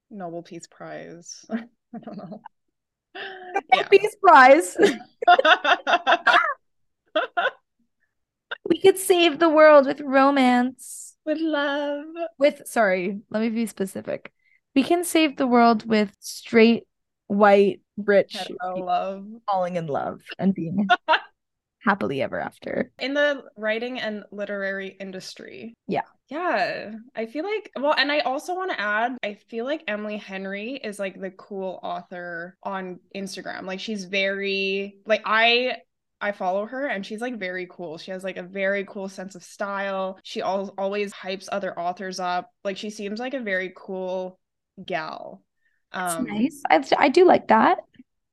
Nobel 0.09 0.41
Peace 0.43 0.67
Prize. 0.67 1.45
I 1.51 1.65
don't 2.03 2.17
know. 2.17 2.41
yeah. 3.73 3.83
Peace 3.83 4.15
Prize. 4.21 4.77
we 8.65 8.79
could 8.81 8.97
save 8.97 9.37
the 9.39 9.49
world 9.49 9.85
with 9.85 10.01
romance. 10.01 11.08
With 11.25 11.39
love. 11.39 12.05
With 12.37 12.61
sorry, 12.65 13.19
let 13.29 13.41
me 13.41 13.49
be 13.49 13.65
specific. 13.65 14.31
We 14.75 14.83
can 14.83 15.03
save 15.03 15.35
the 15.35 15.47
world 15.47 15.85
with 15.85 16.15
straight, 16.19 16.83
white, 17.27 17.81
rich 17.97 18.37
love. 18.61 19.25
falling 19.45 19.75
in 19.75 19.87
love 19.87 20.21
and 20.37 20.53
being 20.53 20.87
happily 21.81 22.21
ever 22.21 22.39
after. 22.39 22.91
In 22.99 23.13
the 23.13 23.43
writing 23.57 23.99
and 23.99 24.23
literary 24.31 24.95
industry. 24.99 25.73
Yeah. 25.87 26.03
Yeah. 26.29 26.91
I 27.15 27.25
feel 27.25 27.43
like, 27.43 27.71
well, 27.79 27.95
and 27.97 28.11
I 28.11 28.19
also 28.19 28.55
want 28.55 28.71
to 28.71 28.79
add, 28.79 29.17
I 29.23 29.35
feel 29.49 29.65
like 29.65 29.83
Emily 29.87 30.17
Henry 30.17 30.73
is 30.73 30.99
like 30.99 31.19
the 31.19 31.31
cool 31.31 31.79
author 31.81 32.55
on 32.63 32.99
Instagram. 33.15 33.63
Like 33.63 33.79
she's 33.79 34.05
very, 34.05 34.97
like, 35.05 35.21
I 35.25 35.77
I 36.21 36.31
follow 36.31 36.65
her 36.65 36.87
and 36.87 37.05
she's 37.05 37.21
like 37.21 37.37
very 37.37 37.67
cool. 37.69 37.97
She 37.97 38.11
has 38.11 38.23
like 38.23 38.37
a 38.37 38.43
very 38.43 38.85
cool 38.85 39.07
sense 39.07 39.35
of 39.35 39.43
style. 39.43 40.19
She 40.23 40.41
al- 40.41 40.73
always 40.77 41.13
hypes 41.13 41.47
other 41.51 41.77
authors 41.77 42.19
up. 42.19 42.49
Like 42.63 42.77
she 42.77 42.89
seems 42.89 43.19
like 43.19 43.33
a 43.33 43.39
very 43.39 43.73
cool 43.75 44.39
gal. 44.85 45.41
Um, 45.91 46.25
nice. 46.25 46.61
I, 46.69 46.83
I 46.97 47.09
do 47.09 47.25
like 47.25 47.47
that. 47.47 47.79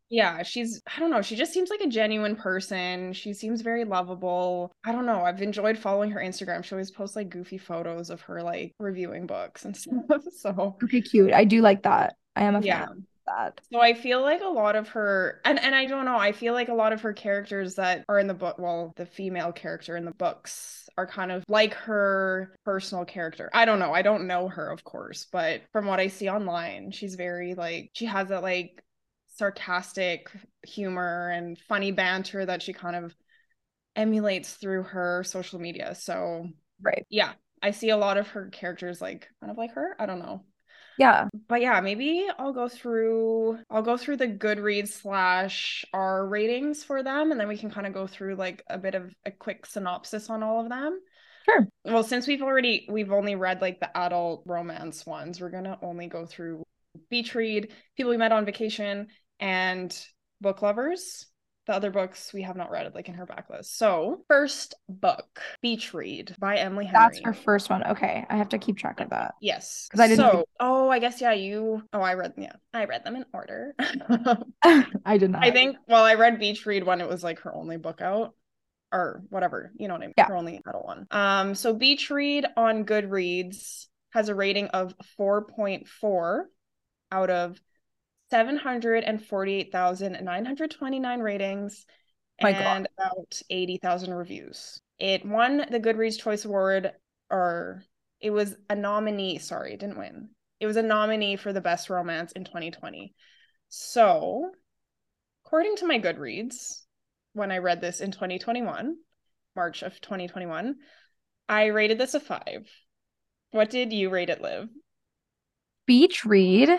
Yeah, 0.08 0.44
she's, 0.44 0.82
I 0.86 1.00
don't 1.00 1.10
know, 1.10 1.22
she 1.22 1.34
just 1.34 1.52
seems 1.52 1.68
like 1.68 1.80
a 1.80 1.88
genuine 1.88 2.36
person. 2.36 3.12
She 3.12 3.32
seems 3.32 3.60
very 3.60 3.84
lovable. 3.84 4.72
I 4.84 4.92
don't 4.92 5.06
know. 5.06 5.22
I've 5.22 5.42
enjoyed 5.42 5.76
following 5.76 6.10
her 6.12 6.20
Instagram. 6.20 6.62
She 6.62 6.74
always 6.74 6.92
posts 6.92 7.16
like 7.16 7.28
goofy 7.28 7.58
photos 7.58 8.10
of 8.10 8.20
her 8.22 8.42
like 8.42 8.74
reviewing 8.78 9.26
books 9.26 9.64
and 9.64 9.76
stuff. 9.76 10.22
So, 10.36 10.76
okay, 10.84 11.00
cute. 11.00 11.32
I 11.32 11.44
do 11.44 11.60
like 11.60 11.82
that. 11.82 12.14
I 12.36 12.44
am 12.44 12.54
a 12.54 12.60
yeah. 12.60 12.86
fan 12.86 13.06
that. 13.26 13.60
So 13.72 13.80
I 13.80 13.94
feel 13.94 14.20
like 14.22 14.40
a 14.42 14.48
lot 14.48 14.76
of 14.76 14.88
her 14.88 15.40
and 15.44 15.58
and 15.58 15.74
I 15.74 15.86
don't 15.86 16.04
know, 16.04 16.16
I 16.16 16.32
feel 16.32 16.54
like 16.54 16.68
a 16.68 16.74
lot 16.74 16.92
of 16.92 17.00
her 17.02 17.12
characters 17.12 17.74
that 17.76 18.04
are 18.08 18.18
in 18.18 18.26
the 18.26 18.34
book, 18.34 18.58
well, 18.58 18.92
the 18.96 19.06
female 19.06 19.52
character 19.52 19.96
in 19.96 20.04
the 20.04 20.12
books 20.12 20.88
are 20.96 21.06
kind 21.06 21.30
of 21.30 21.44
like 21.48 21.74
her 21.74 22.54
personal 22.64 23.04
character. 23.04 23.50
I 23.52 23.64
don't 23.64 23.78
know. 23.78 23.92
I 23.92 24.02
don't 24.02 24.26
know 24.26 24.48
her, 24.48 24.70
of 24.70 24.84
course, 24.84 25.26
but 25.30 25.62
from 25.72 25.86
what 25.86 26.00
I 26.00 26.08
see 26.08 26.28
online, 26.28 26.90
she's 26.90 27.14
very 27.14 27.54
like 27.54 27.90
she 27.94 28.06
has 28.06 28.28
that 28.28 28.42
like 28.42 28.82
sarcastic 29.28 30.30
humor 30.66 31.30
and 31.30 31.58
funny 31.68 31.92
banter 31.92 32.46
that 32.46 32.62
she 32.62 32.72
kind 32.72 32.96
of 32.96 33.14
emulates 33.94 34.54
through 34.54 34.84
her 34.84 35.24
social 35.24 35.58
media. 35.58 35.94
So 35.94 36.48
right. 36.80 37.06
Yeah. 37.08 37.32
I 37.62 37.70
see 37.70 37.90
a 37.90 37.96
lot 37.96 38.18
of 38.18 38.28
her 38.28 38.48
characters 38.50 39.00
like 39.00 39.28
kind 39.40 39.50
of 39.50 39.58
like 39.58 39.72
her. 39.72 39.96
I 39.98 40.06
don't 40.06 40.18
know. 40.18 40.42
Yeah. 40.98 41.28
But 41.48 41.60
yeah, 41.60 41.80
maybe 41.80 42.26
I'll 42.38 42.52
go 42.52 42.68
through 42.68 43.58
I'll 43.70 43.82
go 43.82 43.96
through 43.96 44.16
the 44.16 44.28
Goodreads 44.28 44.88
slash 44.88 45.84
R 45.92 46.26
ratings 46.26 46.84
for 46.84 47.02
them 47.02 47.30
and 47.30 47.40
then 47.40 47.48
we 47.48 47.58
can 47.58 47.70
kind 47.70 47.86
of 47.86 47.92
go 47.92 48.06
through 48.06 48.36
like 48.36 48.62
a 48.68 48.78
bit 48.78 48.94
of 48.94 49.14
a 49.24 49.30
quick 49.30 49.66
synopsis 49.66 50.30
on 50.30 50.42
all 50.42 50.62
of 50.62 50.68
them. 50.68 50.98
Sure. 51.44 51.68
Well, 51.84 52.02
since 52.02 52.26
we've 52.26 52.42
already 52.42 52.88
we've 52.90 53.12
only 53.12 53.36
read 53.36 53.60
like 53.60 53.78
the 53.78 53.96
adult 53.96 54.42
romance 54.46 55.06
ones, 55.06 55.40
we're 55.40 55.50
gonna 55.50 55.78
only 55.82 56.06
go 56.08 56.26
through 56.26 56.64
beach 57.10 57.34
read, 57.34 57.72
people 57.96 58.10
we 58.10 58.16
met 58.16 58.32
on 58.32 58.44
vacation, 58.44 59.08
and 59.38 59.96
book 60.40 60.62
lovers. 60.62 61.26
The 61.66 61.74
other 61.74 61.90
books 61.90 62.32
we 62.32 62.42
have 62.42 62.54
not 62.56 62.70
read, 62.70 62.94
like 62.94 63.08
in 63.08 63.14
her 63.14 63.26
backlist. 63.26 63.66
So, 63.76 64.22
first 64.28 64.74
book, 64.88 65.40
Beach 65.62 65.92
Read 65.92 66.34
by 66.38 66.58
Emily 66.58 66.84
Henry. 66.84 67.00
That's 67.00 67.20
her 67.24 67.32
first 67.34 67.68
one. 67.70 67.84
Okay. 67.84 68.24
I 68.30 68.36
have 68.36 68.50
to 68.50 68.58
keep 68.58 68.76
track 68.76 69.00
of 69.00 69.10
that. 69.10 69.34
Yes. 69.40 69.88
Because 69.90 70.00
I 70.00 70.06
didn't 70.06 70.24
So, 70.24 70.30
think- 70.30 70.48
oh, 70.60 70.88
I 70.88 71.00
guess 71.00 71.20
yeah. 71.20 71.32
You. 71.32 71.82
Oh, 71.92 72.00
I 72.00 72.14
read. 72.14 72.34
Yeah, 72.36 72.52
I 72.72 72.84
read 72.84 73.02
them 73.04 73.16
in 73.16 73.24
order. 73.32 73.74
I 75.04 75.18
did 75.18 75.30
not. 75.32 75.44
I 75.44 75.50
think. 75.50 75.76
Well, 75.88 76.04
I 76.04 76.14
read 76.14 76.38
Beach 76.38 76.64
Read 76.66 76.84
when 76.84 77.00
it 77.00 77.08
was 77.08 77.24
like 77.24 77.40
her 77.40 77.52
only 77.52 77.78
book 77.78 78.00
out, 78.00 78.34
or 78.92 79.22
whatever. 79.28 79.72
You 79.76 79.88
know 79.88 79.94
what 79.94 80.02
I 80.04 80.06
mean? 80.06 80.14
Yeah. 80.16 80.26
Her 80.26 80.36
only 80.36 80.60
adult 80.64 80.84
one. 80.86 81.06
Um. 81.10 81.54
So 81.56 81.74
Beach 81.74 82.10
Read 82.10 82.46
on 82.56 82.84
Goodreads 82.84 83.86
has 84.10 84.28
a 84.28 84.34
rating 84.36 84.68
of 84.68 84.94
four 85.16 85.44
point 85.46 85.88
four 85.88 86.48
out 87.10 87.30
of 87.30 87.58
seven 88.30 88.56
hundred 88.56 89.04
and 89.04 89.24
forty-eight 89.24 89.72
thousand 89.72 90.18
nine 90.24 90.44
hundred 90.44 90.70
twenty-nine 90.72 91.20
ratings 91.20 91.86
My 92.42 92.52
God. 92.52 92.62
and 92.62 92.88
about 92.98 93.40
eighty 93.50 93.78
thousand 93.78 94.14
reviews. 94.14 94.80
It 94.98 95.24
won 95.24 95.66
the 95.70 95.80
Goodreads 95.80 96.18
Choice 96.20 96.44
Award, 96.44 96.92
or 97.30 97.82
it 98.20 98.30
was 98.30 98.56
a 98.70 98.74
nominee. 98.74 99.38
Sorry, 99.38 99.74
it 99.74 99.80
didn't 99.80 99.98
win. 99.98 100.30
It 100.58 100.66
was 100.66 100.76
a 100.76 100.82
nominee 100.82 101.36
for 101.36 101.52
the 101.52 101.60
best 101.60 101.90
romance 101.90 102.32
in 102.32 102.44
2020. 102.44 103.14
So, 103.68 104.50
according 105.44 105.76
to 105.76 105.86
my 105.86 105.98
Goodreads, 105.98 106.82
when 107.34 107.52
I 107.52 107.58
read 107.58 107.82
this 107.82 108.00
in 108.00 108.10
2021, 108.10 108.96
March 109.54 109.82
of 109.82 110.00
2021, 110.00 110.76
I 111.48 111.66
rated 111.66 111.98
this 111.98 112.14
a 112.14 112.20
five. 112.20 112.66
What 113.50 113.68
did 113.68 113.92
you 113.92 114.08
rate 114.08 114.30
it, 114.30 114.40
Liv? 114.40 114.68
Beach 115.86 116.24
read. 116.24 116.70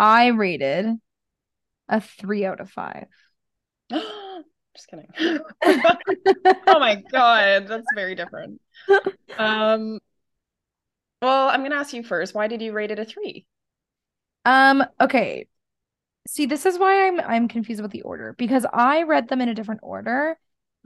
I 0.00 0.28
rated 0.28 0.96
a 1.88 2.00
three 2.00 2.44
out 2.46 2.60
of 2.60 2.70
five. 2.70 3.06
Just 3.90 4.88
kidding. 4.88 5.08
oh 6.68 6.78
my 6.78 6.96
god, 7.10 7.66
that's 7.68 7.90
very 7.90 8.14
different. 8.14 8.60
Um, 9.38 10.00
well, 11.22 11.48
I'm 11.48 11.62
gonna 11.62 11.76
ask 11.76 11.92
you 11.94 12.02
first. 12.02 12.34
Why 12.34 12.46
did 12.46 12.60
you 12.62 12.72
rate 12.72 12.90
it 12.90 12.98
a 12.98 13.04
three? 13.04 13.46
Um, 14.44 14.84
okay. 15.00 15.46
See, 16.28 16.46
this 16.46 16.66
is 16.66 16.78
why 16.78 17.08
I'm 17.08 17.20
I'm 17.20 17.48
confused 17.48 17.80
about 17.80 17.92
the 17.92 18.02
order 18.02 18.34
because 18.38 18.66
I 18.72 19.04
read 19.04 19.28
them 19.28 19.40
in 19.40 19.48
a 19.48 19.54
different 19.54 19.82
order. 19.84 20.38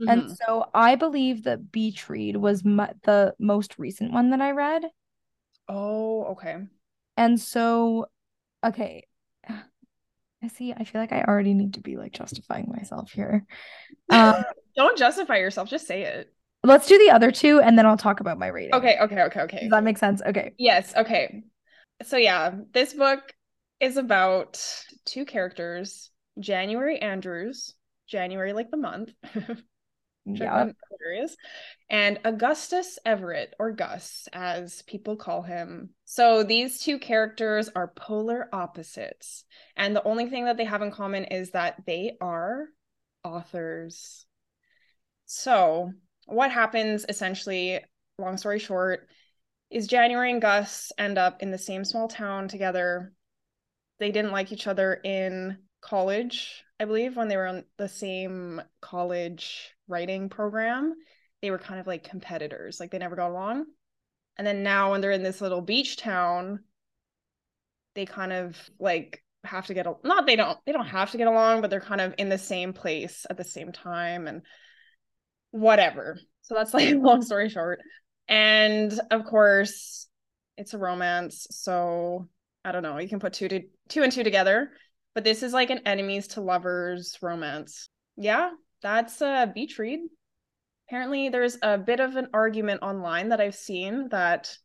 And 0.07 0.23
Mhm. 0.23 0.35
so 0.37 0.65
I 0.73 0.95
believe 0.95 1.43
that 1.45 1.71
Beach 1.71 2.09
Read 2.09 2.37
was 2.37 2.63
the 2.63 3.35
most 3.39 3.79
recent 3.79 4.13
one 4.13 4.31
that 4.31 4.41
I 4.41 4.51
read. 4.51 4.85
Oh, 5.67 6.25
okay. 6.31 6.67
And 7.17 7.39
so, 7.39 8.07
okay. 8.65 9.07
I 9.49 10.47
see. 10.55 10.73
I 10.73 10.83
feel 10.83 11.01
like 11.01 11.11
I 11.11 11.23
already 11.23 11.53
need 11.53 11.75
to 11.75 11.81
be 11.81 11.97
like 11.97 12.13
justifying 12.13 12.71
myself 12.75 13.11
here. 13.11 13.45
Um, 14.11 14.43
Don't 14.75 14.97
justify 14.97 15.37
yourself, 15.37 15.67
just 15.69 15.87
say 15.87 16.03
it. 16.03 16.31
let's 16.63 16.87
do 16.87 16.97
the 16.99 17.09
other 17.09 17.31
two 17.31 17.59
and 17.59 17.77
then 17.77 17.85
I'll 17.87 17.97
talk 17.97 18.19
about 18.19 18.37
my 18.37 18.47
rating. 18.47 18.75
Okay, 18.75 18.97
okay, 19.01 19.21
okay, 19.23 19.41
okay. 19.41 19.59
Does 19.61 19.69
that 19.71 19.83
make 19.83 19.97
sense? 19.97 20.21
Okay. 20.25 20.53
Yes, 20.59 20.93
okay. 20.95 21.43
So 22.03 22.17
yeah, 22.17 22.51
this 22.71 22.93
book 22.93 23.21
is 23.79 23.97
about 23.97 24.63
two 25.05 25.25
characters, 25.25 26.11
January 26.39 26.99
Andrews, 26.99 27.73
January 28.07 28.53
like 28.53 28.69
the 28.69 28.77
month, 28.77 29.09
Yeah. 30.25 30.71
and 31.89 32.19
Augustus 32.25 32.97
Everett, 33.05 33.53
or 33.59 33.71
Gus, 33.71 34.27
as 34.33 34.81
people 34.83 35.15
call 35.15 35.43
him. 35.43 35.91
So 36.05 36.43
these 36.43 36.79
two 36.79 36.97
characters 36.97 37.69
are 37.75 37.93
polar 37.95 38.49
opposites, 38.51 39.43
and 39.75 39.95
the 39.95 40.03
only 40.03 40.27
thing 40.29 40.45
that 40.45 40.57
they 40.57 40.65
have 40.65 40.81
in 40.81 40.91
common 40.91 41.25
is 41.25 41.51
that 41.51 41.83
they 41.85 42.17
are 42.19 42.65
authors. 43.23 44.25
So 45.25 45.91
what 46.25 46.51
happens 46.51 47.05
essentially, 47.07 47.81
long 48.17 48.37
story 48.37 48.59
short, 48.59 49.07
is 49.69 49.87
January 49.87 50.31
and 50.31 50.41
Gus 50.41 50.91
end 50.97 51.17
up 51.17 51.41
in 51.41 51.51
the 51.51 51.57
same 51.57 51.83
small 51.83 52.07
town 52.07 52.47
together. 52.47 53.13
They 53.99 54.11
didn't 54.11 54.31
like 54.31 54.51
each 54.51 54.67
other 54.67 54.93
in 54.93 55.57
college, 55.85 56.63
I 56.79 56.85
believe, 56.85 57.15
when 57.15 57.27
they 57.27 57.37
were 57.37 57.47
on 57.47 57.63
the 57.77 57.87
same 57.87 58.61
college 58.81 59.73
writing 59.87 60.29
program. 60.29 60.95
They 61.41 61.51
were 61.51 61.59
kind 61.59 61.79
of 61.79 61.87
like 61.87 62.09
competitors, 62.09 62.79
like 62.79 62.91
they 62.91 62.97
never 62.97 63.15
got 63.15 63.29
along. 63.29 63.65
And 64.37 64.45
then 64.45 64.63
now, 64.63 64.91
when 64.91 65.01
they're 65.01 65.11
in 65.11 65.23
this 65.23 65.41
little 65.41 65.61
beach 65.61 65.97
town, 65.97 66.59
they 67.93 68.05
kind 68.05 68.33
of 68.33 68.57
like 68.79 69.23
have 69.43 69.67
to 69.67 69.73
get 69.73 69.85
a 69.85 69.93
not 70.03 70.25
they 70.25 70.35
don't 70.35 70.57
they 70.65 70.71
don't 70.71 70.87
have 70.87 71.11
to 71.11 71.17
get 71.17 71.27
along, 71.27 71.61
but 71.61 71.69
they're 71.69 71.79
kind 71.79 72.01
of 72.01 72.15
in 72.17 72.29
the 72.29 72.37
same 72.37 72.73
place 72.73 73.25
at 73.29 73.37
the 73.37 73.43
same 73.43 73.71
time 73.71 74.27
and 74.27 74.41
whatever. 75.51 76.19
So 76.41 76.55
that's 76.55 76.73
like 76.73 76.95
long 76.95 77.21
story 77.21 77.49
short. 77.49 77.79
And 78.27 78.99
of 79.11 79.25
course, 79.25 80.07
it's 80.57 80.73
a 80.73 80.77
romance, 80.77 81.47
so 81.51 82.27
I 82.63 82.71
don't 82.71 82.83
know, 82.83 82.97
you 82.97 83.07
can 83.07 83.19
put 83.19 83.33
two 83.33 83.47
to 83.47 83.61
two 83.87 84.01
and 84.01 84.11
two 84.11 84.23
together, 84.23 84.71
but 85.15 85.23
this 85.23 85.41
is 85.41 85.53
like 85.53 85.71
an 85.71 85.81
enemies 85.85 86.27
to 86.27 86.41
lovers 86.41 87.17
romance. 87.21 87.89
Yeah, 88.17 88.51
that's 88.81 89.21
a 89.21 89.51
beach 89.53 89.79
read. 89.79 90.01
Apparently 90.87 91.29
there's 91.29 91.57
a 91.63 91.79
bit 91.79 91.99
of 91.99 92.15
an 92.15 92.27
argument 92.33 92.83
online 92.83 93.29
that 93.29 93.41
I've 93.41 93.55
seen 93.55 94.09
that 94.09 94.55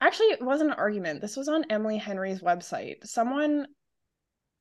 actually 0.00 0.26
it 0.26 0.42
wasn't 0.42 0.70
an 0.70 0.76
argument. 0.76 1.20
This 1.20 1.36
was 1.36 1.48
on 1.48 1.64
Emily 1.70 1.98
Henry's 1.98 2.40
website. 2.40 3.04
Someone 3.04 3.66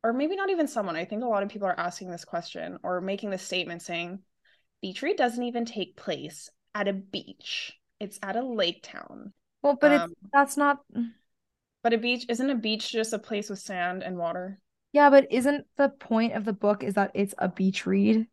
or 0.04 0.12
maybe 0.12 0.36
not 0.36 0.50
even 0.50 0.68
someone, 0.68 0.96
I 0.96 1.06
think 1.06 1.24
a 1.24 1.28
lot 1.28 1.44
of 1.44 1.50
people 1.50 1.68
are 1.68 1.80
asking 1.80 2.10
this 2.10 2.26
question 2.26 2.78
or 2.84 3.00
making 3.00 3.30
this 3.30 3.44
statement 3.44 3.82
saying 3.82 4.20
Beach 4.82 5.02
Read 5.02 5.16
doesn't 5.16 5.44
even 5.44 5.64
take 5.66 5.96
place 5.96 6.50
at 6.76 6.88
a 6.88 6.94
beach. 6.94 7.74
It's 8.00 8.20
at 8.22 8.36
a 8.36 8.44
lake 8.44 8.84
town. 8.84 9.32
Well, 9.62 9.78
but 9.80 9.92
it's 9.92 10.04
Um, 10.04 10.14
that's 10.34 10.58
not 10.58 10.80
But 11.84 11.94
a 11.94 11.98
beach 11.98 12.26
isn't 12.30 12.50
a 12.50 12.56
beach 12.56 12.92
just 12.92 13.14
a 13.14 13.20
place 13.20 13.50
with 13.50 13.60
sand 13.60 14.04
and 14.04 14.18
water? 14.18 14.60
Yeah, 14.94 15.10
but 15.10 15.28
isn't 15.32 15.66
the 15.78 15.90
point 15.90 16.34
of 16.34 16.46
the 16.46 16.54
book 16.54 16.84
is 16.84 16.94
that 16.96 17.12
it's 17.14 17.36
a 17.38 17.50
beach 17.50 17.86
read? 17.86 18.28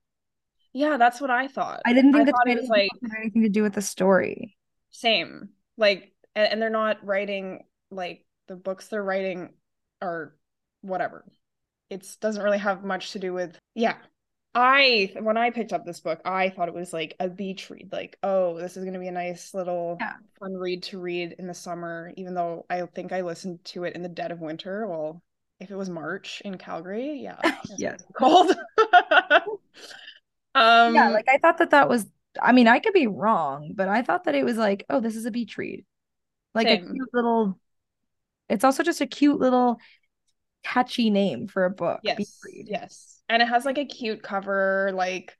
Yeah, 0.72 0.96
that's 0.98 1.20
what 1.20 1.30
I 1.30 1.48
thought. 1.48 1.82
I 1.84 1.92
didn't 1.92 2.12
think 2.12 2.26
the 2.26 2.32
thought 2.32 2.48
it 2.48 2.56
title 2.56 2.62
was 2.62 2.68
like 2.68 2.90
had 3.02 3.12
anything 3.18 3.42
to 3.42 3.48
do 3.48 3.62
with 3.62 3.74
the 3.74 3.82
story. 3.82 4.56
same. 4.90 5.50
Like 5.76 6.12
and, 6.34 6.52
and 6.52 6.62
they're 6.62 6.70
not 6.70 7.04
writing 7.04 7.64
like 7.90 8.24
the 8.48 8.56
books 8.56 8.88
they're 8.88 9.02
writing 9.02 9.54
are 10.02 10.34
whatever. 10.82 11.24
It 11.90 12.06
doesn't 12.20 12.42
really 12.42 12.58
have 12.58 12.84
much 12.84 13.12
to 13.12 13.18
do 13.18 13.32
with 13.32 13.58
yeah. 13.74 13.96
I 14.54 15.12
when 15.20 15.36
I 15.36 15.50
picked 15.50 15.72
up 15.72 15.84
this 15.84 16.00
book, 16.00 16.20
I 16.24 16.50
thought 16.50 16.68
it 16.68 16.74
was 16.74 16.92
like 16.92 17.14
a 17.20 17.28
beach 17.28 17.70
read. 17.70 17.90
Like, 17.92 18.16
oh, 18.22 18.58
this 18.58 18.76
is 18.76 18.84
gonna 18.84 18.98
be 18.98 19.08
a 19.08 19.12
nice 19.12 19.54
little 19.54 19.96
Yeah. 20.00 20.14
fun 20.40 20.54
read 20.54 20.82
to 20.84 20.98
read 21.00 21.32
in 21.38 21.46
the 21.46 21.54
summer, 21.54 22.12
even 22.16 22.34
though 22.34 22.66
I 22.70 22.84
think 22.86 23.12
I 23.12 23.22
listened 23.22 23.64
to 23.66 23.84
it 23.84 23.94
in 23.94 24.02
the 24.02 24.08
dead 24.08 24.32
of 24.32 24.40
winter. 24.40 24.86
Well, 24.88 25.22
if 25.60 25.70
it 25.70 25.76
was 25.76 25.90
March 25.90 26.42
in 26.44 26.56
Calgary, 26.58 27.20
yeah, 27.22 27.36
Yeah. 27.76 27.96
cold. 28.18 28.50
um, 30.54 30.94
yeah, 30.94 31.10
like 31.10 31.28
I 31.28 31.38
thought 31.38 31.58
that 31.58 31.70
that 31.70 31.88
was 31.88 32.06
I 32.40 32.52
mean, 32.52 32.68
I 32.68 32.78
could 32.78 32.92
be 32.92 33.06
wrong, 33.06 33.72
but 33.74 33.88
I 33.88 34.02
thought 34.02 34.24
that 34.24 34.34
it 34.34 34.44
was 34.44 34.56
like, 34.56 34.86
oh, 34.88 35.00
this 35.00 35.16
is 35.16 35.26
a 35.26 35.30
beach 35.30 35.56
read. 35.58 35.84
Like 36.54 36.70
a 36.70 36.78
cute 36.78 37.10
little 37.12 37.58
It's 38.48 38.64
also 38.64 38.82
just 38.82 39.00
a 39.00 39.06
cute 39.06 39.38
little 39.38 39.78
catchy 40.64 41.10
name 41.10 41.48
for 41.48 41.64
a 41.64 41.70
book. 41.70 42.00
Beach 42.02 42.28
yes, 42.28 42.38
read. 42.44 42.66
yes, 42.68 43.22
and 43.28 43.42
it 43.42 43.48
has 43.48 43.64
like 43.64 43.78
a 43.78 43.84
cute 43.84 44.22
cover. 44.22 44.90
Like 44.94 45.36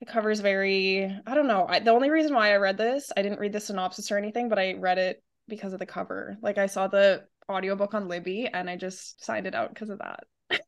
the 0.00 0.06
cover's 0.06 0.40
very. 0.40 1.04
I 1.26 1.34
don't 1.34 1.46
know. 1.48 1.66
I, 1.68 1.80
the 1.80 1.90
only 1.92 2.10
reason 2.10 2.34
why 2.34 2.52
I 2.52 2.56
read 2.56 2.76
this, 2.76 3.12
I 3.16 3.22
didn't 3.22 3.40
read 3.40 3.52
the 3.52 3.60
synopsis 3.60 4.10
or 4.10 4.18
anything, 4.18 4.48
but 4.48 4.58
I 4.58 4.74
read 4.74 4.98
it 4.98 5.22
because 5.48 5.72
of 5.72 5.78
the 5.78 5.86
cover. 5.86 6.36
Like 6.42 6.58
I 6.58 6.66
saw 6.66 6.88
the 6.88 7.24
audiobook 7.50 7.94
on 7.94 8.08
Libby, 8.08 8.48
and 8.52 8.68
I 8.68 8.76
just 8.76 9.24
signed 9.24 9.46
it 9.46 9.54
out 9.54 9.72
because 9.72 9.90
of 9.90 9.98
that. 9.98 10.24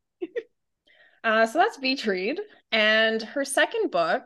uh, 1.24 1.46
so 1.46 1.58
that's 1.58 1.78
Beach 1.78 2.06
Read, 2.06 2.40
and 2.72 3.22
her 3.22 3.44
second 3.44 3.90
book 3.90 4.22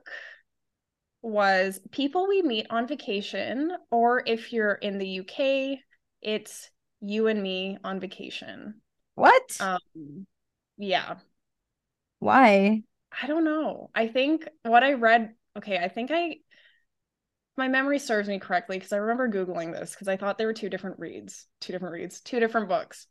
was 1.23 1.81
People 1.91 2.29
We 2.29 2.43
Meet 2.43 2.67
on 2.71 2.87
Vacation, 2.87 3.73
or 3.91 4.23
if 4.27 4.53
you're 4.53 4.75
in 4.75 4.99
the 4.99 5.21
UK, 5.21 5.79
it's 6.23 6.71
You 7.01 7.27
and 7.27 7.43
Me 7.43 7.79
on 7.85 8.01
Vacation. 8.01 8.81
What? 9.15 9.57
Um, 9.61 10.27
yeah, 10.77 11.17
Why? 12.21 12.83
I 13.21 13.27
don't 13.27 13.45
know. 13.45 13.91
I 13.95 14.09
think 14.09 14.49
what 14.63 14.85
I 14.85 14.93
read, 14.93 15.35
okay, 15.57 15.79
I 15.79 15.89
think 15.89 16.11
I 16.13 16.37
my 17.59 17.69
memory 17.69 17.99
serves 17.99 18.29
me 18.29 18.39
correctly 18.39 18.79
because 18.79 18.93
I 18.93 18.99
remember 18.99 19.29
googling 19.29 19.73
this 19.73 19.91
because 19.91 20.09
I 20.09 20.17
thought 20.17 20.39
there 20.39 20.47
were 20.47 20.55
two 20.55 20.71
different 20.71 20.99
reads, 20.99 21.47
two 21.61 21.73
different 21.73 21.93
reads, 21.93 22.21
two 22.21 22.41
different 22.41 22.69
books. 22.69 23.07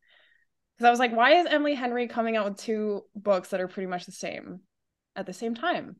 Because 0.76 0.88
I 0.88 0.89
was 0.89 1.00
like, 1.00 1.16
why 1.16 1.34
is 1.34 1.48
Emily 1.48 1.76
Henry 1.76 2.08
coming 2.08 2.38
out 2.38 2.45
with 2.45 2.58
two 2.58 3.04
books 3.16 3.50
that 3.50 3.60
are 3.60 3.68
pretty 3.68 3.88
much 3.88 4.06
the 4.06 4.12
same 4.12 4.62
at 5.16 5.26
the 5.26 5.34
same 5.34 5.54
time? 5.54 5.98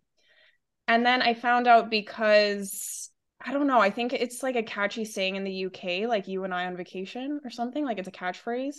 And 0.88 1.06
then 1.06 1.22
I 1.22 1.34
found 1.34 1.68
out 1.68 1.90
because 1.90 3.10
I 3.46 3.54
don't 3.54 3.68
know, 3.68 3.80
I 3.80 3.90
think 3.90 4.14
it's 4.14 4.42
like 4.42 4.56
a 4.56 4.64
catchy 4.64 5.06
saying 5.06 5.36
in 5.36 5.44
the 5.44 5.66
UK, 5.66 6.08
like 6.08 6.28
you 6.28 6.44
and 6.44 6.54
I 6.54 6.66
on 6.66 6.78
vacation 6.78 7.42
or 7.44 7.50
something, 7.50 7.84
like 7.86 8.00
it's 8.00 8.08
a 8.08 8.12
catchphrase. 8.12 8.78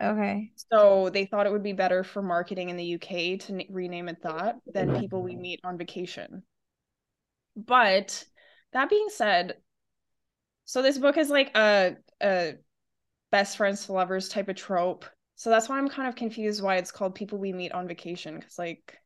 Okay. 0.00 0.52
So 0.70 1.08
they 1.08 1.24
thought 1.24 1.46
it 1.46 1.52
would 1.52 1.62
be 1.62 1.72
better 1.72 2.04
for 2.04 2.20
marketing 2.20 2.68
in 2.68 2.76
the 2.76 2.94
UK 2.94 3.40
to 3.46 3.54
n- 3.54 3.66
rename 3.70 4.08
it 4.08 4.22
that 4.22 4.56
than 4.72 4.90
mm-hmm. 4.90 5.00
people 5.00 5.22
we 5.22 5.36
meet 5.36 5.60
on 5.64 5.78
vacation. 5.78 6.42
But 7.56 8.22
that 8.76 8.90
being 8.90 9.08
said, 9.10 9.56
so 10.64 10.82
this 10.82 10.98
book 10.98 11.16
is 11.16 11.30
like 11.30 11.56
a 11.56 11.96
a 12.22 12.54
best 13.32 13.56
friends 13.58 13.86
to 13.86 13.92
lovers 13.92 14.28
type 14.30 14.48
of 14.48 14.56
trope. 14.56 15.04
So 15.36 15.50
that's 15.50 15.68
why 15.68 15.78
I'm 15.78 15.88
kind 15.90 16.08
of 16.08 16.16
confused 16.16 16.62
why 16.62 16.76
it's 16.76 16.92
called 16.92 17.14
people 17.14 17.38
we 17.38 17.52
meet 17.52 17.72
on 17.72 17.88
vacation 17.88 18.40
cuz 18.42 18.58
like 18.58 18.98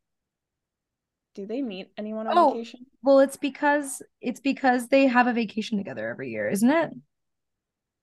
do 1.33 1.45
they 1.45 1.61
meet 1.61 1.91
anyone 1.97 2.25
on 2.27 2.37
Oh, 2.37 2.39
vacation? 2.39 2.85
Well, 3.03 3.19
it's 3.19 3.37
because 3.37 4.01
it's 4.21 4.39
because 4.39 4.87
they 4.89 5.07
have 5.07 5.27
a 5.27 5.33
vacation 5.33 5.77
together 5.77 6.07
every 6.09 6.29
year, 6.31 6.47
isn't 6.49 6.69
it? 6.69 6.91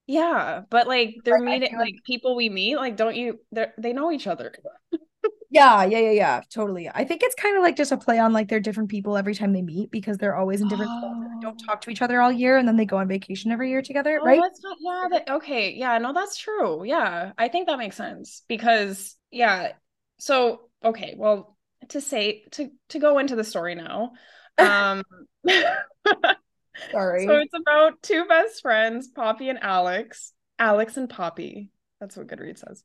Yeah, 0.06 0.62
but 0.70 0.86
like 0.86 1.20
they're 1.24 1.38
Like, 1.46 1.62
meeting 1.62 1.68
feel 1.68 1.78
like 1.78 2.02
people 2.04 2.34
we 2.36 2.48
meet 2.48 2.76
like 2.76 2.96
don't 2.96 3.14
you 3.16 3.40
they 3.52 3.66
they 3.78 3.92
know 3.92 4.10
each 4.10 4.26
other. 4.26 4.54
Yeah, 5.50 5.84
yeah, 5.84 5.98
yeah, 5.98 6.10
yeah, 6.10 6.40
totally. 6.52 6.90
I 6.94 7.04
think 7.04 7.22
it's 7.22 7.34
kind 7.34 7.56
of 7.56 7.62
like 7.62 7.76
just 7.76 7.90
a 7.92 7.96
play 7.96 8.18
on 8.18 8.32
like 8.34 8.48
they're 8.48 8.60
different 8.60 8.90
people 8.90 9.16
every 9.16 9.34
time 9.34 9.52
they 9.54 9.62
meet 9.62 9.90
because 9.90 10.18
they're 10.18 10.36
always 10.36 10.60
in 10.60 10.68
different 10.68 10.90
they 10.90 11.38
don't 11.40 11.58
Oh. 11.62 11.66
talk 11.66 11.80
to 11.82 11.90
each 11.90 12.02
other 12.02 12.20
all 12.20 12.30
year 12.32 12.58
and 12.58 12.68
then 12.68 12.76
they 12.76 12.84
go 12.84 12.98
on 12.98 13.08
vacation 13.08 13.50
every 13.50 13.70
year 13.70 13.80
together, 13.80 14.18
Oh, 14.20 14.24
right? 14.24 14.40
that's 14.42 14.62
not, 14.62 14.76
yeah, 14.80 15.08
that, 15.10 15.30
okay. 15.36 15.72
Yeah, 15.72 15.96
no, 15.98 16.12
that's 16.12 16.36
true. 16.36 16.84
Yeah, 16.84 17.32
I 17.38 17.48
think 17.48 17.66
that 17.68 17.78
makes 17.78 17.96
sense 17.96 18.42
because, 18.48 19.16
yeah. 19.30 19.72
So, 20.18 20.68
okay, 20.84 21.14
well, 21.16 21.56
to 21.90 22.00
say, 22.00 22.44
to 22.52 22.70
to 22.90 22.98
go 22.98 23.18
into 23.18 23.36
the 23.36 23.44
story 23.44 23.74
now. 23.74 24.12
Um, 24.58 25.02
Sorry. 26.92 27.26
so 27.26 27.38
it's 27.38 27.54
about 27.54 28.02
two 28.02 28.24
best 28.26 28.62
friends, 28.62 29.08
Poppy 29.08 29.48
and 29.48 29.58
Alex. 29.62 30.32
Alex 30.58 30.96
and 30.96 31.08
Poppy. 31.08 31.70
That's 32.00 32.16
what 32.16 32.26
Goodreads 32.26 32.58
says. 32.58 32.82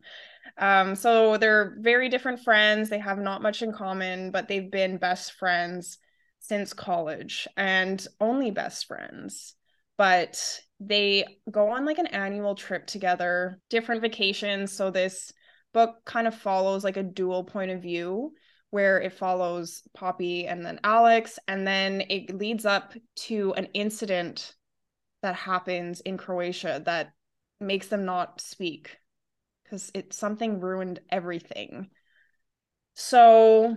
Um, 0.58 0.96
so 0.96 1.38
they're 1.38 1.76
very 1.80 2.10
different 2.10 2.42
friends. 2.42 2.90
They 2.90 3.00
have 3.00 3.20
not 3.20 3.42
much 3.42 3.62
in 3.62 3.74
common, 3.74 4.32
but 4.32 4.48
they've 4.48 4.70
been 4.70 4.98
best 4.98 5.34
friends 5.34 5.98
since 6.40 6.74
college 6.74 7.48
and 7.56 8.06
only 8.20 8.52
best 8.52 8.86
friends. 8.86 9.56
But 9.98 10.60
they 10.80 11.40
go 11.50 11.70
on 11.70 11.86
like 11.86 12.00
an 12.00 12.08
annual 12.08 12.56
trip 12.56 12.88
together, 12.88 13.60
different 13.70 14.02
vacations. 14.02 14.72
So 14.72 14.92
this 14.92 15.32
book 15.74 15.96
kind 16.06 16.28
of 16.28 16.36
follows 16.36 16.84
like 16.84 16.98
a 16.98 17.04
dual 17.04 17.44
point 17.44 17.72
of 17.72 17.82
view 17.82 18.34
where 18.70 19.00
it 19.00 19.14
follows 19.14 19.84
Poppy 19.94 20.48
and 20.48 20.66
then 20.66 20.80
Alex, 20.84 21.38
and 21.48 21.66
then 21.66 22.02
it 22.10 22.36
leads 22.36 22.66
up 22.66 22.94
to 23.16 23.54
an 23.54 23.66
incident 23.76 24.56
that 25.22 25.36
happens 25.36 26.02
in 26.02 26.18
Croatia 26.18 26.82
that 26.86 27.14
makes 27.60 27.88
them 27.88 28.04
not 28.04 28.42
speak 28.42 28.98
because 29.74 29.90
it 29.96 30.14
something 30.14 30.60
ruined 30.60 31.00
everything. 31.10 31.90
So 32.94 33.76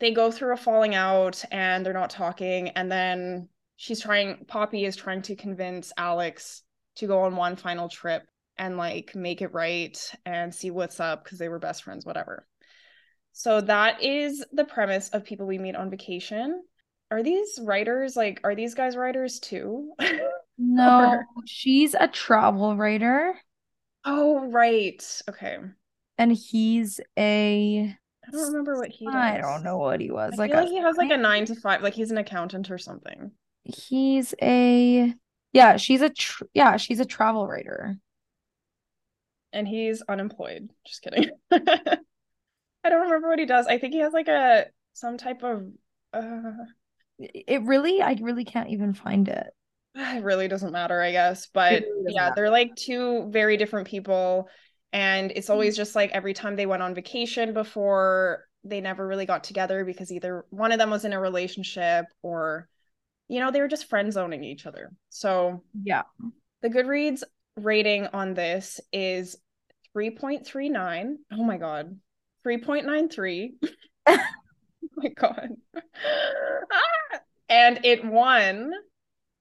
they 0.00 0.10
go 0.10 0.32
through 0.32 0.54
a 0.54 0.56
falling 0.56 0.96
out 0.96 1.44
and 1.52 1.86
they're 1.86 1.92
not 1.92 2.10
talking, 2.10 2.70
and 2.70 2.90
then 2.90 3.48
she's 3.76 4.00
trying 4.00 4.44
Poppy 4.46 4.84
is 4.84 4.96
trying 4.96 5.22
to 5.22 5.36
convince 5.36 5.92
Alex 5.96 6.62
to 6.96 7.06
go 7.06 7.20
on 7.22 7.36
one 7.36 7.54
final 7.54 7.88
trip 7.88 8.24
and 8.58 8.76
like 8.76 9.14
make 9.14 9.40
it 9.40 9.54
right 9.54 9.96
and 10.26 10.52
see 10.52 10.72
what's 10.72 10.98
up 10.98 11.22
because 11.22 11.38
they 11.38 11.48
were 11.48 11.60
best 11.60 11.84
friends, 11.84 12.04
whatever. 12.04 12.44
So 13.32 13.60
that 13.60 14.02
is 14.02 14.44
the 14.52 14.64
premise 14.64 15.10
of 15.10 15.24
people 15.24 15.46
we 15.46 15.58
meet 15.58 15.76
on 15.76 15.90
vacation. 15.90 16.60
Are 17.12 17.22
these 17.22 17.60
writers 17.62 18.16
like 18.16 18.40
are 18.42 18.56
these 18.56 18.74
guys 18.74 18.96
writers 18.96 19.38
too? 19.38 19.92
No, 20.56 21.10
Or- 21.10 21.26
she's 21.46 21.94
a 21.94 22.06
travel 22.06 22.76
writer 22.76 23.34
Oh, 24.06 24.46
right. 24.50 25.22
Okay. 25.28 25.58
and 26.18 26.32
he's 26.32 27.00
a 27.18 27.96
I 28.26 28.30
don't 28.30 28.42
remember 28.48 28.76
what 28.76 28.90
he 28.90 29.10
does. 29.10 29.24
I 29.24 29.38
don't 29.38 29.62
know 29.62 29.78
what 29.78 30.00
he 30.00 30.10
was. 30.10 30.32
I 30.32 30.38
Like 30.38 30.52
feel 30.52 30.54
a 30.54 30.64
like 30.64 30.68
he 30.68 30.78
has 30.78 30.96
like 30.98 31.10
a 31.10 31.16
nine 31.16 31.46
to 31.46 31.54
five, 31.54 31.82
like 31.82 31.94
he's 31.94 32.10
an 32.10 32.18
accountant 32.18 32.70
or 32.70 32.78
something. 32.78 33.32
he's 33.64 34.34
a 34.42 35.14
yeah, 35.52 35.76
she's 35.76 36.02
a 36.02 36.10
tr 36.10 36.44
yeah, 36.54 36.76
she's 36.76 37.00
a 37.00 37.04
travel 37.04 37.46
writer. 37.46 37.96
And 39.52 39.68
he's 39.68 40.02
unemployed. 40.02 40.70
Just 40.86 41.02
kidding. 41.02 41.30
I 41.52 41.98
don't 42.90 43.02
remember 43.02 43.28
what 43.28 43.38
he 43.38 43.46
does. 43.46 43.66
I 43.66 43.78
think 43.78 43.94
he 43.94 44.00
has 44.00 44.12
like 44.12 44.28
a 44.28 44.66
some 44.94 45.16
type 45.16 45.42
of 45.42 45.66
uh 46.12 46.52
It 47.18 47.62
really, 47.62 48.02
I 48.02 48.16
really 48.20 48.44
can't 48.44 48.70
even 48.70 48.94
find 48.94 49.28
it. 49.28 49.52
It 49.94 50.22
really 50.24 50.48
doesn't 50.48 50.72
matter, 50.72 51.00
I 51.00 51.12
guess. 51.12 51.46
But 51.52 51.82
really 51.82 52.12
yeah, 52.14 52.22
matter. 52.22 52.34
they're 52.36 52.50
like 52.50 52.74
two 52.76 53.28
very 53.30 53.56
different 53.56 53.88
people. 53.88 54.48
And 54.92 55.32
it's 55.34 55.50
always 55.50 55.76
just 55.76 55.94
like 55.94 56.10
every 56.12 56.34
time 56.34 56.56
they 56.56 56.66
went 56.66 56.82
on 56.82 56.94
vacation 56.94 57.52
before, 57.52 58.44
they 58.62 58.80
never 58.80 59.06
really 59.06 59.26
got 59.26 59.44
together 59.44 59.84
because 59.84 60.12
either 60.12 60.44
one 60.50 60.72
of 60.72 60.78
them 60.78 60.90
was 60.90 61.04
in 61.04 61.12
a 61.12 61.20
relationship 61.20 62.06
or, 62.22 62.68
you 63.28 63.40
know, 63.40 63.50
they 63.50 63.60
were 63.60 63.68
just 63.68 63.88
friend 63.88 64.12
zoning 64.12 64.44
each 64.44 64.66
other. 64.66 64.92
So 65.10 65.64
Yeah. 65.82 66.02
the 66.62 66.70
Goodreads 66.70 67.24
rating 67.56 68.06
on 68.08 68.34
this 68.34 68.80
is 68.92 69.36
3.39. 69.96 71.16
Oh 71.32 71.44
my 71.44 71.56
God. 71.58 71.98
3.93. 72.46 73.54
oh 74.06 74.18
my 74.96 75.08
God. 75.08 75.50
Ah! 76.72 77.18
And 77.48 77.84
it 77.84 78.04
won 78.04 78.72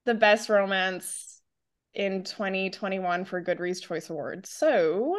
the 0.06 0.14
best 0.14 0.50
romance 0.50 1.42
in 1.94 2.24
2021 2.24 3.26
for 3.26 3.44
Goodreads 3.44 3.82
Choice 3.82 4.10
Awards. 4.10 4.50
So 4.50 5.18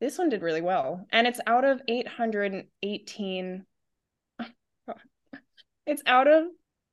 this 0.00 0.18
one 0.18 0.28
did 0.28 0.42
really 0.42 0.60
well. 0.60 1.06
And 1.12 1.26
it's 1.26 1.40
out 1.46 1.64
of 1.64 1.80
818. 1.88 3.64
It's 5.86 6.02
out 6.06 6.26
of 6.26 6.44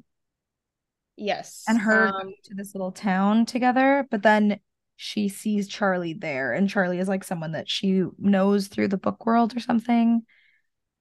yes. 1.19 1.65
and 1.67 1.79
her 1.81 2.09
Um, 2.09 2.35
to 2.45 2.55
this 2.55 2.75
little 2.75 2.93
town 2.93 3.47
together, 3.47 4.07
but 4.11 4.23
then 4.23 4.61
she 4.97 5.29
sees 5.29 5.69
Charlie 5.69 6.15
there, 6.15 6.53
and 6.53 6.69
Charlie 6.69 6.99
is 6.99 7.09
like 7.09 7.25
someone 7.25 7.53
that 7.53 7.69
she 7.69 8.05
knows 8.19 8.69
through 8.69 8.89
the 8.89 8.97
book 8.99 9.27
world 9.27 9.57
or 9.57 9.61
something. 9.61 10.23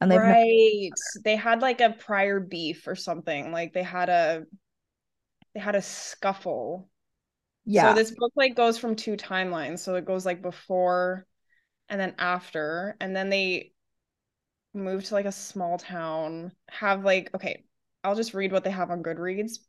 And 0.01 0.11
they've 0.11 0.21
right. 0.21 0.91
They 1.23 1.35
had 1.35 1.61
like 1.61 1.81
a 1.81 1.91
prior 1.91 2.39
beef 2.39 2.87
or 2.87 2.95
something. 2.95 3.51
Like 3.51 3.73
they 3.73 3.83
had 3.83 4.09
a 4.09 4.45
they 5.53 5.59
had 5.59 5.75
a 5.75 5.81
scuffle. 5.81 6.89
yeah, 7.65 7.91
So 7.91 7.93
this 7.93 8.11
book 8.11 8.33
like 8.35 8.55
goes 8.55 8.77
from 8.77 8.95
two 8.95 9.17
timelines. 9.17 9.79
So 9.79 9.95
it 9.95 10.05
goes 10.05 10.25
like 10.25 10.41
before 10.41 11.25
and 11.89 11.99
then 11.99 12.15
after. 12.19 12.97
And 13.01 13.15
then 13.15 13.29
they 13.29 13.73
move 14.73 15.03
to 15.05 15.13
like 15.13 15.25
a 15.25 15.31
small 15.31 15.77
town, 15.77 16.51
have 16.69 17.03
like, 17.03 17.29
okay, 17.35 17.65
I'll 18.03 18.15
just 18.15 18.33
read 18.33 18.51
what 18.51 18.63
they 18.63 18.71
have 18.71 18.91
on 18.91 19.03
Goodreads. 19.03 19.59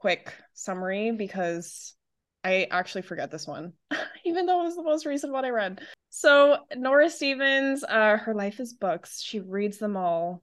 Quick 0.00 0.34
summary 0.54 1.12
because 1.12 1.94
I 2.42 2.66
actually 2.70 3.02
forget 3.02 3.30
this 3.30 3.46
one, 3.46 3.74
even 4.24 4.46
though 4.46 4.60
it 4.62 4.64
was 4.64 4.76
the 4.76 4.82
most 4.82 5.06
recent 5.06 5.32
one 5.32 5.44
I 5.44 5.50
read. 5.50 5.80
So 6.08 6.58
Nora 6.74 7.08
Stephens, 7.08 7.84
uh, 7.84 8.16
her 8.16 8.34
life 8.34 8.60
is 8.60 8.72
books. 8.72 9.22
She 9.22 9.40
reads 9.40 9.78
them 9.78 9.96
all, 9.96 10.42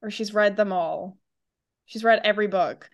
or 0.00 0.10
she's 0.10 0.32
read 0.32 0.56
them 0.56 0.72
all. 0.72 1.18
She's 1.86 2.04
read 2.04 2.22
every 2.24 2.46
book. 2.46 2.88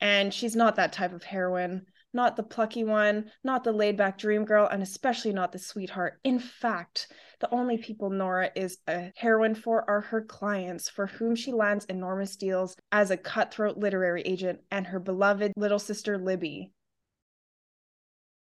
And 0.00 0.32
she's 0.32 0.54
not 0.54 0.76
that 0.76 0.92
type 0.92 1.14
of 1.14 1.24
heroine 1.24 1.86
not 2.16 2.34
the 2.34 2.42
plucky 2.42 2.82
one, 2.82 3.30
not 3.44 3.62
the 3.62 3.70
laid 3.70 3.96
back 3.96 4.18
dream 4.18 4.44
girl, 4.44 4.66
and 4.66 4.82
especially 4.82 5.32
not 5.32 5.52
the 5.52 5.58
sweetheart. 5.58 6.18
In 6.24 6.40
fact, 6.40 7.08
the 7.40 7.52
only 7.52 7.78
people 7.78 8.10
Nora 8.10 8.50
is 8.54 8.78
a 8.86 9.12
heroine 9.16 9.54
for 9.54 9.88
are 9.88 10.00
her 10.00 10.22
clients, 10.22 10.88
for 10.88 11.06
whom 11.06 11.34
she 11.34 11.52
lands 11.52 11.84
enormous 11.86 12.36
deals 12.36 12.76
as 12.92 13.10
a 13.10 13.16
cutthroat 13.16 13.76
literary 13.76 14.22
agent, 14.22 14.60
and 14.70 14.86
her 14.86 15.00
beloved 15.00 15.52
little 15.56 15.78
sister 15.78 16.18
Libby. 16.18 16.72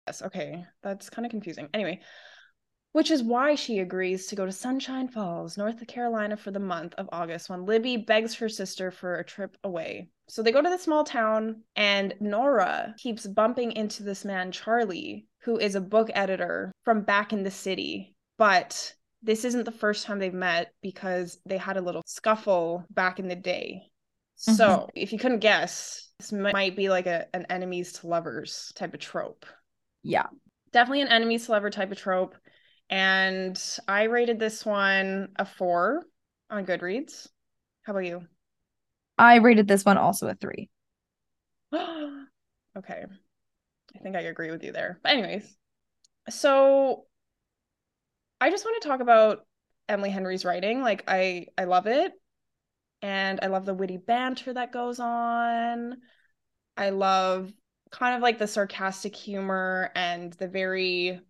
Yes, 0.07 0.22
okay, 0.22 0.64
that's 0.83 1.11
kind 1.11 1.27
of 1.27 1.31
confusing. 1.31 1.68
Anyway, 1.74 2.01
which 2.97 3.11
is 3.11 3.22
why 3.22 3.55
she 3.55 3.81
agrees 3.81 4.27
to 4.27 4.35
go 4.35 4.47
to 4.47 4.53
Sunshine 4.53 5.07
Falls, 5.07 5.59
North 5.59 5.87
Carolina 5.87 6.35
for 6.35 6.51
the 6.51 6.59
month 6.59 6.95
of 6.97 7.11
August 7.12 7.51
when 7.51 7.66
Libby 7.66 7.99
begs 7.99 8.35
her 8.37 8.49
sister 8.49 8.91
for 8.91 9.16
a 9.16 9.24
trip 9.24 9.55
away. 9.64 10.09
So 10.29 10.43
they 10.43 10.51
go 10.51 10.62
to 10.62 10.70
the 10.70 10.79
small 10.79 11.05
town, 11.05 11.62
and 11.77 12.14
Nora 12.20 12.95
keeps 12.97 13.27
bumping 13.27 13.72
into 13.72 14.03
this 14.03 14.24
man, 14.24 14.51
Charlie, 14.51 15.27
who 15.43 15.59
is 15.59 15.74
a 15.74 15.81
book 15.83 16.11
editor 16.14 16.72
from 16.85 17.03
back 17.03 17.35
in 17.35 17.43
the 17.43 17.51
city. 17.51 18.16
But 18.39 18.95
this 19.22 19.45
isn't 19.45 19.64
the 19.64 19.72
first 19.72 20.05
time 20.07 20.18
they've 20.18 20.32
met 20.32 20.72
because 20.82 21.39
they 21.47 21.59
had 21.59 21.76
a 21.76 21.80
little 21.80 22.03
scuffle 22.07 22.84
back 22.91 23.18
in 23.18 23.28
the 23.28 23.37
day. 23.37 23.91
Mm-hmm. 24.39 24.55
So 24.55 24.89
if 24.95 25.12
you 25.12 25.18
couldn't 25.18 25.41
guess, 25.41 26.11
this 26.18 26.32
might 26.32 26.76
be 26.76 26.89
like 26.89 27.07
a, 27.07 27.26
an 27.34 27.47
enemies 27.51 27.93
to 27.95 28.07
lovers 28.07 28.72
type 28.76 28.95
of 28.95 29.01
trope. 29.01 29.47
yeah. 30.03 30.26
Definitely 30.72 31.03
an 31.03 31.09
enemies 31.09 31.47
to 31.47 31.53
lover 31.53 31.70
type 31.70 31.91
of 31.91 31.97
trope. 31.99 32.34
And 32.91 33.61
I 33.89 34.05
rated 34.05 34.39
this 34.39 34.64
one 34.66 35.30
a 35.37 35.45
four 35.47 36.05
on 36.51 36.66
Goodreads. 36.66 37.28
How 37.82 37.93
about 37.93 38.05
you? 38.05 38.26
I 39.18 39.37
rated 39.37 39.68
this 39.68 39.84
one 39.84 39.97
also 39.99 40.28
a 40.28 40.34
three. 40.34 40.68
okay. 41.74 43.05
I 43.95 43.99
think 44.03 44.16
I 44.16 44.20
agree 44.20 44.51
with 44.51 44.62
you 44.62 44.72
there. 44.72 44.99
But 45.03 45.12
anyways, 45.12 45.57
so 46.28 47.06
I 48.41 48.51
just 48.51 48.64
want 48.64 48.80
to 48.82 48.89
talk 48.89 49.01
about 49.01 49.47
Emily 49.89 50.11
Henry's 50.11 50.45
writing. 50.45 50.82
Like 50.82 51.05
I 51.09 51.47
I 51.57 51.64
love 51.64 51.87
it. 51.87 52.12
And 53.03 53.41
I 53.43 53.47
love 53.47 53.66
the 53.66 53.74
witty 53.74 53.99
banter 53.99 54.53
that 54.55 54.72
goes 54.72 54.99
on. 55.01 55.99
I 56.76 56.91
love 56.91 57.53
kind 57.91 58.16
of 58.16 58.22
like 58.22 58.39
the 58.39 58.47
sarcastic 58.47 59.14
humor 59.14 59.91
and 59.95 60.32
the 60.34 60.49
very 60.49 61.20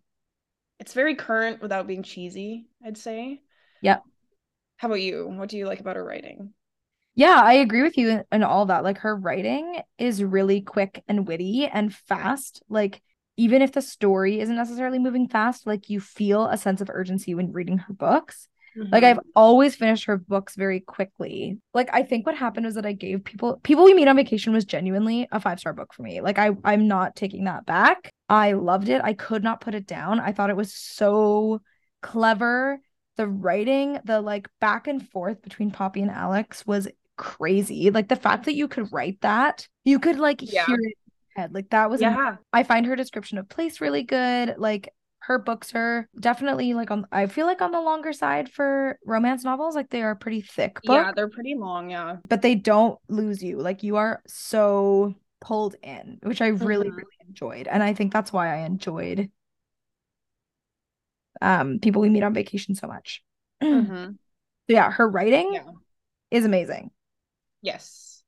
it's 0.79 0.93
very 0.93 1.15
current 1.15 1.61
without 1.61 1.87
being 1.87 2.03
cheesy, 2.03 2.67
I'd 2.85 2.97
say. 2.97 3.41
Yeah. 3.81 3.99
How 4.77 4.87
about 4.87 5.01
you? 5.01 5.27
What 5.27 5.49
do 5.49 5.57
you 5.57 5.65
like 5.65 5.79
about 5.79 5.95
her 5.95 6.03
writing? 6.03 6.53
Yeah, 7.15 7.41
I 7.43 7.53
agree 7.53 7.81
with 7.81 7.97
you 7.97 8.23
in 8.31 8.43
all 8.43 8.67
that. 8.67 8.83
Like 8.83 8.99
her 8.99 9.15
writing 9.15 9.81
is 9.97 10.23
really 10.23 10.61
quick 10.61 11.03
and 11.07 11.27
witty 11.27 11.65
and 11.65 11.93
fast. 11.93 12.61
Like 12.69 13.01
even 13.37 13.61
if 13.61 13.71
the 13.71 13.81
story 13.81 14.39
isn't 14.39 14.55
necessarily 14.55 14.99
moving 14.99 15.27
fast, 15.27 15.67
like 15.67 15.89
you 15.89 15.99
feel 15.99 16.47
a 16.47 16.57
sense 16.57 16.81
of 16.81 16.89
urgency 16.91 17.35
when 17.35 17.51
reading 17.51 17.77
her 17.77 17.93
books. 17.93 18.47
Like 18.75 19.03
mm-hmm. 19.03 19.19
I've 19.19 19.25
always 19.35 19.75
finished 19.75 20.05
her 20.05 20.17
books 20.17 20.55
very 20.55 20.79
quickly. 20.79 21.59
Like 21.73 21.89
I 21.93 22.03
think 22.03 22.25
what 22.25 22.35
happened 22.35 22.65
was 22.65 22.75
that 22.75 22.85
I 22.85 22.93
gave 22.93 23.23
people 23.23 23.59
people 23.63 23.85
we 23.85 23.93
meet 23.93 24.07
on 24.07 24.15
vacation 24.15 24.53
was 24.53 24.65
genuinely 24.65 25.27
a 25.31 25.39
five 25.39 25.59
star 25.59 25.73
book 25.73 25.93
for 25.93 26.03
me. 26.03 26.21
Like 26.21 26.37
I 26.37 26.51
I'm 26.63 26.87
not 26.87 27.15
taking 27.15 27.45
that 27.45 27.65
back. 27.65 28.11
I 28.29 28.51
loved 28.53 28.89
it. 28.89 29.01
I 29.03 29.13
could 29.13 29.43
not 29.43 29.61
put 29.61 29.73
it 29.73 29.87
down. 29.87 30.19
I 30.19 30.31
thought 30.31 30.51
it 30.51 30.55
was 30.57 30.73
so 30.73 31.61
clever. 32.01 32.79
The 33.15 33.27
writing, 33.27 33.97
the 34.03 34.21
like 34.21 34.47
back 34.61 34.87
and 34.87 35.07
forth 35.09 35.41
between 35.41 35.71
Poppy 35.71 36.01
and 36.01 36.11
Alex 36.11 36.65
was 36.65 36.87
crazy. 37.15 37.89
Like 37.89 38.09
the 38.09 38.15
fact 38.15 38.45
that 38.45 38.55
you 38.55 38.67
could 38.67 38.93
write 38.93 39.21
that, 39.21 39.67
you 39.85 39.97
could 39.97 40.19
like 40.19 40.41
Yeah. 40.43 40.65
hear 40.67 40.77
it 40.79 40.93
head. 41.37 41.53
Like 41.53 41.69
that 41.69 41.89
was 41.89 42.01
amazing. 42.01 42.17
yeah. 42.17 42.35
I 42.53 42.63
find 42.63 42.85
her 42.85 42.95
description 42.95 43.37
of 43.37 43.47
place 43.49 43.79
really 43.81 44.03
good. 44.03 44.55
Like 44.57 44.93
her 45.19 45.39
books 45.39 45.73
are 45.75 46.07
definitely 46.19 46.73
like 46.73 46.89
on 46.91 47.05
I 47.11 47.27
feel 47.27 47.45
like 47.45 47.61
on 47.61 47.71
the 47.71 47.81
longer 47.81 48.13
side 48.13 48.51
for 48.51 48.97
romance 49.05 49.43
novels. 49.43 49.75
Like 49.75 49.89
they 49.89 50.01
are 50.01 50.15
pretty 50.15 50.41
thick 50.41 50.75
books, 50.85 50.85
Yeah, 50.85 51.11
they're 51.15 51.29
pretty 51.29 51.55
long, 51.55 51.89
yeah. 51.89 52.17
but 52.27 52.41
they 52.41 52.55
don't 52.55 52.99
lose 53.09 53.43
you. 53.43 53.57
Like 53.59 53.83
you 53.83 53.97
are 53.97 54.21
so 54.27 55.15
pulled 55.41 55.75
in, 55.83 56.19
which 56.23 56.41
I 56.41 56.47
really, 56.47 56.89
Mhm. 56.89 56.97
really 56.97 57.17
enjoyed. 57.27 57.67
And 57.67 57.83
I 57.83 57.93
think 57.93 58.11
that's 58.13 58.33
why 58.33 58.53
I 58.53 58.65
enjoyed 58.65 59.31
um 61.41 61.79
people 61.79 62.01
we 62.01 62.09
meet 62.09 62.23
on 62.23 62.33
vacation 62.33 62.75
so 62.75 62.87
much. 62.87 63.23
So 63.61 63.67
Mhm. 63.67 64.17
yeah, 64.67 64.91
her 64.91 65.07
writing 65.09 65.53
Yeah. 65.53 65.71
is 66.31 66.45
amazing. 66.45 66.91
Yes. 67.61 68.23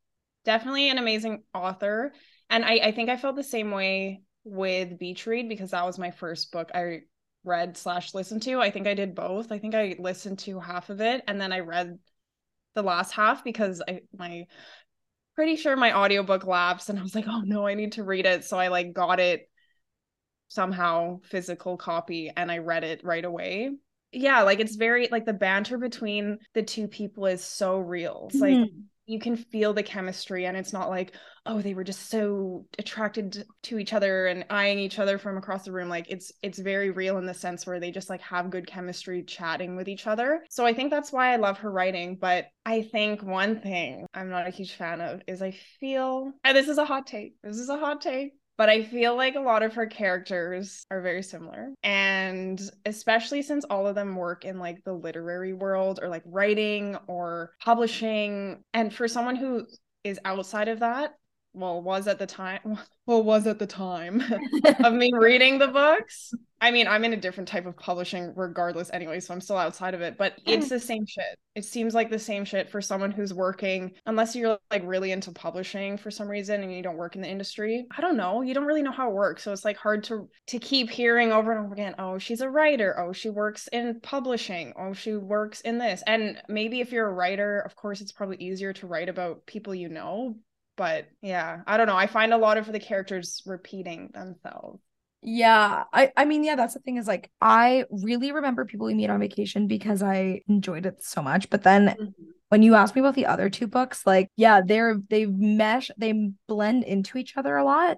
Definitely 0.46 0.90
an 0.90 0.98
amazing 0.98 1.44
author. 1.54 2.14
And 2.50 2.66
I, 2.66 2.80
I 2.84 2.92
think 2.92 3.10
I 3.10 3.18
felt 3.18 3.36
the 3.36 3.44
same 3.44 3.72
way 3.72 4.22
with 4.44 4.98
Beach 4.98 5.26
Read 5.28 5.50
because 5.50 5.72
that 5.72 5.86
was 5.86 6.00
my 6.00 6.12
first 6.12 6.52
book 6.52 6.72
I 6.74 7.02
read 7.44 7.78
slash 7.78 8.14
listened 8.14 8.42
to. 8.44 8.60
I 8.60 8.72
think 8.72 8.88
I 8.88 8.94
did 8.94 9.16
both. 9.16 9.52
I 9.52 9.60
think 9.60 9.76
I 9.76 9.96
listened 10.00 10.40
to 10.40 10.60
half 10.60 10.90
of 10.90 11.02
it 11.02 11.24
and 11.28 11.40
then 11.40 11.52
I 11.52 11.60
read 11.60 12.00
the 12.76 12.84
last 12.84 13.12
half 13.12 13.44
because 13.44 13.82
I 13.88 14.02
my 14.18 14.46
pretty 15.36 15.56
sure 15.56 15.76
my 15.76 15.94
audiobook 15.94 16.46
lapsed 16.46 16.90
and 16.90 17.00
I 17.00 17.02
was 17.02 17.16
like, 17.16 17.26
oh 17.28 17.42
no, 17.42 17.66
I 17.66 17.74
need 17.74 17.94
to 17.94 18.04
read 18.04 18.26
it. 18.26 18.44
So 18.44 18.58
I 18.60 18.68
like 18.68 18.94
got 18.94 19.20
it 19.20 19.50
somehow 20.48 21.20
physical 21.24 21.78
copy 21.78 22.32
and 22.36 22.52
I 22.52 22.58
read 22.58 22.84
it 22.84 23.04
right 23.04 23.24
away. 23.24 23.72
Yeah, 24.12 24.42
like 24.42 24.60
it's 24.60 24.76
very 24.76 25.08
like 25.12 25.26
the 25.26 25.34
banter 25.34 25.78
between 25.78 26.40
the 26.54 26.64
two 26.64 26.88
people 26.88 27.28
is 27.28 27.44
so 27.44 27.78
real. 27.78 28.28
It's 28.32 28.42
like 28.42 28.54
Mhm. 28.54 28.84
You 29.10 29.20
can 29.20 29.36
feel 29.36 29.74
the 29.74 29.84
chemistry 29.84 30.46
and 30.46 30.56
it's 30.56 30.72
not 30.72 30.90
like 30.90 31.14
oh 31.46 31.62
they 31.62 31.74
were 31.74 31.84
just 31.84 32.10
so 32.10 32.66
attracted 32.78 33.44
to 33.64 33.80
each 33.80 33.94
other 33.94 34.28
and 34.28 34.46
eyeing 34.50 34.78
each 34.78 35.00
other 35.00 35.18
from 35.18 35.38
across 35.38 35.64
the 35.66 35.72
room. 35.72 35.90
Like 35.90 36.06
it's 36.10 36.32
it's 36.44 36.60
very 36.60 36.92
real 36.92 37.18
in 37.18 37.26
the 37.26 37.34
sense 37.34 37.66
where 37.66 37.80
they 37.80 37.92
just 37.92 38.10
like 38.10 38.22
have 38.22 38.52
good 38.52 38.68
chemistry 38.68 39.24
chatting 39.24 39.76
with 39.76 39.88
each 39.88 40.06
other. 40.06 40.44
So 40.50 40.66
i 40.66 40.74
think 40.74 40.92
that's 40.92 41.12
why 41.12 41.34
i 41.34 41.38
love 41.38 41.58
her 41.60 41.72
writing 41.72 42.18
but 42.20 42.48
i 42.66 42.82
think 42.82 43.24
one 43.24 43.62
thing 43.62 44.06
i'm 44.14 44.30
not 44.30 44.48
a 44.48 44.52
huge 44.52 44.74
fan 44.74 45.02
of 45.02 45.22
is 45.28 45.42
i 45.42 45.52
feel 45.80 46.32
and 46.44 46.56
this 46.56 46.68
is 46.68 46.78
a 46.78 46.86
hot 46.86 47.08
take 47.08 47.36
this 47.44 47.58
is 47.58 47.70
a 47.70 47.78
hot 47.78 48.02
take 48.02 48.34
but 48.60 48.68
I 48.68 48.84
feel 48.84 49.16
like 49.16 49.36
a 49.36 49.40
lot 49.40 49.64
of 49.64 49.74
her 49.76 49.86
characters 49.88 50.86
are 50.92 51.00
very 51.00 51.24
similar. 51.24 51.74
And 51.82 52.62
especially 52.86 53.42
since 53.42 53.64
all 53.70 53.88
of 53.88 53.96
them 53.96 54.18
work 54.18 54.44
in 54.44 54.60
like 54.60 54.84
the 54.84 54.92
literary 54.92 55.54
world 55.54 56.02
or 56.04 56.10
like 56.10 56.24
writing 56.26 56.98
or 57.08 57.54
publishing. 57.64 58.62
And 58.74 58.94
for 58.94 59.08
someone 59.08 59.38
who 59.38 59.66
is 60.04 60.20
outside 60.26 60.68
of 60.68 60.82
that, 60.82 61.14
well 61.54 61.82
was 61.82 62.08
at 62.08 62.20
the 62.20 62.28
time 62.28 62.60
well 63.06 63.24
was 63.24 63.48
at 63.48 63.60
the 63.60 63.68
time 63.68 64.22
of 64.84 64.94
me 64.94 65.12
reading 65.14 65.58
the 65.58 65.68
books. 65.68 66.34
I 66.62 66.72
mean 66.72 66.88
i'm 66.88 67.06
in 67.06 67.14
a 67.14 67.18
different 67.18 67.48
type 67.48 67.66
of 67.66 67.78
publishing 67.78 68.34
regardless 68.36 68.90
anyway 68.92 69.20
so 69.20 69.34
i'm 69.34 69.42
still 69.42 69.58
outside 69.58 69.94
of 69.94 70.02
it 70.02 70.18
but 70.18 70.34
it's 70.46 70.70
the 70.70 70.80
same 70.80 71.06
shit. 71.06 71.40
It 71.56 71.66
seems 71.66 71.94
like 71.94 72.10
the 72.10 72.20
same 72.20 72.46
shit 72.46 72.70
for 72.70 72.82
someone 72.82 73.12
who's 73.12 73.34
working 73.34 73.92
unless 74.06 74.36
you're 74.36 74.58
like 74.72 74.84
really 74.86 75.12
into 75.12 75.32
publishing 75.32 75.98
for 75.98 76.12
some 76.12 76.28
reason 76.28 76.62
and 76.62 76.74
you 76.74 76.84
don't 76.84 76.98
work 76.98 77.16
in 77.16 77.22
the 77.22 77.28
industry. 77.28 77.86
I 77.98 78.02
don't 78.02 78.16
know. 78.18 78.42
You 78.42 78.54
don't 78.54 78.66
really 78.66 78.82
know 78.84 78.92
how 78.92 79.10
it 79.10 79.16
works 79.16 79.44
so 79.44 79.52
it's 79.52 79.66
like 79.66 79.78
hard 79.78 80.04
to 80.06 80.30
to 80.48 80.60
keep 80.60 80.90
hearing 80.90 81.32
over 81.32 81.52
and 81.52 81.66
over 81.66 81.74
again 81.74 81.96
oh 81.98 82.18
she's 82.18 82.42
a 82.42 82.50
writer. 82.50 83.00
Oh 83.00 83.12
she 83.14 83.30
works 83.30 83.68
in 83.72 84.00
publishing. 84.02 84.74
Oh 84.78 84.94
she 84.94 85.16
works 85.16 85.62
in 85.62 85.80
this. 85.80 86.04
And 86.06 86.42
maybe 86.48 86.82
if 86.82 86.92
you're 86.92 87.08
a 87.08 87.14
writer 87.14 87.60
of 87.60 87.76
course 87.76 88.02
it's 88.02 88.12
probably 88.12 88.38
easier 88.38 88.74
to 88.74 88.88
write 88.88 89.10
about 89.10 89.46
people 89.46 89.74
you 89.74 89.90
know 89.90 90.36
but 90.80 91.10
yeah 91.22 91.60
i 91.68 91.76
don't 91.76 91.88
know. 91.88 91.98
I 91.98 92.08
find 92.08 92.34
a 92.34 92.38
lot 92.38 92.58
of 92.58 92.72
the 92.72 92.80
characters 92.80 93.44
repeating 93.46 94.10
themselves. 94.14 94.80
Yeah 95.22 95.84
i 95.92 96.14
i 96.16 96.24
mean 96.24 96.46
yeah 96.46 96.56
that's 96.56 96.74
the 96.74 96.80
thing 96.80 96.96
is 96.96 97.06
like 97.06 97.30
i 97.42 97.84
really 97.92 98.32
remember 98.32 98.64
people 98.64 98.88
we 98.88 98.94
meet 98.94 99.10
on 99.10 99.20
vacation 99.20 99.68
because 99.68 100.02
i 100.02 100.42
enjoyed 100.48 100.86
it 100.86 101.04
so 101.04 101.22
much 101.22 101.50
but 101.50 101.64
then 101.64 101.88
mm-hmm. 101.88 102.24
when 102.48 102.64
you 102.64 102.74
ask 102.74 102.96
me 102.96 103.02
about 103.02 103.16
the 103.16 103.26
other 103.26 103.50
two 103.50 103.68
books 103.68 104.08
like 104.08 104.30
yeah 104.38 104.62
they're 104.66 104.98
they 105.10 105.26
mesh 105.26 105.92
they 105.98 106.32
blend 106.48 106.86
into 106.86 107.18
each 107.18 107.36
other 107.36 107.58
a 107.58 107.66
lot. 107.66 107.98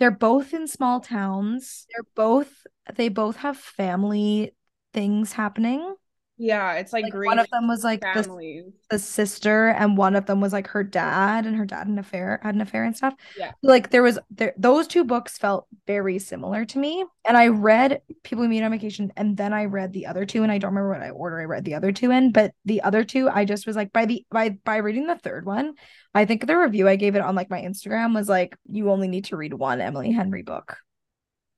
They're 0.00 0.10
both 0.12 0.54
in 0.54 0.68
small 0.68 1.00
towns. 1.00 1.86
They're 1.92 2.10
both 2.14 2.66
they 2.94 3.08
both 3.08 3.36
have 3.36 3.56
family 3.56 4.54
things 4.92 5.32
happening 5.32 5.94
yeah, 6.40 6.74
it's 6.74 6.92
like, 6.92 7.04
like 7.04 7.14
one 7.14 7.40
of 7.40 7.50
them 7.50 7.66
was 7.66 7.82
like 7.82 8.00
the, 8.00 8.72
the, 8.90 8.98
sister, 8.98 9.70
and 9.70 9.96
one 9.96 10.14
of 10.14 10.26
them 10.26 10.40
was 10.40 10.52
like 10.52 10.68
her 10.68 10.84
dad, 10.84 11.46
and 11.46 11.56
her 11.56 11.66
dad 11.66 11.78
had 11.78 11.86
an 11.88 11.98
affair 11.98 12.38
had 12.44 12.54
an 12.54 12.60
affair 12.60 12.84
and 12.84 12.96
stuff. 12.96 13.14
Yeah, 13.36 13.52
like 13.60 13.90
there 13.90 14.04
was 14.04 14.20
there 14.30 14.54
those 14.56 14.86
two 14.86 15.04
books 15.04 15.36
felt 15.36 15.66
very 15.88 16.20
similar 16.20 16.64
to 16.66 16.78
me, 16.78 17.04
and 17.26 17.36
I 17.36 17.48
read 17.48 18.02
People 18.22 18.42
We 18.42 18.48
Meet 18.48 18.62
on 18.62 18.70
Vacation, 18.70 19.12
and 19.16 19.36
then 19.36 19.52
I 19.52 19.64
read 19.64 19.92
the 19.92 20.06
other 20.06 20.24
two, 20.24 20.44
and 20.44 20.52
I 20.52 20.58
don't 20.58 20.70
remember 20.70 20.90
what 20.90 21.02
I 21.02 21.10
order 21.10 21.40
I 21.40 21.44
read 21.44 21.64
the 21.64 21.74
other 21.74 21.90
two 21.90 22.12
in, 22.12 22.30
but 22.30 22.52
the 22.64 22.82
other 22.82 23.02
two 23.02 23.28
I 23.28 23.44
just 23.44 23.66
was 23.66 23.74
like 23.74 23.92
by 23.92 24.06
the 24.06 24.24
by 24.30 24.50
by 24.50 24.76
reading 24.76 25.08
the 25.08 25.18
third 25.18 25.44
one, 25.44 25.74
I 26.14 26.24
think 26.24 26.46
the 26.46 26.56
review 26.56 26.88
I 26.88 26.94
gave 26.94 27.16
it 27.16 27.22
on 27.22 27.34
like 27.34 27.50
my 27.50 27.62
Instagram 27.62 28.14
was 28.14 28.28
like 28.28 28.56
you 28.70 28.90
only 28.90 29.08
need 29.08 29.24
to 29.26 29.36
read 29.36 29.54
one 29.54 29.80
Emily 29.80 30.12
Henry 30.12 30.42
book. 30.42 30.76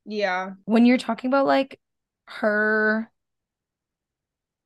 Yeah, 0.07 0.53
when 0.65 0.87
you're 0.87 0.97
talking 0.97 1.29
about 1.29 1.45
like 1.45 1.79
her 2.25 3.11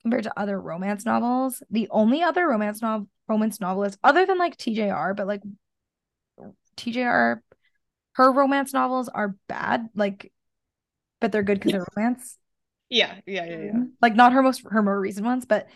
compared 0.04 0.24
to 0.24 0.38
other 0.38 0.60
romance 0.60 1.04
novels. 1.04 1.62
The 1.70 1.88
only 1.90 2.22
other 2.22 2.46
romance 2.46 2.80
novel 2.82 3.08
romance 3.26 3.58
novelist 3.58 3.98
other 4.04 4.26
than 4.26 4.38
like 4.38 4.56
TJR, 4.56 5.16
but 5.16 5.26
like 5.26 5.40
TJR 6.76 7.40
her 8.12 8.32
romance 8.32 8.72
novels 8.72 9.08
are 9.08 9.34
bad, 9.48 9.88
like 9.94 10.30
but 11.20 11.32
they're 11.32 11.42
good 11.42 11.58
because 11.58 11.72
they're 11.72 11.86
romance. 11.96 12.38
Yeah, 12.90 13.14
yeah, 13.26 13.46
yeah, 13.46 13.62
yeah. 13.64 13.82
Like 14.02 14.14
not 14.14 14.34
her 14.34 14.42
most 14.42 14.62
her 14.70 14.82
more 14.82 15.00
recent 15.00 15.26
ones, 15.26 15.46
but 15.46 15.66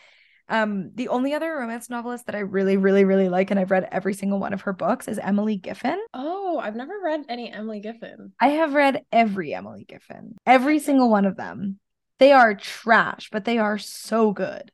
um 0.50 0.92
the 0.94 1.08
only 1.08 1.32
other 1.34 1.50
romance 1.54 1.88
novelist 1.88 2.26
that 2.26 2.34
I 2.34 2.40
really, 2.40 2.76
really, 2.76 3.04
really 3.04 3.30
like, 3.30 3.50
and 3.50 3.58
I've 3.58 3.70
read 3.70 3.88
every 3.90 4.14
single 4.14 4.38
one 4.38 4.52
of 4.52 4.62
her 4.62 4.74
books 4.74 5.08
is 5.08 5.18
Emily 5.18 5.58
Giffin. 5.58 5.98
Oh, 6.12 6.60
I've 6.62 6.76
never 6.76 6.94
read 7.02 7.24
any 7.30 7.50
Emily 7.50 7.80
Giffin. 7.80 8.32
I 8.40 8.48
have 8.48 8.74
read 8.74 9.02
every 9.10 9.54
Emily 9.54 9.86
Giffin, 9.88 10.34
every 10.46 10.78
single 10.80 11.10
one 11.10 11.24
of 11.24 11.36
them 11.36 11.80
they 12.18 12.32
are 12.32 12.54
trash, 12.54 13.28
but 13.30 13.44
they 13.44 13.58
are 13.58 13.78
so 13.78 14.32
good. 14.32 14.70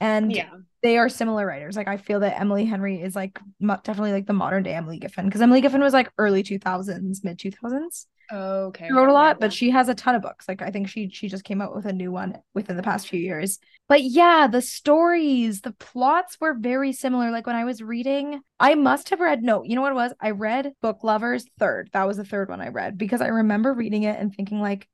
And 0.00 0.32
yeah. 0.32 0.50
they 0.82 0.98
are 0.98 1.08
similar 1.08 1.46
writers. 1.46 1.76
Like 1.76 1.88
I 1.88 1.96
feel 1.96 2.20
that 2.20 2.40
Emily 2.40 2.64
Henry 2.64 3.00
is 3.00 3.16
like 3.16 3.38
definitely 3.60 4.12
like 4.12 4.26
the 4.26 4.32
modern 4.32 4.62
day 4.62 4.74
Emily 4.74 5.00
Giffin 5.00 5.24
because 5.24 5.40
Emily 5.40 5.60
Giffin 5.60 5.80
was 5.80 5.92
like 5.92 6.12
early 6.18 6.42
2000s, 6.42 7.24
mid 7.24 7.38
2000s. 7.38 8.06
okay. 8.32 8.86
She 8.86 8.92
wrote 8.92 9.08
a 9.08 9.12
lot, 9.12 9.40
but 9.40 9.52
she 9.52 9.70
has 9.70 9.88
a 9.88 9.94
ton 9.94 10.14
of 10.14 10.22
books. 10.22 10.46
Like 10.46 10.62
I 10.62 10.70
think 10.70 10.88
she 10.88 11.08
she 11.10 11.28
just 11.28 11.44
came 11.44 11.60
out 11.60 11.74
with 11.74 11.86
a 11.86 11.92
new 11.92 12.12
one 12.12 12.38
within 12.54 12.76
the 12.76 12.82
past 12.82 13.08
few 13.08 13.18
years. 13.18 13.58
But 13.88 14.02
yeah, 14.02 14.46
the 14.46 14.62
stories, 14.62 15.62
the 15.62 15.72
plots 15.72 16.36
were 16.40 16.54
very 16.54 16.92
similar. 16.92 17.30
Like 17.30 17.46
when 17.46 17.56
I 17.56 17.64
was 17.64 17.82
reading, 17.82 18.40
I 18.60 18.74
must 18.74 19.08
have 19.08 19.20
read 19.20 19.42
no, 19.42 19.64
you 19.64 19.74
know 19.74 19.82
what 19.82 19.92
it 19.92 19.96
was? 19.96 20.12
I 20.20 20.30
read 20.30 20.74
Book 20.80 21.02
Lovers 21.02 21.46
third. 21.58 21.90
That 21.92 22.06
was 22.06 22.18
the 22.18 22.24
third 22.24 22.50
one 22.50 22.60
I 22.60 22.68
read 22.68 22.98
because 22.98 23.20
I 23.20 23.28
remember 23.28 23.72
reading 23.72 24.04
it 24.04 24.18
and 24.20 24.32
thinking 24.32 24.60
like 24.60 24.86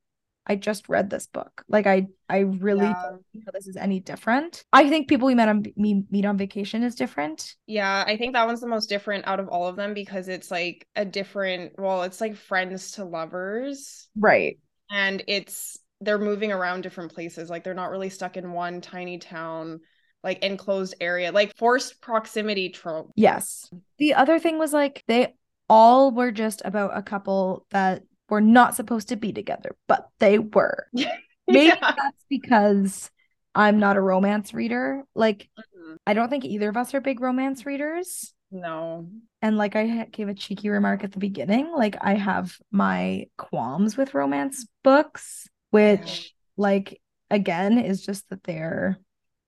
I 0.47 0.55
just 0.55 0.89
read 0.89 1.09
this 1.09 1.27
book. 1.27 1.63
Like 1.67 1.87
I 1.87 2.07
I 2.29 2.39
really 2.39 2.85
yeah. 2.85 3.01
don't 3.09 3.25
think 3.31 3.45
this 3.53 3.67
is 3.67 3.77
any 3.77 3.99
different. 3.99 4.63
I 4.71 4.89
think 4.89 5.07
people 5.07 5.27
we 5.27 5.35
met 5.35 5.49
on 5.49 5.63
me 5.75 6.03
meet 6.09 6.25
on 6.25 6.37
vacation 6.37 6.83
is 6.83 6.95
different. 6.95 7.55
Yeah, 7.65 8.03
I 8.05 8.17
think 8.17 8.33
that 8.33 8.45
one's 8.45 8.61
the 8.61 8.67
most 8.67 8.87
different 8.87 9.27
out 9.27 9.39
of 9.39 9.47
all 9.49 9.67
of 9.67 9.75
them 9.75 9.93
because 9.93 10.27
it's 10.27 10.51
like 10.51 10.87
a 10.95 11.05
different 11.05 11.73
well, 11.77 12.03
it's 12.03 12.21
like 12.21 12.35
friends 12.35 12.91
to 12.91 13.05
lovers. 13.05 14.07
Right. 14.17 14.59
And 14.91 15.23
it's 15.27 15.79
they're 16.01 16.19
moving 16.19 16.51
around 16.51 16.81
different 16.81 17.13
places. 17.13 17.49
Like 17.49 17.63
they're 17.63 17.73
not 17.73 17.89
really 17.89 18.09
stuck 18.09 18.37
in 18.37 18.53
one 18.53 18.81
tiny 18.81 19.17
town 19.17 19.79
like 20.23 20.43
enclosed 20.43 20.95
area, 20.99 21.31
like 21.31 21.55
forced 21.55 22.01
proximity 22.01 22.69
trope. 22.69 23.11
Yes. 23.15 23.69
The 23.99 24.15
other 24.15 24.39
thing 24.39 24.57
was 24.57 24.73
like 24.73 25.03
they 25.07 25.35
all 25.69 26.11
were 26.11 26.31
just 26.31 26.61
about 26.65 26.97
a 26.97 27.03
couple 27.03 27.65
that 27.69 28.03
were 28.29 28.41
not 28.41 28.75
supposed 28.75 29.09
to 29.09 29.15
be 29.15 29.31
together, 29.31 29.75
but 29.87 30.09
they 30.19 30.39
were. 30.39 30.87
Maybe 31.47 31.67
yeah. 31.67 31.75
that's 31.79 32.25
because 32.29 33.11
I'm 33.53 33.79
not 33.79 33.97
a 33.97 34.01
romance 34.01 34.53
reader. 34.53 35.03
Like, 35.13 35.49
mm-hmm. 35.57 35.95
I 36.07 36.13
don't 36.13 36.29
think 36.29 36.45
either 36.45 36.69
of 36.69 36.77
us 36.77 36.93
are 36.93 37.01
big 37.01 37.21
romance 37.21 37.65
readers. 37.65 38.33
No. 38.51 39.07
And 39.41 39.57
like 39.57 39.75
I 39.75 40.05
gave 40.11 40.27
a 40.27 40.33
cheeky 40.33 40.69
remark 40.69 41.03
at 41.03 41.11
the 41.11 41.19
beginning, 41.19 41.71
like 41.75 41.97
I 42.01 42.15
have 42.15 42.57
my 42.71 43.27
qualms 43.37 43.97
with 43.97 44.13
romance 44.13 44.65
books, 44.83 45.47
which, 45.71 46.33
like, 46.57 47.01
again, 47.29 47.77
is 47.77 48.05
just 48.05 48.29
that 48.29 48.43
they're 48.43 48.97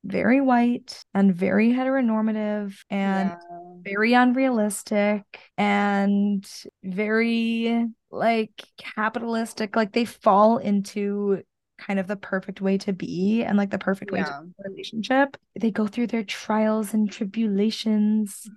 very 0.04 0.42
white 0.42 1.04
and 1.14 1.36
very 1.36 1.72
heteronormative 1.72 2.76
and 2.90 3.30
yeah. 3.30 3.36
very 3.82 4.14
unrealistic 4.14 5.24
and 5.58 6.48
very 6.84 7.88
like 8.18 8.66
capitalistic 8.78 9.76
like 9.76 9.94
they 9.94 10.06
fall 10.06 10.58
into 10.58 11.42
kind 11.78 12.00
of 12.00 12.08
the 12.08 12.16
perfect 12.16 12.60
way 12.60 12.78
to 12.80 12.94
be 12.94 13.44
and 13.44 13.58
like 13.58 13.70
the 13.70 13.78
perfect 13.78 14.12
way 14.12 14.20
yeah. 14.20 14.26
to 14.26 14.70
relationship. 14.70 15.38
They 15.60 15.72
go 15.72 15.88
through 15.88 16.08
their 16.08 16.24
trials 16.24 16.94
and 16.94 17.12
tribulations. 17.12 18.50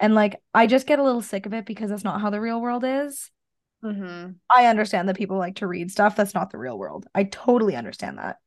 And 0.00 0.14
like 0.14 0.40
i 0.52 0.66
just 0.66 0.86
get 0.86 0.98
a 0.98 1.04
little 1.04 1.22
sick 1.22 1.46
of 1.46 1.54
it 1.54 1.66
because 1.66 1.90
that's 1.90 2.04
not 2.04 2.20
how 2.20 2.30
the 2.30 2.40
real 2.40 2.60
world 2.60 2.84
is. 2.84 3.30
Mm-hmm. 3.84 4.30
i 4.48 4.64
understand 4.64 5.10
that 5.10 5.16
people 5.18 5.36
like 5.36 5.56
to 5.56 5.66
read 5.66 5.90
stuff 5.90 6.16
that's 6.16 6.32
not 6.34 6.50
the 6.50 6.58
real 6.58 6.78
world. 6.78 7.06
I 7.14 7.24
totally 7.24 7.76
understand 7.76 8.18
that. 8.18 8.38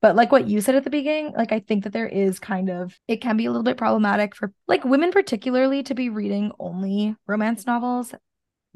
But 0.00 0.16
like 0.16 0.32
what 0.32 0.48
you 0.48 0.60
said 0.60 0.74
at 0.74 0.84
the 0.84 0.90
beginning, 0.90 1.32
like 1.36 1.52
I 1.52 1.60
think 1.60 1.84
that 1.84 1.92
there 1.92 2.08
is 2.08 2.38
kind 2.38 2.70
of 2.70 2.98
it 3.06 3.20
can 3.20 3.36
be 3.36 3.46
a 3.46 3.50
little 3.50 3.62
bit 3.62 3.76
problematic 3.76 4.34
for 4.34 4.52
like 4.66 4.84
women 4.84 5.12
particularly 5.12 5.82
to 5.84 5.94
be 5.94 6.08
reading 6.08 6.52
only 6.58 7.14
romance 7.26 7.66
novels 7.66 8.14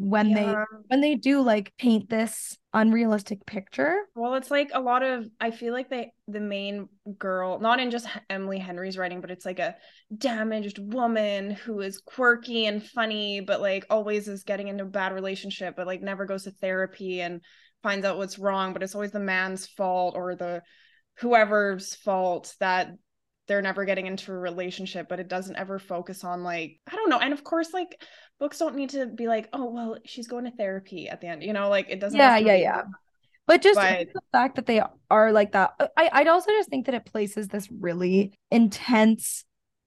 when 0.01 0.31
yeah. 0.31 0.35
they 0.35 0.77
when 0.87 1.01
they 1.03 1.15
do 1.15 1.43
like 1.43 1.75
paint 1.79 2.09
this 2.09 2.57
unrealistic 2.73 3.45
picture. 3.45 3.99
Well, 4.15 4.35
it's 4.35 4.51
like 4.51 4.71
a 4.73 4.81
lot 4.81 5.03
of 5.03 5.27
I 5.39 5.51
feel 5.51 5.75
like 5.75 5.91
they 5.91 6.15
the 6.27 6.41
main 6.41 6.89
girl, 7.19 7.61
not 7.61 7.81
in 7.81 7.91
just 7.91 8.07
Emily 8.31 8.59
Henry's 8.59 8.97
writing, 8.97 9.21
but 9.21 9.31
it's 9.31 9.45
like 9.45 9.59
a 9.59 9.77
damaged 10.17 10.79
woman 10.79 11.51
who 11.51 11.81
is 11.81 12.01
quirky 12.01 12.65
and 12.65 12.83
funny, 12.83 13.41
but 13.41 13.61
like 13.61 13.85
always 13.91 14.27
is 14.27 14.43
getting 14.43 14.69
into 14.69 14.85
a 14.85 14.89
bad 14.89 15.13
relationship, 15.13 15.77
but 15.77 15.87
like 15.87 16.01
never 16.01 16.25
goes 16.25 16.45
to 16.45 16.51
therapy 16.51 17.21
and 17.21 17.43
finds 17.83 18.07
out 18.07 18.17
what's 18.17 18.39
wrong, 18.39 18.73
but 18.73 18.83
it's 18.83 18.95
always 18.95 19.13
the 19.13 19.21
man's 19.21 19.67
fault 19.67 20.15
or 20.17 20.35
the 20.35 20.63
whoever's 21.19 21.95
fault 21.95 22.55
that 22.61 22.89
they're 23.49 23.61
never 23.61 23.85
getting 23.85 24.07
into 24.07 24.31
a 24.31 24.39
relationship 24.39 25.09
but 25.09 25.19
it 25.19 25.27
doesn't 25.27 25.57
ever 25.57 25.81
focus 25.81 26.23
on 26.23 26.45
like 26.45 26.79
i 26.91 26.95
don't 26.95 27.11
know 27.11 27.19
and 27.19 27.33
of 27.33 27.43
course 27.43 27.75
like 27.75 28.01
books 28.41 28.59
don't 28.59 28.75
need 28.75 28.91
to 28.91 29.07
be 29.07 29.29
like 29.29 29.49
oh 29.53 29.71
well 29.71 29.97
she's 30.05 30.27
going 30.27 30.45
to 30.45 30.51
therapy 30.51 31.09
at 31.09 31.21
the 31.21 31.27
end 31.27 31.43
you 31.43 31.53
know 31.53 31.69
like 31.69 31.87
it 31.89 32.01
doesn't 32.01 32.19
yeah 32.19 32.37
yeah 32.37 32.57
yeah 32.57 32.83
but 33.47 33.63
just 33.63 33.77
but... 33.77 34.09
the 34.13 34.21
fact 34.33 34.57
that 34.57 34.67
they 34.67 34.83
are 35.11 35.33
like 35.33 35.53
that 35.53 35.73
i 35.97 36.11
i'd 36.15 36.29
also 36.29 36.51
just 36.51 36.69
think 36.69 36.87
that 36.87 36.95
it 36.95 37.05
places 37.05 37.49
this 37.49 37.69
really 37.71 38.33
intense 38.51 39.45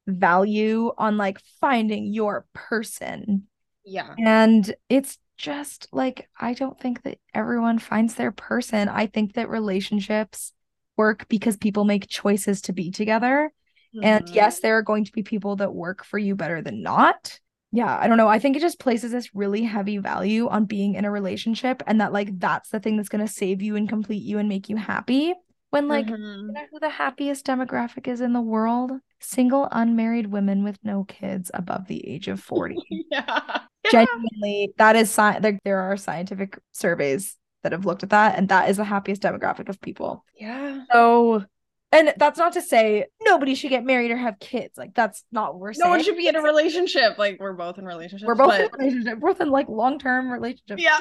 value 0.08 0.92
on 0.98 1.18
like 1.18 1.40
finding 1.60 2.14
your 2.14 2.46
person 2.54 3.44
yeah 3.84 4.14
and 4.18 4.74
it's 4.88 5.18
just 5.38 5.88
like 5.92 6.30
i 6.40 6.54
don't 6.54 6.80
think 6.80 7.02
that 7.04 7.18
everyone 7.34 7.80
finds 7.80 8.16
their 8.16 8.32
person 8.32 8.88
i 8.88 9.08
think 9.08 9.34
that 9.34 9.50
relationships 9.50 10.54
work 10.98 11.28
because 11.28 11.58
people 11.58 11.86
make 11.86 12.08
choices 12.08 12.62
to 12.62 12.74
be 12.74 12.92
together. 12.92 13.52
Mm-hmm. 13.96 14.06
And 14.06 14.30
yes, 14.30 14.60
there 14.60 14.78
are 14.78 14.84
going 14.84 15.06
to 15.06 15.12
be 15.12 15.24
people 15.24 15.58
that 15.58 15.74
work 15.74 16.04
for 16.04 16.18
you 16.18 16.36
better 16.36 16.62
than 16.62 16.82
not. 16.82 17.40
Yeah, 17.76 17.98
I 18.00 18.08
don't 18.08 18.18
know. 18.18 18.28
I 18.28 18.40
think 18.40 18.56
it 18.56 18.62
just 18.62 18.80
places 18.80 19.12
this 19.12 19.34
really 19.34 19.64
heavy 19.64 19.98
value 19.98 20.48
on 20.48 20.66
being 20.66 20.94
in 20.94 21.06
a 21.06 21.12
relationship 21.12 21.82
and 21.88 22.00
that 22.00 22.14
like 22.14 22.40
that's 22.40 22.70
the 22.70 22.80
thing 22.80 22.98
that's 22.98 23.10
going 23.10 23.26
to 23.26 23.32
save 23.32 23.62
you 23.62 23.76
and 23.76 23.90
complete 23.90 24.24
you 24.24 24.38
and 24.38 24.48
make 24.48 24.70
you 24.70 24.78
happy. 24.78 25.34
When 25.72 25.88
like 25.88 26.06
mm-hmm. 26.06 26.48
you 26.48 26.52
know 26.54 26.66
who 26.72 26.80
the 26.80 26.90
happiest 26.90 27.48
demographic 27.48 28.08
is 28.08 28.22
in 28.22 28.34
the 28.34 28.42
world? 28.42 28.92
single 29.24 29.68
unmarried 29.72 30.28
women 30.28 30.64
with 30.64 30.78
no 30.84 31.06
kids 31.06 31.50
above 31.54 31.88
the 31.88 32.08
age 32.08 32.28
of 32.28 32.40
40. 32.40 32.76
yeah. 33.12 33.60
Genuinely, 33.92 34.74
that 34.78 34.96
is 34.96 35.10
sci- 35.10 35.40
there, 35.40 35.60
there 35.64 35.80
are 35.80 35.98
scientific 35.98 36.58
surveys 36.72 37.36
that 37.64 37.72
have 37.72 37.86
looked 37.86 38.04
at 38.04 38.10
that, 38.10 38.38
and 38.38 38.50
that 38.50 38.70
is 38.70 38.78
the 38.78 38.84
happiest 38.84 39.22
demographic 39.22 39.70
of 39.70 39.80
people. 39.82 40.24
Yeah. 40.38 40.84
So, 40.92 41.46
and 41.94 42.14
that's 42.18 42.40
not 42.40 42.54
to 42.54 42.62
say 42.62 43.06
nobody 43.24 43.54
should 43.54 43.70
get 43.70 43.86
married 43.86 44.10
or 44.10 44.18
have 44.18 44.40
kids. 44.40 44.78
Like 44.78 44.96
that's 44.96 45.24
not 45.32 45.54
what 45.54 45.62
we're 45.62 45.74
saying. 45.74 45.86
No 45.86 45.92
one 45.92 46.04
should 46.04 46.18
be 46.18 46.28
in 46.28 46.36
a 46.36 46.42
relationship. 46.42 47.20
Like 47.20 47.38
we're 47.40 47.54
both 47.54 47.78
in 47.78 47.86
relationships. 47.86 48.28
We're 48.28 48.36
both 48.36 48.50
but... 48.50 48.60
in 48.60 48.66
a 48.66 48.78
relationship, 48.78 49.20
both 49.20 49.40
in 49.40 49.52
like 49.52 49.70
long 49.70 50.00
term 50.00 50.32
relationships. 50.32 50.82
Yeah. 50.82 50.98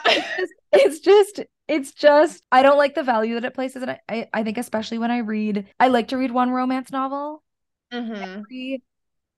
it's 0.73 1.01
just 1.01 1.41
it's 1.67 1.93
just 1.93 2.43
I 2.53 2.63
don't 2.63 2.77
like 2.77 2.95
the 2.95 3.03
value 3.03 3.35
that 3.35 3.45
it 3.45 3.55
places. 3.55 3.83
And 3.83 3.93
I, 3.93 4.01
I, 4.07 4.29
I 4.35 4.43
think 4.43 4.59
especially 4.59 4.99
when 4.99 5.11
I 5.11 5.19
read 5.19 5.67
I 5.81 5.89
like 5.89 6.09
to 6.09 6.19
read 6.19 6.31
one 6.31 6.51
romance 6.51 6.93
novel 6.93 7.43
mm-hmm. 7.91 8.13
every 8.15 8.83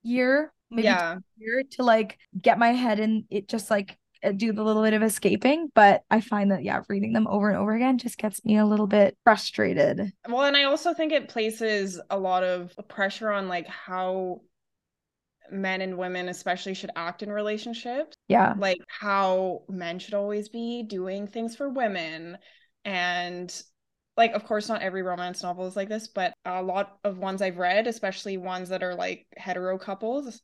year, 0.03 0.53
maybe 0.73 0.87
yeah. 0.87 1.19
year 1.39 1.63
to 1.73 1.85
like 1.85 2.19
get 2.41 2.59
my 2.59 2.73
head 2.73 2.99
in 2.99 3.27
it 3.31 3.49
just 3.49 3.71
like 3.71 3.97
Uh, 4.25 4.33
do 4.33 4.53
the 4.53 4.63
little 4.63 4.83
bit 4.83 4.95
of 4.95 5.03
escaping. 5.03 5.71
But 5.75 6.03
I 6.11 6.21
find 6.21 6.51
that 6.51 6.65
yeah, 6.65 6.83
reading 6.89 7.13
them 7.13 7.27
over 7.27 7.49
and 7.49 7.59
over 7.59 7.75
again 7.75 7.99
just 7.99 8.19
gets 8.19 8.45
me 8.45 8.57
a 8.59 8.67
little 8.67 8.87
bit 8.87 9.17
frustrated. 9.25 10.13
Well, 10.29 10.45
and 10.45 10.57
I 10.57 10.65
also 10.65 10.95
think 10.95 11.13
it 11.13 11.29
places 11.29 12.01
a 12.11 12.19
lot 12.19 12.43
of 12.43 12.73
pressure 12.89 13.31
on 13.31 13.49
like 13.49 13.67
how 13.69 14.41
men 15.51 15.81
and 15.83 15.99
women 15.99 16.29
especially 16.29 16.75
should 16.75 16.91
act 16.97 17.23
in 17.23 17.31
relationships 17.31 18.17
Yeah. 18.29 18.55
like 18.59 18.79
how 18.89 19.63
men 19.69 19.99
should 19.99 20.15
always 20.15 20.49
be 20.49 20.83
doing 20.83 21.27
things 21.27 21.55
for 21.55 21.69
women 21.69 22.39
and 22.85 23.63
like 24.17 24.33
of 24.33 24.45
course 24.45 24.71
not 24.71 24.81
every 24.81 25.03
romance 25.03 25.43
novel 25.43 25.67
is 25.67 25.77
like 25.77 25.91
this 25.91 26.09
but 26.09 26.33
a 26.47 26.63
lot 26.63 26.97
of 27.05 27.19
ones 27.19 27.43
i've 27.43 27.59
read 27.59 27.87
especially 27.87 28.39
ones 28.39 28.71
that 28.71 28.83
are 28.83 28.95
like 28.95 29.27
hetero 29.37 29.77
couples 29.77 30.41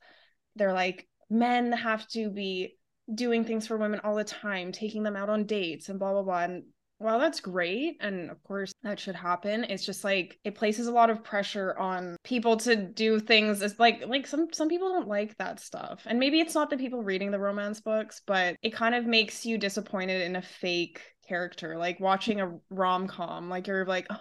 they're 0.57 0.75
like 0.75 1.09
men 1.31 1.73
have 1.73 2.07
to 2.09 2.29
be 2.29 2.77
doing 3.15 3.45
things 3.45 3.67
for 3.67 3.77
women 3.77 4.01
all 4.05 4.15
the 4.15 4.25
time 4.25 4.73
taking 4.73 5.03
them 5.03 5.17
out 5.17 5.29
on 5.29 5.45
dates 5.45 5.89
and 5.89 5.99
blah 5.99 6.13
blah 6.13 6.23
blah 6.23 6.43
and 6.45 6.63
while 6.99 7.19
that's 7.19 7.41
great 7.41 7.97
and 8.01 8.31
of 8.31 8.43
course 8.45 8.73
that 8.83 9.01
should 9.01 9.15
happen 9.15 9.65
it's 9.65 9.87
just 9.87 10.05
like 10.05 10.39
it 10.45 10.55
places 10.55 10.87
a 10.87 10.93
lot 10.93 11.09
of 11.09 11.25
pressure 11.25 11.77
on 11.79 12.15
people 12.25 12.59
to 12.59 12.77
do 12.77 13.19
things 13.19 13.63
It's 13.63 13.81
like 13.81 14.07
like 14.07 14.27
some 14.27 14.49
some 14.53 14.69
people 14.69 14.91
don't 14.91 15.09
like 15.09 15.37
that 15.39 15.61
stuff 15.61 16.03
and 16.05 16.21
maybe 16.21 16.41
it's 16.41 16.55
not 16.55 16.69
the 16.69 16.77
people 16.77 17.03
reading 17.03 17.31
the 17.31 17.39
romance 17.39 17.81
books 17.81 18.21
but 18.27 18.57
it 18.63 18.75
kind 18.75 18.95
of 18.95 19.07
makes 19.07 19.47
you 19.47 19.57
disappointed 19.57 20.21
in 20.21 20.37
a 20.37 20.43
fake 20.43 21.01
character 21.27 21.79
like 21.79 22.01
watching 22.01 22.41
a 22.43 22.59
rom-com 22.69 23.49
like 23.49 23.67
you're 23.67 23.87
like 23.87 24.07
oh, 24.11 24.21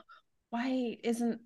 why 0.51 0.95
isn't 1.03 1.41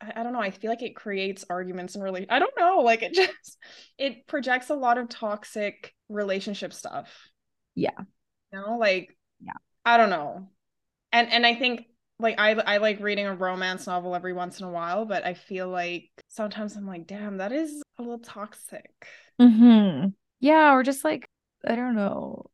I, 0.00 0.12
I 0.16 0.22
don't 0.22 0.32
know 0.32 0.40
i 0.40 0.50
feel 0.50 0.70
like 0.70 0.82
it 0.82 0.96
creates 0.96 1.44
arguments 1.48 1.94
and 1.94 2.04
really 2.04 2.26
i 2.28 2.38
don't 2.38 2.52
know 2.58 2.78
like 2.80 3.02
it 3.02 3.14
just 3.14 3.58
it 3.98 4.26
projects 4.26 4.70
a 4.70 4.74
lot 4.74 4.98
of 4.98 5.08
toxic 5.08 5.94
relationship 6.08 6.72
stuff 6.72 7.08
Yeah. 7.74 7.90
you 8.52 8.60
know 8.60 8.78
like 8.78 9.16
Yeah. 9.40 9.52
I 9.84 9.96
don't 9.96 10.10
know. 10.10 10.48
And 11.12 11.30
and 11.32 11.46
I 11.46 11.54
think 11.56 11.86
like 12.18 12.38
I 12.38 12.52
I 12.52 12.76
like 12.78 13.00
reading 13.00 13.26
a 13.26 13.34
romance 13.34 13.86
novel 13.86 14.14
every 14.14 14.32
once 14.32 14.60
in 14.60 14.66
a 14.66 14.70
while, 14.70 15.04
but 15.06 15.24
I 15.26 15.34
feel 15.34 15.68
like 15.68 16.10
sometimes 16.28 16.76
I'm 16.76 16.86
like, 16.86 17.06
damn, 17.06 17.38
that 17.38 17.52
is 17.52 17.82
a 17.98 18.02
little 18.02 18.20
toxic. 18.20 18.90
Mm-hmm. 19.40 20.08
Yeah, 20.40 20.72
or 20.74 20.82
just 20.82 21.04
like 21.04 21.26
I 21.66 21.74
don't 21.74 21.94
know. 21.96 22.50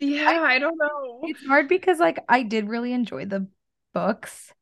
Yeah, 0.00 0.28
I, 0.28 0.54
I 0.54 0.58
don't 0.58 0.76
know. 0.76 1.20
It's 1.24 1.44
hard 1.46 1.68
because 1.68 1.98
like 1.98 2.18
I 2.28 2.42
did 2.42 2.68
really 2.68 2.92
enjoy 2.92 3.26
the 3.26 3.48
books. 3.94 4.52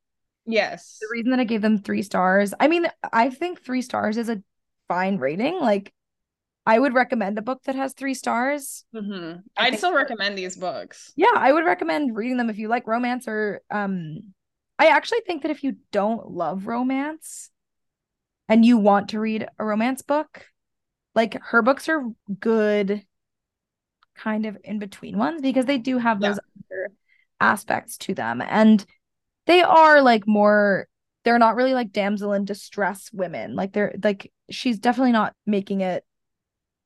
Yes. 0.46 0.98
The 1.00 1.08
reason 1.10 1.30
that 1.30 1.40
I 1.40 1.44
gave 1.44 1.62
them 1.62 1.78
three 1.78 2.02
stars, 2.02 2.54
I 2.58 2.68
mean, 2.68 2.86
I 3.12 3.30
think 3.30 3.62
three 3.62 3.82
stars 3.82 4.16
is 4.16 4.28
a 4.28 4.42
fine 4.88 5.18
rating. 5.18 5.58
Like, 5.60 5.92
I 6.66 6.78
would 6.78 6.94
recommend 6.94 7.38
a 7.38 7.42
book 7.42 7.62
that 7.64 7.74
has 7.74 7.92
three 7.92 8.14
stars. 8.14 8.84
Mm-hmm. 8.94 9.40
I'd 9.56 9.70
think 9.70 9.78
still 9.78 9.94
recommend 9.94 10.38
these 10.38 10.56
books. 10.56 11.12
Yeah, 11.16 11.32
I 11.34 11.52
would 11.52 11.64
recommend 11.64 12.16
reading 12.16 12.38
them 12.38 12.48
if 12.48 12.58
you 12.58 12.68
like 12.68 12.86
romance 12.86 13.28
or 13.28 13.60
um 13.70 14.34
I 14.78 14.86
actually 14.86 15.20
think 15.26 15.42
that 15.42 15.50
if 15.50 15.62
you 15.62 15.76
don't 15.92 16.30
love 16.30 16.66
romance 16.66 17.50
and 18.48 18.64
you 18.64 18.78
want 18.78 19.10
to 19.10 19.20
read 19.20 19.46
a 19.58 19.64
romance 19.64 20.02
book, 20.02 20.46
like 21.14 21.40
her 21.42 21.62
books 21.62 21.88
are 21.88 22.02
good 22.40 23.04
kind 24.14 24.46
of 24.46 24.56
in 24.64 24.78
between 24.78 25.18
ones 25.18 25.42
because 25.42 25.66
they 25.66 25.78
do 25.78 25.98
have 25.98 26.20
those 26.20 26.38
other 26.38 26.92
aspects 27.40 27.98
to 27.98 28.14
them 28.14 28.40
and 28.40 28.86
they 29.46 29.62
are 29.62 30.02
like 30.02 30.26
more 30.26 30.86
they're 31.24 31.38
not 31.38 31.56
really 31.56 31.74
like 31.74 31.92
damsel 31.92 32.32
in 32.34 32.44
distress 32.44 33.10
women. 33.12 33.54
Like 33.56 33.72
they're 33.72 33.94
like 34.02 34.32
she's 34.50 34.78
definitely 34.78 35.12
not 35.12 35.34
making 35.46 35.80
it 35.80 36.04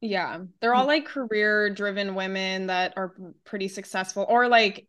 Yeah. 0.01 0.41
They're 0.61 0.75
all 0.75 0.87
like 0.87 1.07
career 1.07 1.71
driven 1.71 2.15
women 2.15 2.69
that 2.69 2.95
are 2.97 3.15
pretty 3.45 3.69
successful 3.69 4.25
or 4.29 4.49
like 4.49 4.87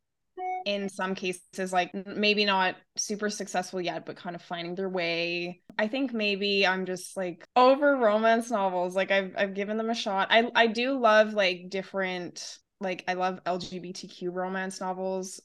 in 0.66 0.90
some 0.90 1.16
cases 1.16 1.74
like 1.74 1.92
maybe 2.06 2.46
not 2.46 2.76
super 2.98 3.30
successful 3.30 3.82
yet 3.82 4.06
but 4.06 4.18
kind 4.18 4.36
of 4.36 4.42
finding 4.44 4.76
their 4.76 4.90
way. 4.90 5.62
I 5.80 5.88
think 5.88 6.14
maybe 6.14 6.68
I'm 6.68 6.86
just 6.86 7.18
like 7.18 7.48
over 7.56 7.98
romance 7.98 8.52
novels. 8.52 8.96
Like 8.96 9.12
I've 9.12 9.34
I've 9.38 9.54
given 9.56 9.78
them 9.78 9.90
a 9.90 9.96
shot. 9.96 10.30
I 10.32 10.52
I 10.56 10.68
do 10.68 11.00
love 11.00 11.34
like 11.34 11.70
different 11.70 12.60
like 12.82 13.04
I 13.08 13.14
love 13.16 13.42
LGBTQ 13.46 14.30
romance 14.30 14.82
novels. 14.82 15.42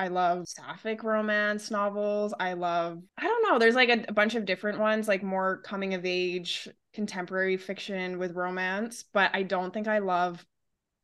I 0.00 0.08
love 0.08 0.48
sapphic 0.48 1.04
romance 1.04 1.70
novels. 1.70 2.32
I 2.40 2.54
love, 2.54 3.02
I 3.18 3.24
don't 3.24 3.42
know, 3.42 3.58
there's 3.58 3.74
like 3.74 3.90
a, 3.90 4.02
a 4.08 4.14
bunch 4.14 4.34
of 4.34 4.46
different 4.46 4.78
ones, 4.78 5.06
like 5.06 5.22
more 5.22 5.58
coming 5.58 5.92
of 5.92 6.06
age, 6.06 6.66
contemporary 6.94 7.58
fiction 7.58 8.18
with 8.18 8.34
romance, 8.34 9.04
but 9.12 9.30
I 9.34 9.42
don't 9.42 9.74
think 9.74 9.88
I 9.88 9.98
love 9.98 10.42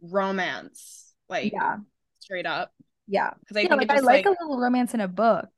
romance, 0.01 1.13
like 1.29 1.53
yeah. 1.53 1.77
straight 2.21 2.47
up. 2.47 2.73
Yeah. 3.07 3.33
Because 3.39 3.59
I 3.59 3.61
yeah, 3.61 3.69
think 3.69 3.81
like 3.83 3.91
I 3.91 4.01
like, 4.01 4.25
like, 4.25 4.27
a 4.27 4.43
little 4.43 4.59
romance 4.59 4.95
in 4.95 5.03
a 5.03 5.09
book. 5.09 5.51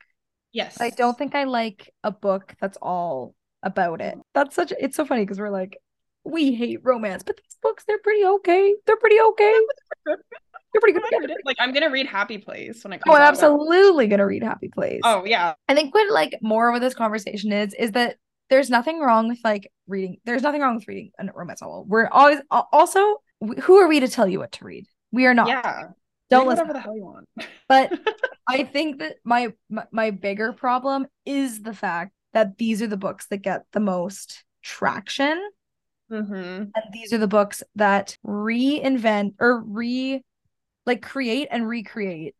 yes. 0.53 0.80
I 0.80 0.91
don't 0.91 1.16
think 1.16 1.36
I 1.36 1.45
like 1.45 1.95
a 2.03 2.11
book 2.11 2.57
that's 2.61 2.78
all 2.82 3.36
about 3.62 4.01
it. 4.01 4.18
That's 4.34 4.57
such 4.57 4.72
it's 4.80 4.97
so 4.97 5.05
funny 5.05 5.22
because 5.22 5.39
we're 5.39 5.49
like, 5.49 5.78
we 6.24 6.57
hate 6.57 6.80
romance, 6.82 7.22
but 7.22 7.36
these 7.36 7.57
books, 7.62 7.84
they're 7.86 7.99
pretty 7.99 8.24
okay. 8.24 8.74
They're 8.84 8.97
pretty 8.97 9.20
okay. 9.20 9.55
They're 10.73 10.81
pretty 10.81 10.99
good. 10.99 11.05
I'm 11.05 11.21
gonna 11.21 11.35
read. 11.35 11.43
Like 11.45 11.57
I'm 11.61 11.73
gonna 11.73 11.91
read 11.91 12.07
Happy 12.07 12.39
Place 12.39 12.85
when 12.85 12.93
it 12.93 13.03
Oh, 13.07 13.14
I'm 13.14 13.23
out. 13.23 13.29
absolutely 13.29 14.07
gonna 14.07 14.27
read 14.27 14.43
Happy 14.43 14.69
Place. 14.69 15.01
Oh 15.05 15.25
yeah. 15.25 15.55
I 15.69 15.75
think 15.75 15.95
what 15.95 16.11
like 16.12 16.39
more 16.43 16.73
with 16.73 16.83
this 16.83 16.95
conversation 16.95 17.53
is 17.53 17.75
is 17.75 17.93
that 17.93 18.16
there's 18.51 18.71
nothing 18.71 19.01
wrong 19.01 19.29
with 19.29 19.39
like 19.45 19.71
reading. 19.87 20.19
There's 20.25 20.43
nothing 20.43 20.61
wrong 20.61 20.75
with 20.77 20.89
reading 20.89 21.11
a 21.19 21.27
romance 21.35 21.62
novel. 21.62 21.85
We're 21.87 22.09
always 22.09 22.41
also 22.51 23.16
who 23.62 23.77
are 23.77 23.89
we 23.89 24.01
to 24.01 24.09
tell 24.09 24.27
you 24.29 24.39
what 24.41 24.53
to 24.53 24.64
read? 24.64 24.87
We 25.12 25.27
are 25.27 25.35
not. 25.35 25.49
Yeah. 25.49 25.89
Don't 26.31 26.47
Read 26.47 26.49
listen. 26.59 26.69
whatever 26.69 26.73
the 26.75 26.81
hell 26.81 26.97
you 26.97 27.05
want. 27.05 27.29
But 27.69 27.93
I 28.49 28.64
think 28.64 28.99
that 28.99 29.16
my, 29.25 29.53
my 29.71 29.85
my 29.93 30.11
bigger 30.11 30.53
problem 30.53 31.07
is 31.25 31.62
the 31.62 31.73
fact 31.73 32.12
that 32.35 32.59
these 32.59 32.83
are 32.83 32.87
the 32.87 32.97
books 32.99 33.27
that 33.29 33.39
get 33.39 33.64
the 33.73 33.81
most 33.81 34.45
traction 34.62 35.41
hmm 36.11 36.25
and 36.25 36.73
these 36.93 37.12
are 37.12 37.19
the 37.19 37.29
books 37.29 37.62
that 37.77 38.16
reinvent 38.27 39.35
or 39.39 39.61
re 39.62 40.23
like 40.89 41.03
create 41.03 41.49
and 41.51 41.68
recreate 41.68 42.34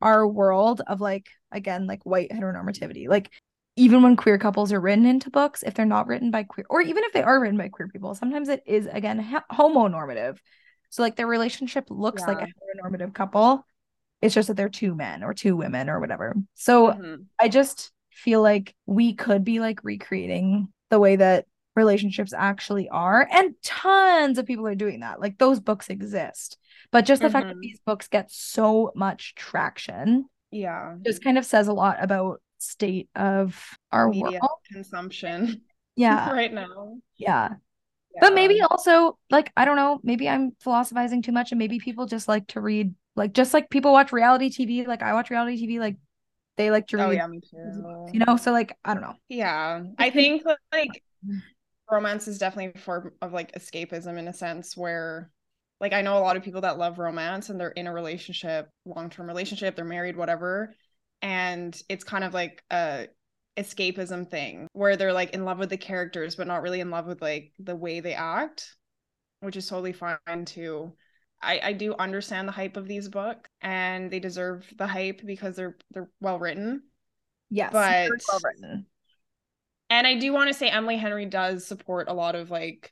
our 0.00 0.26
world 0.26 0.82
of 0.86 1.00
like 1.00 1.28
again 1.50 1.86
like 1.86 2.04
white 2.04 2.30
heteronormativity. 2.30 3.08
Like 3.08 3.30
even 3.76 4.02
when 4.02 4.16
queer 4.16 4.38
couples 4.38 4.72
are 4.72 4.80
written 4.80 5.06
into 5.06 5.30
books 5.30 5.62
if 5.62 5.74
they're 5.74 5.86
not 5.86 6.06
written 6.06 6.30
by 6.30 6.44
queer 6.44 6.66
or 6.70 6.82
even 6.82 7.04
if 7.04 7.12
they 7.12 7.22
are 7.22 7.40
written 7.40 7.56
by 7.56 7.68
queer 7.68 7.88
people 7.88 8.14
sometimes 8.14 8.48
it 8.50 8.62
is 8.66 8.86
again 8.86 9.18
ha- 9.18 9.44
homonormative. 9.50 10.38
So 10.90 11.02
like 11.02 11.16
their 11.16 11.26
relationship 11.26 11.86
looks 11.88 12.22
like 12.26 12.42
a 12.42 12.46
heteronormative 12.46 13.14
couple. 13.14 13.66
It's 14.20 14.34
just 14.34 14.48
that 14.48 14.56
they're 14.56 14.68
two 14.68 14.94
men 14.94 15.24
or 15.24 15.34
two 15.34 15.56
women 15.56 15.88
or 15.88 15.98
whatever. 16.00 16.36
So 16.54 16.92
Mhm. 16.92 17.26
I 17.40 17.48
just 17.48 17.90
feel 18.10 18.42
like 18.42 18.74
we 18.86 19.14
could 19.14 19.42
be 19.42 19.58
like 19.58 19.82
recreating 19.82 20.68
the 20.90 21.00
way 21.00 21.16
that 21.16 21.46
relationships 21.74 22.32
actually 22.36 22.88
are. 22.88 23.26
And 23.30 23.54
tons 23.62 24.38
of 24.38 24.46
people 24.46 24.66
are 24.66 24.74
doing 24.74 25.00
that. 25.00 25.20
Like 25.20 25.38
those 25.38 25.60
books 25.60 25.88
exist. 25.88 26.58
But 26.90 27.04
just 27.06 27.22
the 27.22 27.30
fact 27.30 27.48
that 27.48 27.56
Mhm. 27.56 27.60
these 27.62 27.80
books 27.86 28.08
get 28.08 28.30
so 28.30 28.92
much 28.94 29.34
traction 29.34 30.28
Yeah. 30.50 30.96
just 31.04 31.24
kind 31.24 31.38
of 31.38 31.46
says 31.46 31.68
a 31.68 31.72
lot 31.72 32.02
about 32.02 32.42
state 32.58 33.08
of 33.16 33.76
our 33.90 34.08
Media 34.08 34.38
world. 34.40 34.58
consumption 34.70 35.62
Yeah. 35.96 36.30
right 36.30 36.52
now. 36.52 36.98
Yeah. 37.16 37.54
But 38.20 38.34
maybe 38.34 38.60
also 38.60 39.18
like 39.30 39.50
I 39.56 39.64
don't 39.64 39.76
know, 39.76 39.98
maybe 40.02 40.28
I'm 40.28 40.52
philosophizing 40.60 41.22
too 41.22 41.32
much 41.32 41.52
and 41.52 41.58
maybe 41.58 41.78
people 41.80 42.06
just 42.06 42.28
like 42.28 42.46
to 42.48 42.60
read 42.60 42.94
like 43.16 43.32
just 43.32 43.54
like 43.54 43.70
people 43.70 43.92
watch 43.92 44.12
reality 44.12 44.50
TV, 44.50 44.86
like 44.86 45.02
I 45.02 45.14
watch 45.14 45.30
reality 45.30 45.56
TV, 45.66 45.80
like 45.80 45.96
they 46.56 46.70
like 46.70 46.86
to 46.88 46.98
read 46.98 47.06
Oh 47.06 47.10
yeah, 47.10 47.26
me 47.26 47.40
too. 47.40 48.10
you 48.12 48.20
know, 48.26 48.36
so 48.36 48.52
like 48.52 48.76
I 48.84 48.94
don't 48.94 49.02
know. 49.02 49.14
Yeah, 49.28 49.82
I 49.98 50.10
think 50.10 50.44
like 50.72 51.02
romance 51.90 52.28
is 52.28 52.38
definitely 52.38 52.72
a 52.74 52.78
form 52.84 53.12
of 53.20 53.32
like 53.32 53.52
escapism 53.52 54.18
in 54.18 54.28
a 54.28 54.32
sense 54.32 54.76
where 54.76 55.30
like 55.80 55.92
I 55.92 56.02
know 56.02 56.16
a 56.16 56.20
lot 56.20 56.36
of 56.36 56.44
people 56.44 56.60
that 56.60 56.78
love 56.78 56.98
romance 56.98 57.48
and 57.48 57.58
they're 57.58 57.70
in 57.70 57.88
a 57.88 57.92
relationship, 57.92 58.68
long-term 58.84 59.26
relationship, 59.26 59.74
they're 59.74 59.84
married, 59.84 60.16
whatever, 60.16 60.74
and 61.20 61.76
it's 61.88 62.04
kind 62.04 62.24
of 62.24 62.34
like 62.34 62.62
a 62.70 63.08
escapism 63.58 64.28
thing 64.30 64.66
where 64.72 64.96
they're 64.96 65.12
like 65.12 65.30
in 65.34 65.44
love 65.44 65.58
with 65.58 65.68
the 65.68 65.76
characters 65.76 66.36
but 66.36 66.46
not 66.46 66.62
really 66.62 66.80
in 66.80 66.90
love 66.90 67.06
with 67.06 67.20
like 67.20 67.52
the 67.58 67.76
way 67.76 68.00
they 68.00 68.14
act, 68.14 68.76
which 69.40 69.56
is 69.56 69.66
totally 69.66 69.92
fine 69.92 70.44
too. 70.46 70.92
I, 71.42 71.60
I 71.62 71.72
do 71.72 71.94
understand 71.98 72.46
the 72.46 72.52
hype 72.52 72.76
of 72.76 72.86
these 72.86 73.08
books 73.08 73.50
and 73.60 74.10
they 74.10 74.20
deserve 74.20 74.64
the 74.78 74.86
hype 74.86 75.20
because 75.26 75.56
they're 75.56 75.76
they're 75.90 76.08
well 76.20 76.38
written. 76.38 76.84
Yes, 77.50 77.72
But- 77.72 78.10
well 78.28 78.40
written. 78.44 78.86
And 79.92 80.06
I 80.06 80.14
do 80.14 80.32
want 80.32 80.48
to 80.48 80.54
say 80.54 80.70
Emily 80.70 80.96
Henry 80.96 81.26
does 81.26 81.66
support 81.66 82.08
a 82.08 82.14
lot 82.14 82.34
of 82.34 82.50
like 82.50 82.90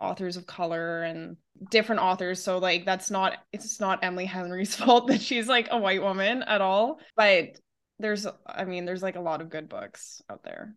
authors 0.00 0.36
of 0.36 0.48
color 0.48 1.04
and 1.04 1.36
different 1.70 2.02
authors. 2.02 2.42
So 2.42 2.58
like 2.58 2.84
that's 2.84 3.08
not 3.08 3.34
it's 3.52 3.78
not 3.78 4.02
Emily 4.02 4.24
Henry's 4.26 4.74
fault 4.76 5.06
that 5.06 5.20
she's 5.20 5.46
like 5.46 5.68
a 5.70 5.78
white 5.78 6.02
woman 6.02 6.42
at 6.42 6.60
all. 6.60 6.98
But 7.14 7.60
there's 8.00 8.26
I 8.44 8.64
mean, 8.64 8.84
there's 8.84 9.02
like 9.02 9.14
a 9.14 9.20
lot 9.20 9.40
of 9.40 9.48
good 9.48 9.68
books 9.68 10.22
out 10.28 10.42
there. 10.42 10.74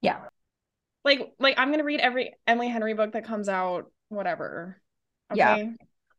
Yeah. 0.00 0.24
Like 1.04 1.32
like 1.38 1.56
I'm 1.56 1.70
gonna 1.70 1.84
read 1.84 2.00
every 2.00 2.34
Emily 2.44 2.66
Henry 2.66 2.94
book 2.94 3.12
that 3.12 3.24
comes 3.24 3.48
out, 3.48 3.92
whatever. 4.08 4.82
Yeah. 5.32 5.68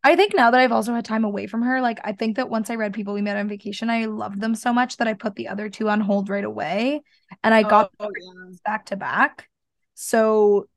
I 0.06 0.16
think 0.18 0.34
now 0.36 0.52
that 0.52 0.60
I've 0.60 0.72
also 0.74 0.94
had 0.94 1.06
time 1.06 1.24
away 1.24 1.48
from 1.48 1.62
her, 1.62 1.80
like 1.82 2.00
I 2.04 2.12
think 2.12 2.36
that 2.36 2.50
once 2.50 2.70
I 2.70 2.76
read 2.76 2.94
People 2.94 3.14
We 3.14 3.22
Met 3.22 3.38
on 3.38 3.48
Vacation, 3.48 3.90
I 3.90 4.06
loved 4.06 4.42
them 4.42 4.54
so 4.54 4.74
much 4.74 4.98
that 4.98 5.08
I 5.08 5.14
put 5.14 5.36
the 5.36 5.48
other 5.48 5.70
two 5.70 5.90
on 5.90 6.02
hold 6.02 6.30
right 6.30 6.44
away. 6.44 7.02
And 7.44 7.54
I 7.54 7.64
got 7.64 7.92
oh, 8.00 8.10
yeah. 8.20 8.56
back 8.66 8.88
to 8.88 8.98
back. 8.98 9.48
So 9.94 10.68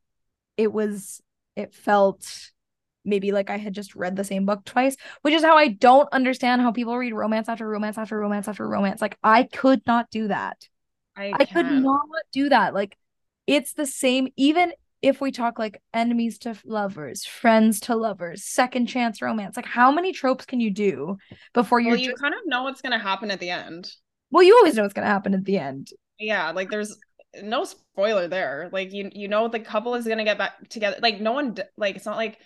it 0.57 0.73
was, 0.73 1.21
it 1.57 1.75
felt 1.75 2.53
maybe 3.05 3.33
like 3.33 3.51
I 3.51 3.57
had 3.57 3.73
just 3.73 3.97
read 3.97 4.15
the 4.15 4.25
same 4.25 4.47
book 4.47 4.65
twice, 4.65 4.97
which 5.23 5.35
is 5.35 5.43
how 5.43 5.57
I 5.57 5.69
don't 5.69 6.09
understand 6.13 6.63
how 6.63 6.71
people 6.71 6.97
read 6.97 7.13
romance 7.13 7.49
after 7.49 7.67
romance 7.67 7.99
after 7.99 8.19
romance 8.19 8.47
after 8.47 8.69
romance. 8.69 9.01
Like 9.01 9.19
I 9.25 9.43
could 9.43 9.83
not 9.87 10.11
do 10.11 10.29
that. 10.29 10.69
I, 11.17 11.33
I 11.35 11.45
could 11.47 11.71
not 11.71 12.03
do 12.33 12.49
that. 12.49 12.75
Like 12.75 12.97
it's 13.47 13.73
the 13.73 13.87
same, 13.87 14.29
even 14.37 14.73
if 15.07 15.21
we 15.21 15.31
talk 15.31 15.57
like 15.57 15.81
enemies 15.95 16.37
to 16.39 16.57
lovers, 16.65 17.25
friends 17.25 17.79
to 17.79 17.95
lovers, 17.95 18.43
second 18.43 18.87
chance 18.87 19.23
romance. 19.23 19.57
Like 19.57 19.67
how 19.67 19.93
many 19.93 20.13
tropes 20.13 20.45
can 20.45 20.59
you 20.59 20.73
do 20.73 21.17
before 21.55 21.79
you're 21.79 21.93
Well, 21.93 22.01
you 22.01 22.11
just 22.11 22.21
kind 22.21 22.35
of 22.35 22.41
know 22.47 22.65
what's 22.65 22.83
gonna 22.83 22.99
happen 22.99 23.31
at 23.31 23.39
the 23.39 23.51
end. 23.51 23.89
well, 24.33 24.43
you 24.43 24.57
always 24.57 24.75
know 24.75 24.83
what's 24.83 24.95
gonna 24.95 25.07
happen 25.07 25.33
at 25.33 25.45
the 25.45 25.59
end. 25.59 25.91
Yeah, 26.19 26.51
like 26.51 26.71
there's 26.71 26.99
no 27.41 27.63
spoiler 27.63 28.27
there. 28.27 28.69
Like 28.73 28.93
you 28.93 29.09
you 29.15 29.29
know 29.29 29.47
the 29.47 29.61
couple 29.61 29.95
is 29.95 30.09
gonna 30.09 30.25
get 30.25 30.39
back 30.39 30.69
together. 30.71 30.97
Like 31.01 31.21
no 31.21 31.33
one 31.33 31.57
like 31.77 31.95
it's 31.95 32.07
not 32.07 32.17
like 32.17 32.39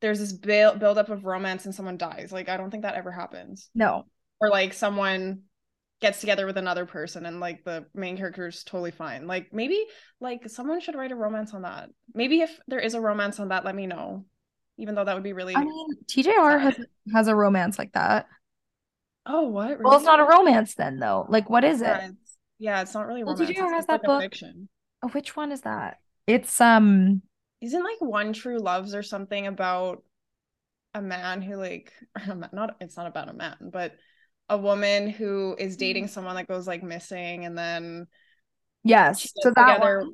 there's 0.00 0.20
this 0.20 0.32
build 0.32 0.78
build 0.78 0.98
up 0.98 1.08
of 1.08 1.24
romance 1.24 1.64
and 1.64 1.74
someone 1.74 1.96
dies. 1.96 2.30
Like 2.30 2.48
I 2.48 2.56
don't 2.56 2.70
think 2.70 2.84
that 2.84 2.94
ever 2.94 3.10
happens. 3.10 3.70
No. 3.74 4.04
Or 4.40 4.50
like 4.50 4.72
someone 4.72 5.42
gets 6.00 6.20
together 6.20 6.46
with 6.46 6.58
another 6.58 6.86
person 6.86 7.24
and 7.26 7.40
like 7.40 7.64
the 7.64 7.86
main 7.94 8.16
character 8.16 8.46
is 8.46 8.64
totally 8.64 8.90
fine. 8.90 9.26
Like 9.26 9.52
maybe 9.52 9.86
like 10.20 10.48
someone 10.50 10.80
should 10.80 10.96
write 10.96 11.12
a 11.12 11.16
romance 11.16 11.54
on 11.54 11.62
that. 11.62 11.90
Maybe 12.14 12.40
if 12.40 12.60
there 12.68 12.80
is 12.80 12.94
a 12.94 13.00
romance 13.00 13.40
on 13.40 13.48
that, 13.48 13.64
let 13.64 13.74
me 13.74 13.86
know. 13.86 14.24
Even 14.76 14.94
though 14.94 15.04
that 15.04 15.14
would 15.14 15.22
be 15.22 15.32
really 15.32 15.54
I 15.54 15.64
mean, 15.64 15.86
TJR 16.08 16.58
has 16.58 16.74
has 17.12 17.28
a 17.28 17.34
romance 17.34 17.78
like 17.78 17.92
that. 17.92 18.26
Oh, 19.26 19.48
what? 19.48 19.78
Well, 19.82 19.96
it's 19.96 20.04
not 20.04 20.20
a 20.20 20.24
romance 20.24 20.74
then 20.74 20.98
though. 20.98 21.26
Like 21.28 21.48
what 21.50 21.64
is 21.64 21.82
Yeah, 21.82 21.98
it? 21.98 22.04
it's, 22.10 22.38
yeah, 22.58 22.82
it's 22.82 22.94
not 22.94 23.06
really 23.06 23.24
Well, 23.24 23.34
romance. 23.34 23.36
TJR 23.36 23.72
It's 23.74 23.74
has 23.74 23.86
that 23.86 24.04
like 24.04 24.04
book. 24.04 24.26
fiction. 24.32 24.68
Oh, 25.02 25.08
which 25.08 25.36
one 25.36 25.52
is 25.52 25.62
that? 25.62 26.00
It's 26.26 26.60
um 26.60 27.22
Isn't 27.60 27.82
like 27.82 28.00
One 28.00 28.32
True 28.32 28.58
Loves 28.58 28.94
or 28.94 29.02
something 29.02 29.46
about 29.46 30.02
a 30.94 31.02
man 31.02 31.42
who 31.42 31.56
like 31.56 31.92
or 32.16 32.32
a 32.32 32.36
ma- 32.36 32.48
not 32.52 32.76
it's 32.80 32.96
not 32.96 33.06
about 33.08 33.28
a 33.28 33.34
man, 33.34 33.56
but 33.72 33.96
a 34.48 34.58
woman 34.58 35.08
who 35.08 35.56
is 35.58 35.76
dating 35.76 36.04
mm-hmm. 36.04 36.12
someone 36.12 36.36
that 36.36 36.48
goes 36.48 36.66
like 36.66 36.82
missing 36.82 37.44
and 37.44 37.56
then 37.56 38.06
yes. 38.82 39.32
So 39.40 39.50
that 39.50 39.74
together. 39.74 40.00
one. 40.00 40.12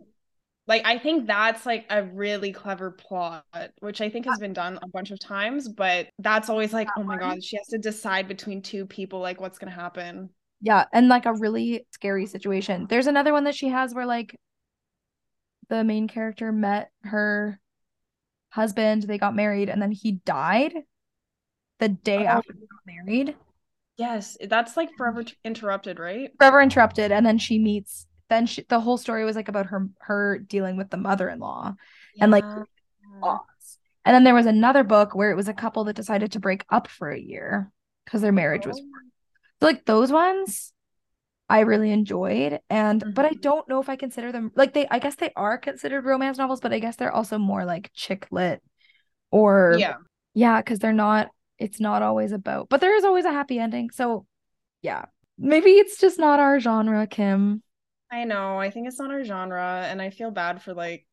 Like 0.67 0.87
I 0.87 0.99
think 0.99 1.27
that's 1.27 1.67
like 1.67 1.87
a 1.91 2.05
really 2.05 2.53
clever 2.53 2.93
plot, 2.93 3.45
which 3.81 4.01
I 4.01 4.09
think 4.09 4.27
has 4.27 4.39
been 4.39 4.53
done 4.53 4.79
a 4.83 4.89
bunch 4.89 5.11
of 5.11 5.19
times, 5.19 5.69
but 5.69 6.09
that's 6.21 6.49
always 6.49 6.73
like, 6.73 6.87
That 6.87 7.01
oh 7.01 7.03
my 7.03 7.17
one? 7.17 7.19
God, 7.19 7.45
she 7.45 7.57
has 7.57 7.67
to 7.69 7.79
decide 7.79 8.29
between 8.29 8.63
two 8.63 8.87
people, 8.87 9.19
like 9.19 9.41
what's 9.41 9.59
gonna 9.59 9.73
happen. 9.73 10.31
Yeah, 10.61 10.85
and 10.93 11.09
like 11.09 11.27
a 11.27 11.33
really 11.35 11.87
scary 11.91 12.27
situation. 12.27 12.87
There's 12.89 13.09
another 13.09 13.33
one 13.33 13.45
that 13.45 13.55
she 13.55 13.69
has 13.71 13.95
where 13.95 14.07
like 14.07 14.39
the 15.71 15.83
main 15.83 16.07
character 16.07 16.53
met 16.53 16.91
her 17.03 17.59
husband, 18.51 19.05
they 19.05 19.19
got 19.19 19.35
married, 19.35 19.71
and 19.71 19.81
then 19.81 19.91
he 19.91 20.13
died 20.13 20.75
the 21.79 21.89
day 21.89 22.27
Oh. 22.27 22.39
after 22.39 22.53
they 22.53 22.67
got 22.67 23.07
married. 23.07 23.35
Yes, 24.01 24.37
that's 24.49 24.77
like 24.77 24.97
forever 24.97 25.25
interrupted, 25.45 25.99
right? 25.99 26.31
Forever 26.39 26.61
interrupted, 26.63 27.13
and 27.13 27.25
then 27.25 27.39
she 27.39 27.59
meets. 27.59 28.07
Then 28.31 28.47
she, 28.47 28.65
the 28.69 28.81
whole 28.81 28.97
story 28.97 29.25
was 29.25 29.37
like 29.37 29.49
about 29.49 29.67
her 29.67 29.89
her 30.01 30.39
dealing 30.39 30.77
with 30.77 30.89
the 30.91 30.97
mother-in-law. 30.97 31.75
And, 32.21 32.31
like, 32.31 32.45
Yeah. 32.45 32.65
loss. 33.23 33.79
And 34.05 34.15
then 34.15 34.25
there 34.25 34.35
was 34.35 34.47
another 34.47 34.85
book 34.85 35.15
where 35.15 35.31
it 35.31 35.37
was 35.37 35.49
a 35.49 35.55
couple 35.55 35.85
that 35.85 35.97
decided 35.97 36.33
to 36.33 36.41
break 36.41 36.65
up 36.71 36.89
for 36.89 37.11
a 37.11 37.19
year 37.21 37.71
because 38.05 38.23
their 38.23 38.33
marriage 38.33 38.67
was 38.67 38.79
Oh. 38.79 38.83
so 39.61 39.67
like 39.67 39.85
those 39.85 40.11
ones 40.11 40.73
I 41.49 41.61
really 41.61 41.91
enjoyed 41.93 42.61
and 42.71 43.05
but 43.15 43.27
I 43.27 43.31
Mhm. 43.31 43.41
don't 43.43 43.69
know 43.69 43.81
if 43.81 43.89
I 43.89 43.97
consider 43.97 44.33
them 44.33 44.53
like 44.57 44.73
they 44.75 44.87
I 44.89 44.99
guess 45.01 45.17
they 45.17 45.33
are 45.37 45.59
considered 45.59 46.05
romance 46.05 46.39
novels 46.39 46.61
but 46.61 46.73
I 46.73 46.79
guess 46.79 46.97
they're 46.97 47.13
also 47.13 47.39
more 47.39 47.65
like 47.65 47.91
chick 47.95 48.27
lit 48.31 48.63
or 49.31 49.77
yeah. 49.79 49.97
yeah 50.35 50.61
because 50.61 50.79
they're 50.79 50.93
not 50.93 51.29
it's 51.61 51.79
not 51.79 52.03
always 52.03 52.33
about 52.33 52.69
but 52.69 52.81
there 52.81 52.97
is 52.97 53.05
always 53.05 53.25
a 53.25 53.33
happy 53.33 53.59
ending 53.59 53.91
so 53.91 54.27
yeah 54.83 55.05
maybe 55.39 55.71
it's 55.71 55.99
just 55.99 56.19
not 56.19 56.41
our 56.41 56.59
genre 56.59 57.07
Kim 57.07 57.63
I 58.13 58.25
know. 58.25 58.59
I 58.59 58.71
think 58.71 58.89
it's 58.89 58.99
not 58.99 59.13
our 59.13 59.23
genre, 59.23 59.87
and 59.89 60.03
I 60.03 60.11
feel 60.11 60.33
bad 60.33 60.63
for 60.63 60.75
like 60.75 61.07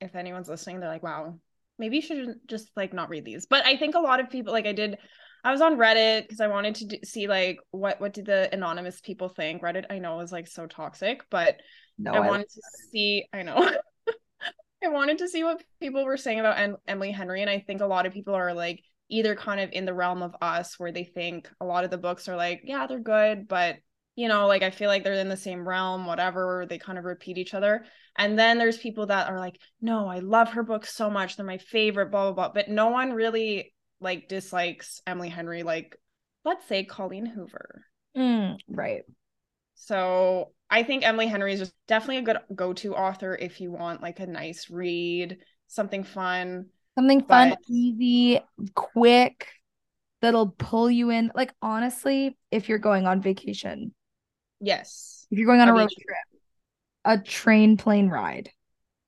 if 0.00 0.14
anyone's 0.14 0.48
listening, 0.48 0.80
they're 0.80 0.88
like, 0.88 1.02
"Wow, 1.02 1.38
maybe 1.78 1.96
you 1.96 2.02
should 2.02 2.36
just 2.46 2.70
like 2.74 2.94
not 2.94 3.10
read 3.10 3.24
these." 3.26 3.44
But 3.46 3.66
I 3.66 3.76
think 3.76 3.94
a 3.94 4.00
lot 4.00 4.18
of 4.20 4.30
people 4.30 4.52
like 4.54 4.66
I 4.66 4.72
did. 4.72 4.96
I 5.44 5.52
was 5.52 5.60
on 5.60 5.76
Reddit 5.76 6.22
because 6.22 6.40
I 6.40 6.46
wanted 6.48 6.74
to 6.76 7.06
see 7.06 7.26
like 7.28 7.58
what 7.70 8.00
what 8.00 8.14
did 8.14 8.24
the 8.26 8.48
anonymous 8.50 9.00
people 9.02 9.28
think. 9.28 9.62
Reddit 9.62 9.84
I 9.90 9.98
know 9.98 10.20
is 10.20 10.32
like 10.32 10.48
so 10.48 10.66
toxic, 10.66 11.20
but 11.30 11.56
no 11.98 12.12
I 12.12 12.16
I- 12.16 12.28
wanted 12.28 12.48
to 12.48 12.60
see. 12.90 13.26
I 13.34 13.42
know. 13.42 13.56
I 14.82 14.88
wanted 14.88 15.18
to 15.18 15.28
see 15.28 15.44
what 15.44 15.62
people 15.80 16.06
were 16.06 16.16
saying 16.16 16.40
about 16.40 16.58
em- 16.58 16.78
Emily 16.88 17.10
Henry, 17.10 17.42
and 17.42 17.50
I 17.50 17.58
think 17.60 17.82
a 17.82 17.86
lot 17.86 18.06
of 18.06 18.14
people 18.14 18.34
are 18.34 18.54
like 18.54 18.82
either 19.10 19.34
kind 19.34 19.60
of 19.60 19.70
in 19.72 19.84
the 19.84 19.94
realm 19.94 20.22
of 20.22 20.34
us, 20.40 20.78
where 20.78 20.92
they 20.92 21.04
think 21.04 21.50
a 21.60 21.64
lot 21.64 21.84
of 21.84 21.90
the 21.90 21.98
books 21.98 22.28
are 22.28 22.36
like, 22.36 22.62
yeah, 22.64 22.86
they're 22.86 23.00
good, 23.00 23.48
but 23.48 23.76
you 24.16 24.28
know, 24.28 24.46
like 24.46 24.62
I 24.62 24.70
feel 24.70 24.88
like 24.88 25.04
they're 25.04 25.14
in 25.14 25.28
the 25.28 25.36
same 25.36 25.66
realm, 25.66 26.04
whatever. 26.04 26.66
They 26.68 26.78
kind 26.78 26.98
of 26.98 27.04
repeat 27.04 27.38
each 27.38 27.54
other. 27.54 27.84
And 28.16 28.38
then 28.38 28.58
there's 28.58 28.76
people 28.76 29.06
that 29.06 29.30
are 29.30 29.38
like, 29.38 29.58
no, 29.80 30.08
I 30.08 30.18
love 30.18 30.52
her 30.52 30.62
books 30.62 30.94
so 30.94 31.10
much, 31.10 31.36
they're 31.36 31.46
my 31.46 31.58
favorite, 31.58 32.10
blah 32.10 32.32
blah 32.32 32.48
blah. 32.48 32.52
But 32.52 32.68
no 32.68 32.88
one 32.88 33.12
really 33.12 33.72
like 34.00 34.28
dislikes 34.28 35.00
Emily 35.06 35.28
Henry, 35.28 35.62
like 35.62 35.96
let's 36.44 36.66
say 36.66 36.84
Colleen 36.84 37.26
Hoover. 37.26 37.84
Mm, 38.16 38.58
right 38.68 39.02
So 39.74 40.52
I 40.68 40.82
think 40.82 41.04
Emily 41.04 41.26
Henry 41.26 41.52
is 41.54 41.60
just 41.60 41.74
definitely 41.86 42.18
a 42.18 42.22
good 42.22 42.38
go-to 42.54 42.94
author 42.94 43.34
if 43.34 43.60
you 43.60 43.70
want 43.72 44.02
like 44.02 44.20
a 44.20 44.26
nice 44.26 44.70
read, 44.70 45.38
something 45.68 46.04
fun. 46.04 46.66
Something 46.96 47.22
fun 47.24 47.50
But- 47.50 47.58
easy 47.68 48.40
quick 48.74 49.48
that'll 50.22 50.48
pull 50.50 50.90
you 50.90 51.10
in 51.10 51.32
like 51.34 51.52
honestly 51.62 52.36
if 52.50 52.68
you're 52.68 52.78
going 52.78 53.06
on 53.06 53.22
vacation 53.22 53.94
Yes. 54.60 55.26
if 55.30 55.38
you're 55.38 55.46
going 55.46 55.60
on 55.60 55.68
a 55.68 55.72
road 55.72 55.90
trip 55.90 56.16
a 57.04 57.18
train 57.18 57.76
plane 57.76 58.08
ride 58.08 58.50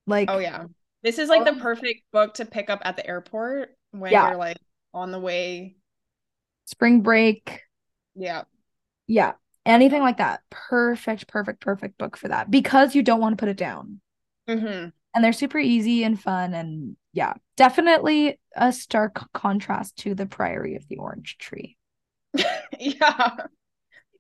like 0.07 0.31
Oh 0.31 0.39
yeah. 0.39 0.65
This 1.03 1.19
is 1.19 1.29
like 1.29 1.45
the 1.45 1.53
Oh. 1.57 1.61
perfect 1.61 2.03
book 2.13 2.35
to 2.35 2.45
pick 2.47 2.71
up 2.71 2.81
at 2.85 2.97
the 2.97 3.07
airport 3.07 3.77
when 3.91 4.13
Yeah. 4.13 4.29
you're 4.31 4.39
like 4.39 4.57
on 4.95 5.11
the 5.11 5.19
way. 5.21 5.77
spring 6.65 7.03
break 7.03 7.61
Yeah. 8.15 8.45
yeah 9.07 9.33
anything 9.67 10.01
like 10.01 10.17
that 10.19 10.41
perfect 10.51 11.29
perfect 11.29 11.61
perfect 11.61 11.99
book 11.99 12.17
for 12.17 12.29
that 12.29 12.51
because 12.51 12.95
you 12.95 13.03
don't 13.03 13.21
want 13.21 13.33
to 13.37 13.41
put 13.41 13.49
it 13.51 13.57
down 13.57 14.01
hmm 14.49 14.87
and 15.15 15.23
they're 15.23 15.33
super 15.33 15.59
easy 15.59 16.03
and 16.05 16.19
fun 16.21 16.55
and 16.55 16.97
yeah 17.13 17.35
definitely 17.57 18.39
a 18.57 18.73
stark 18.73 19.21
contrast 19.33 19.97
to 19.97 20.15
the 20.15 20.27
priory 20.27 20.77
of 20.77 20.87
the 20.89 20.97
orange 20.97 21.37
tree 21.39 21.77
yeah. 22.81 23.37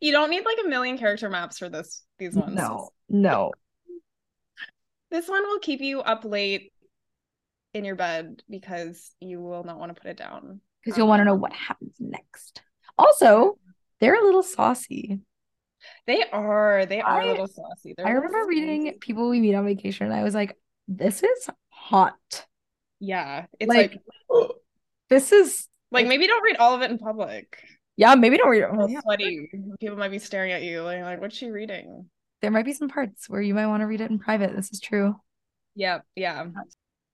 You 0.01 0.12
don't 0.12 0.30
need 0.30 0.45
like 0.45 0.59
a 0.64 0.68
million 0.68 0.99
character 0.99 1.30
maps 1.30 1.59
for 1.59 1.68
this 1.68 2.03
these 2.18 2.34
ones. 2.34 2.55
no 2.55 2.90
no 3.09 3.53
This 5.11 5.28
one 5.28 5.43
will 5.45 5.59
keep 5.61 5.80
you 5.80 6.01
up 6.01 6.24
late 6.24 6.72
in 7.74 7.84
your 7.84 7.97
bed 7.97 8.43
because 8.51 9.12
you 9.20 9.40
will 9.40 9.64
not 9.64 9.78
want 9.78 9.95
to 9.95 10.01
put 10.01 10.11
it 10.11 10.16
down. 10.16 10.61
because 10.84 10.99
you'll 10.99 11.09
want 11.09 11.20
to 11.20 11.24
know 11.24 11.34
what 11.34 11.53
happens 11.53 11.95
next 11.99 12.62
also 12.99 13.59
they're 14.01 14.20
a 14.20 14.24
little 14.24 14.43
saucy 14.43 15.20
They 16.07 16.22
are. 16.32 16.84
They 16.86 17.01
are 17.01 17.20
I- 17.20 17.24
a 17.24 17.30
little 17.30 17.47
saucy. 17.49 17.95
They're 17.97 18.07
I 18.07 18.11
remember 18.11 18.47
reading 18.47 18.99
people 19.01 19.28
we 19.30 19.40
meet 19.40 19.55
on 19.55 19.64
vacation 19.64 20.07
and 20.07 20.14
I 20.14 20.22
was 20.22 20.34
like, 20.34 20.57
this 20.86 21.22
is 21.22 21.49
hot. 21.70 22.47
Yeah. 23.05 23.46
It's 23.59 23.68
Like, 23.68 23.98
like 24.30 24.50
This 25.11 25.32
is 25.32 25.66
like 25.90 26.07
maybe 26.07 26.26
don't 26.26 26.42
read 26.42 26.57
all 26.57 26.74
of 26.74 26.80
it 26.82 26.90
in 26.90 26.98
public. 26.98 27.59
yeah, 27.96 28.14
maybe 28.14 28.38
don't 28.38 28.48
read 28.48 28.62
it. 28.62 28.70
Real 28.72 28.88
Yeah. 28.88 29.00
sweaty. 29.03 29.50
People 29.80 29.98
might 29.98 30.11
be 30.11 30.18
staring 30.18 30.53
at 30.53 30.62
you 30.62 30.82
like, 30.82 31.03
like 31.03 31.20
what's 31.20 31.36
she 31.36 31.50
reading? 31.50 32.09
there 32.40 32.50
might 32.50 32.64
be 32.64 32.72
some 32.72 32.88
parts 32.88 33.28
where 33.28 33.40
you 33.40 33.55
might 33.55 33.66
want 33.68 33.82
to 33.82 33.86
read 33.86 34.00
it 34.00 34.11
in 34.11 34.18
private. 34.18 34.55
This 34.57 34.72
is 34.72 34.80
true. 34.80 35.14
Yep. 35.76 36.05
Yeah. 36.16 36.46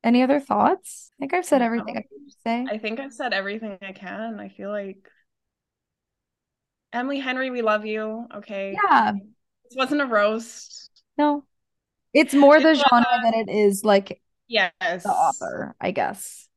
Any 0.03 0.22
other 0.22 0.41
thoughts? 0.41 1.11
I 1.12 1.16
think 1.20 1.34
I've 1.34 1.45
said 1.45 1.61
everything 1.61 1.97
I 1.99 2.01
to 2.01 2.36
say. 2.45 2.66
I 2.70 2.78
think 2.78 2.99
I've 3.01 3.12
said 3.12 3.34
everything 3.34 3.76
I 3.82 3.93
can. 3.93 4.39
I 4.41 4.49
feel 4.49 4.70
like 4.70 5.07
Emily 6.93 7.18
Henry, 7.18 7.51
we 7.51 7.62
love 7.62 7.84
you. 7.84 8.26
Okay. 8.36 8.74
Yeah. 8.89 9.12
This 9.64 9.76
wasn't 9.76 10.01
a 10.01 10.07
roast. 10.07 10.91
No. 11.18 11.45
It's 12.14 12.32
more 12.32 12.59
the 12.61 12.70
It's, 12.70 12.80
genre 12.89 13.20
than 13.22 13.34
it 13.34 13.51
is 13.51 13.84
like 13.84 14.22
Yes. 14.49 15.03
the 15.03 15.11
author, 15.11 15.74
I 15.80 15.90
guess. 15.90 16.49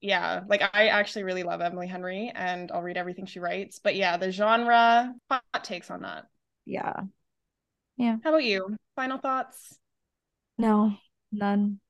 Yeah. 0.00 0.40
Like 0.48 0.62
I 0.74 0.88
actually 0.88 1.24
really 1.24 1.42
love 1.42 1.60
Emily 1.60 1.86
Henry 1.86 2.30
and 2.34 2.70
I'll 2.70 2.82
read 2.82 2.96
everything 2.96 3.26
she 3.26 3.40
writes. 3.40 3.80
But 3.82 3.96
yeah, 3.96 4.16
the 4.16 4.30
genre, 4.30 5.14
hot 5.30 5.42
takes 5.62 5.90
on 5.90 6.02
that. 6.02 6.26
Yeah. 6.64 6.92
Yeah. 7.96 8.16
How 8.22 8.30
about 8.30 8.44
you? 8.44 8.76
Final 8.96 9.18
thoughts? 9.18 9.78
No, 10.58 10.94
none. 11.30 11.80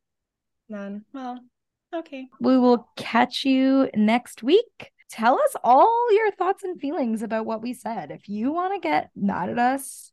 None. 0.69 1.05
Well, 1.13 1.39
okay. 1.95 2.29
We 2.41 2.59
will 2.59 2.89
catch 2.97 3.45
you 3.45 3.91
next 3.95 4.43
week. 4.43 4.91
Tell 5.11 5.39
us 5.41 5.57
all 5.63 6.13
your 6.15 6.31
thoughts 6.33 6.63
and 6.63 6.81
feelings 6.81 7.23
about 7.23 7.45
what 7.45 7.61
we 7.61 7.75
said. 7.75 8.11
If 8.11 8.29
you 8.29 8.53
want 8.53 8.75
to 8.75 8.81
get 8.81 9.11
mad 9.15 9.51
at 9.51 9.59
us, 9.59 10.13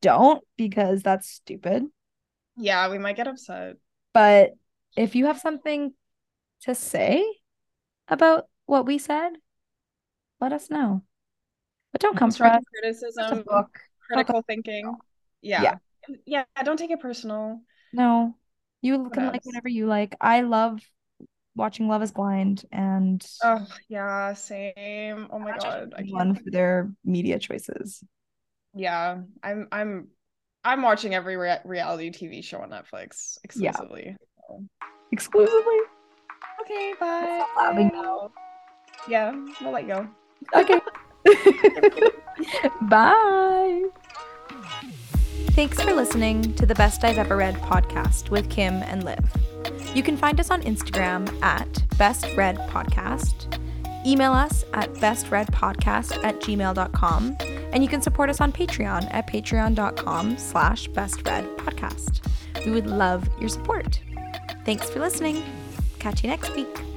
don't 0.00 0.44
because 0.56 1.02
that's 1.02 1.28
stupid. 1.28 1.84
Yeah, 2.56 2.90
we 2.90 2.98
might 2.98 3.16
get 3.16 3.26
upset. 3.26 3.76
But 4.12 4.52
if 4.96 5.14
you 5.14 5.26
have 5.26 5.38
something 5.38 5.92
to 6.62 6.74
say 6.74 7.24
about 8.08 8.48
what 8.66 8.86
we 8.86 8.98
said, 8.98 9.32
let 10.40 10.52
us 10.52 10.70
know. 10.70 11.02
But 11.92 12.00
don't 12.00 12.16
come 12.16 12.30
for 12.30 12.46
us. 12.46 12.62
Constructive 12.64 12.66
It's 12.84 13.02
a 13.02 13.10
criticism, 13.10 13.42
book. 13.44 13.78
critical 14.06 14.42
thinking. 14.42 14.96
Yeah. 15.42 15.62
Yeah. 15.62 15.74
Yeah, 16.24 16.44
don't 16.64 16.78
take 16.78 16.90
it 16.90 17.00
personal. 17.00 17.60
No, 17.92 18.34
you 18.80 19.10
can 19.10 19.26
like 19.26 19.44
whatever 19.44 19.68
you 19.68 19.86
like. 19.86 20.16
I 20.20 20.40
love 20.42 20.80
watching 21.54 21.88
Love 21.88 22.02
is 22.02 22.12
Blind 22.12 22.64
and 22.72 23.24
Oh, 23.42 23.66
yeah, 23.88 24.32
same. 24.32 25.28
Oh 25.30 25.38
my 25.38 25.52
judging 25.52 25.70
God. 25.70 25.94
I 25.96 26.00
anyone 26.00 26.34
for 26.34 26.50
their 26.50 26.90
media 27.04 27.38
choices. 27.38 28.02
Yeah, 28.74 29.18
I'm 29.42 29.68
I'm 29.72 30.08
I'm 30.64 30.82
watching 30.82 31.14
every 31.14 31.36
rea 31.36 31.58
reality 31.64 32.10
TV 32.10 32.42
show 32.44 32.58
on 32.58 32.70
Netflix 32.70 33.38
Yeah. 33.56 33.70
exclusively. 33.70 34.16
So. 34.48 34.64
Exclusively. 35.12 35.78
Okay, 36.62 36.94
bye. 37.00 37.42
Stop 37.54 37.56
laughing 37.56 37.90
now. 37.94 38.30
Yeah, 39.08 39.32
we'll 39.62 39.72
let 39.72 39.82
you 39.84 39.88
go. 39.88 40.08
Okay. 40.54 40.80
Bye. 42.82 43.84
Thanks 45.52 45.80
for 45.80 45.92
listening 45.92 46.54
to 46.54 46.66
the 46.66 46.74
Best 46.74 47.02
I've 47.04 47.18
Ever 47.18 47.36
Read 47.36 47.56
podcast 47.56 48.30
with 48.30 48.48
Kim 48.50 48.74
and 48.74 49.04
Liv. 49.04 49.18
You 49.94 50.02
can 50.02 50.16
find 50.16 50.38
us 50.38 50.50
on 50.50 50.62
Instagram 50.62 51.30
at 51.42 51.82
Best 51.98 52.26
Read 52.36 52.56
Podcast. 52.70 53.58
Email 54.06 54.32
us 54.32 54.64
at 54.74 54.92
bestreadpodcast 54.94 56.22
at 56.24 56.40
gmail.com. 56.40 57.36
And 57.72 57.82
you 57.82 57.88
can 57.88 58.02
support 58.02 58.30
us 58.30 58.40
on 58.40 58.52
Patreon 58.52 59.12
at 59.12 59.26
patreon.com 59.26 60.38
slash 60.38 60.88
bestreadpodcast. 60.88 62.64
We 62.64 62.72
would 62.72 62.86
love 62.86 63.28
your 63.38 63.48
support. 63.48 64.00
Thanks 64.64 64.90
for 64.90 65.00
listening. 65.00 65.42
Catch 65.98 66.22
you 66.22 66.30
next 66.30 66.54
week. 66.54 66.87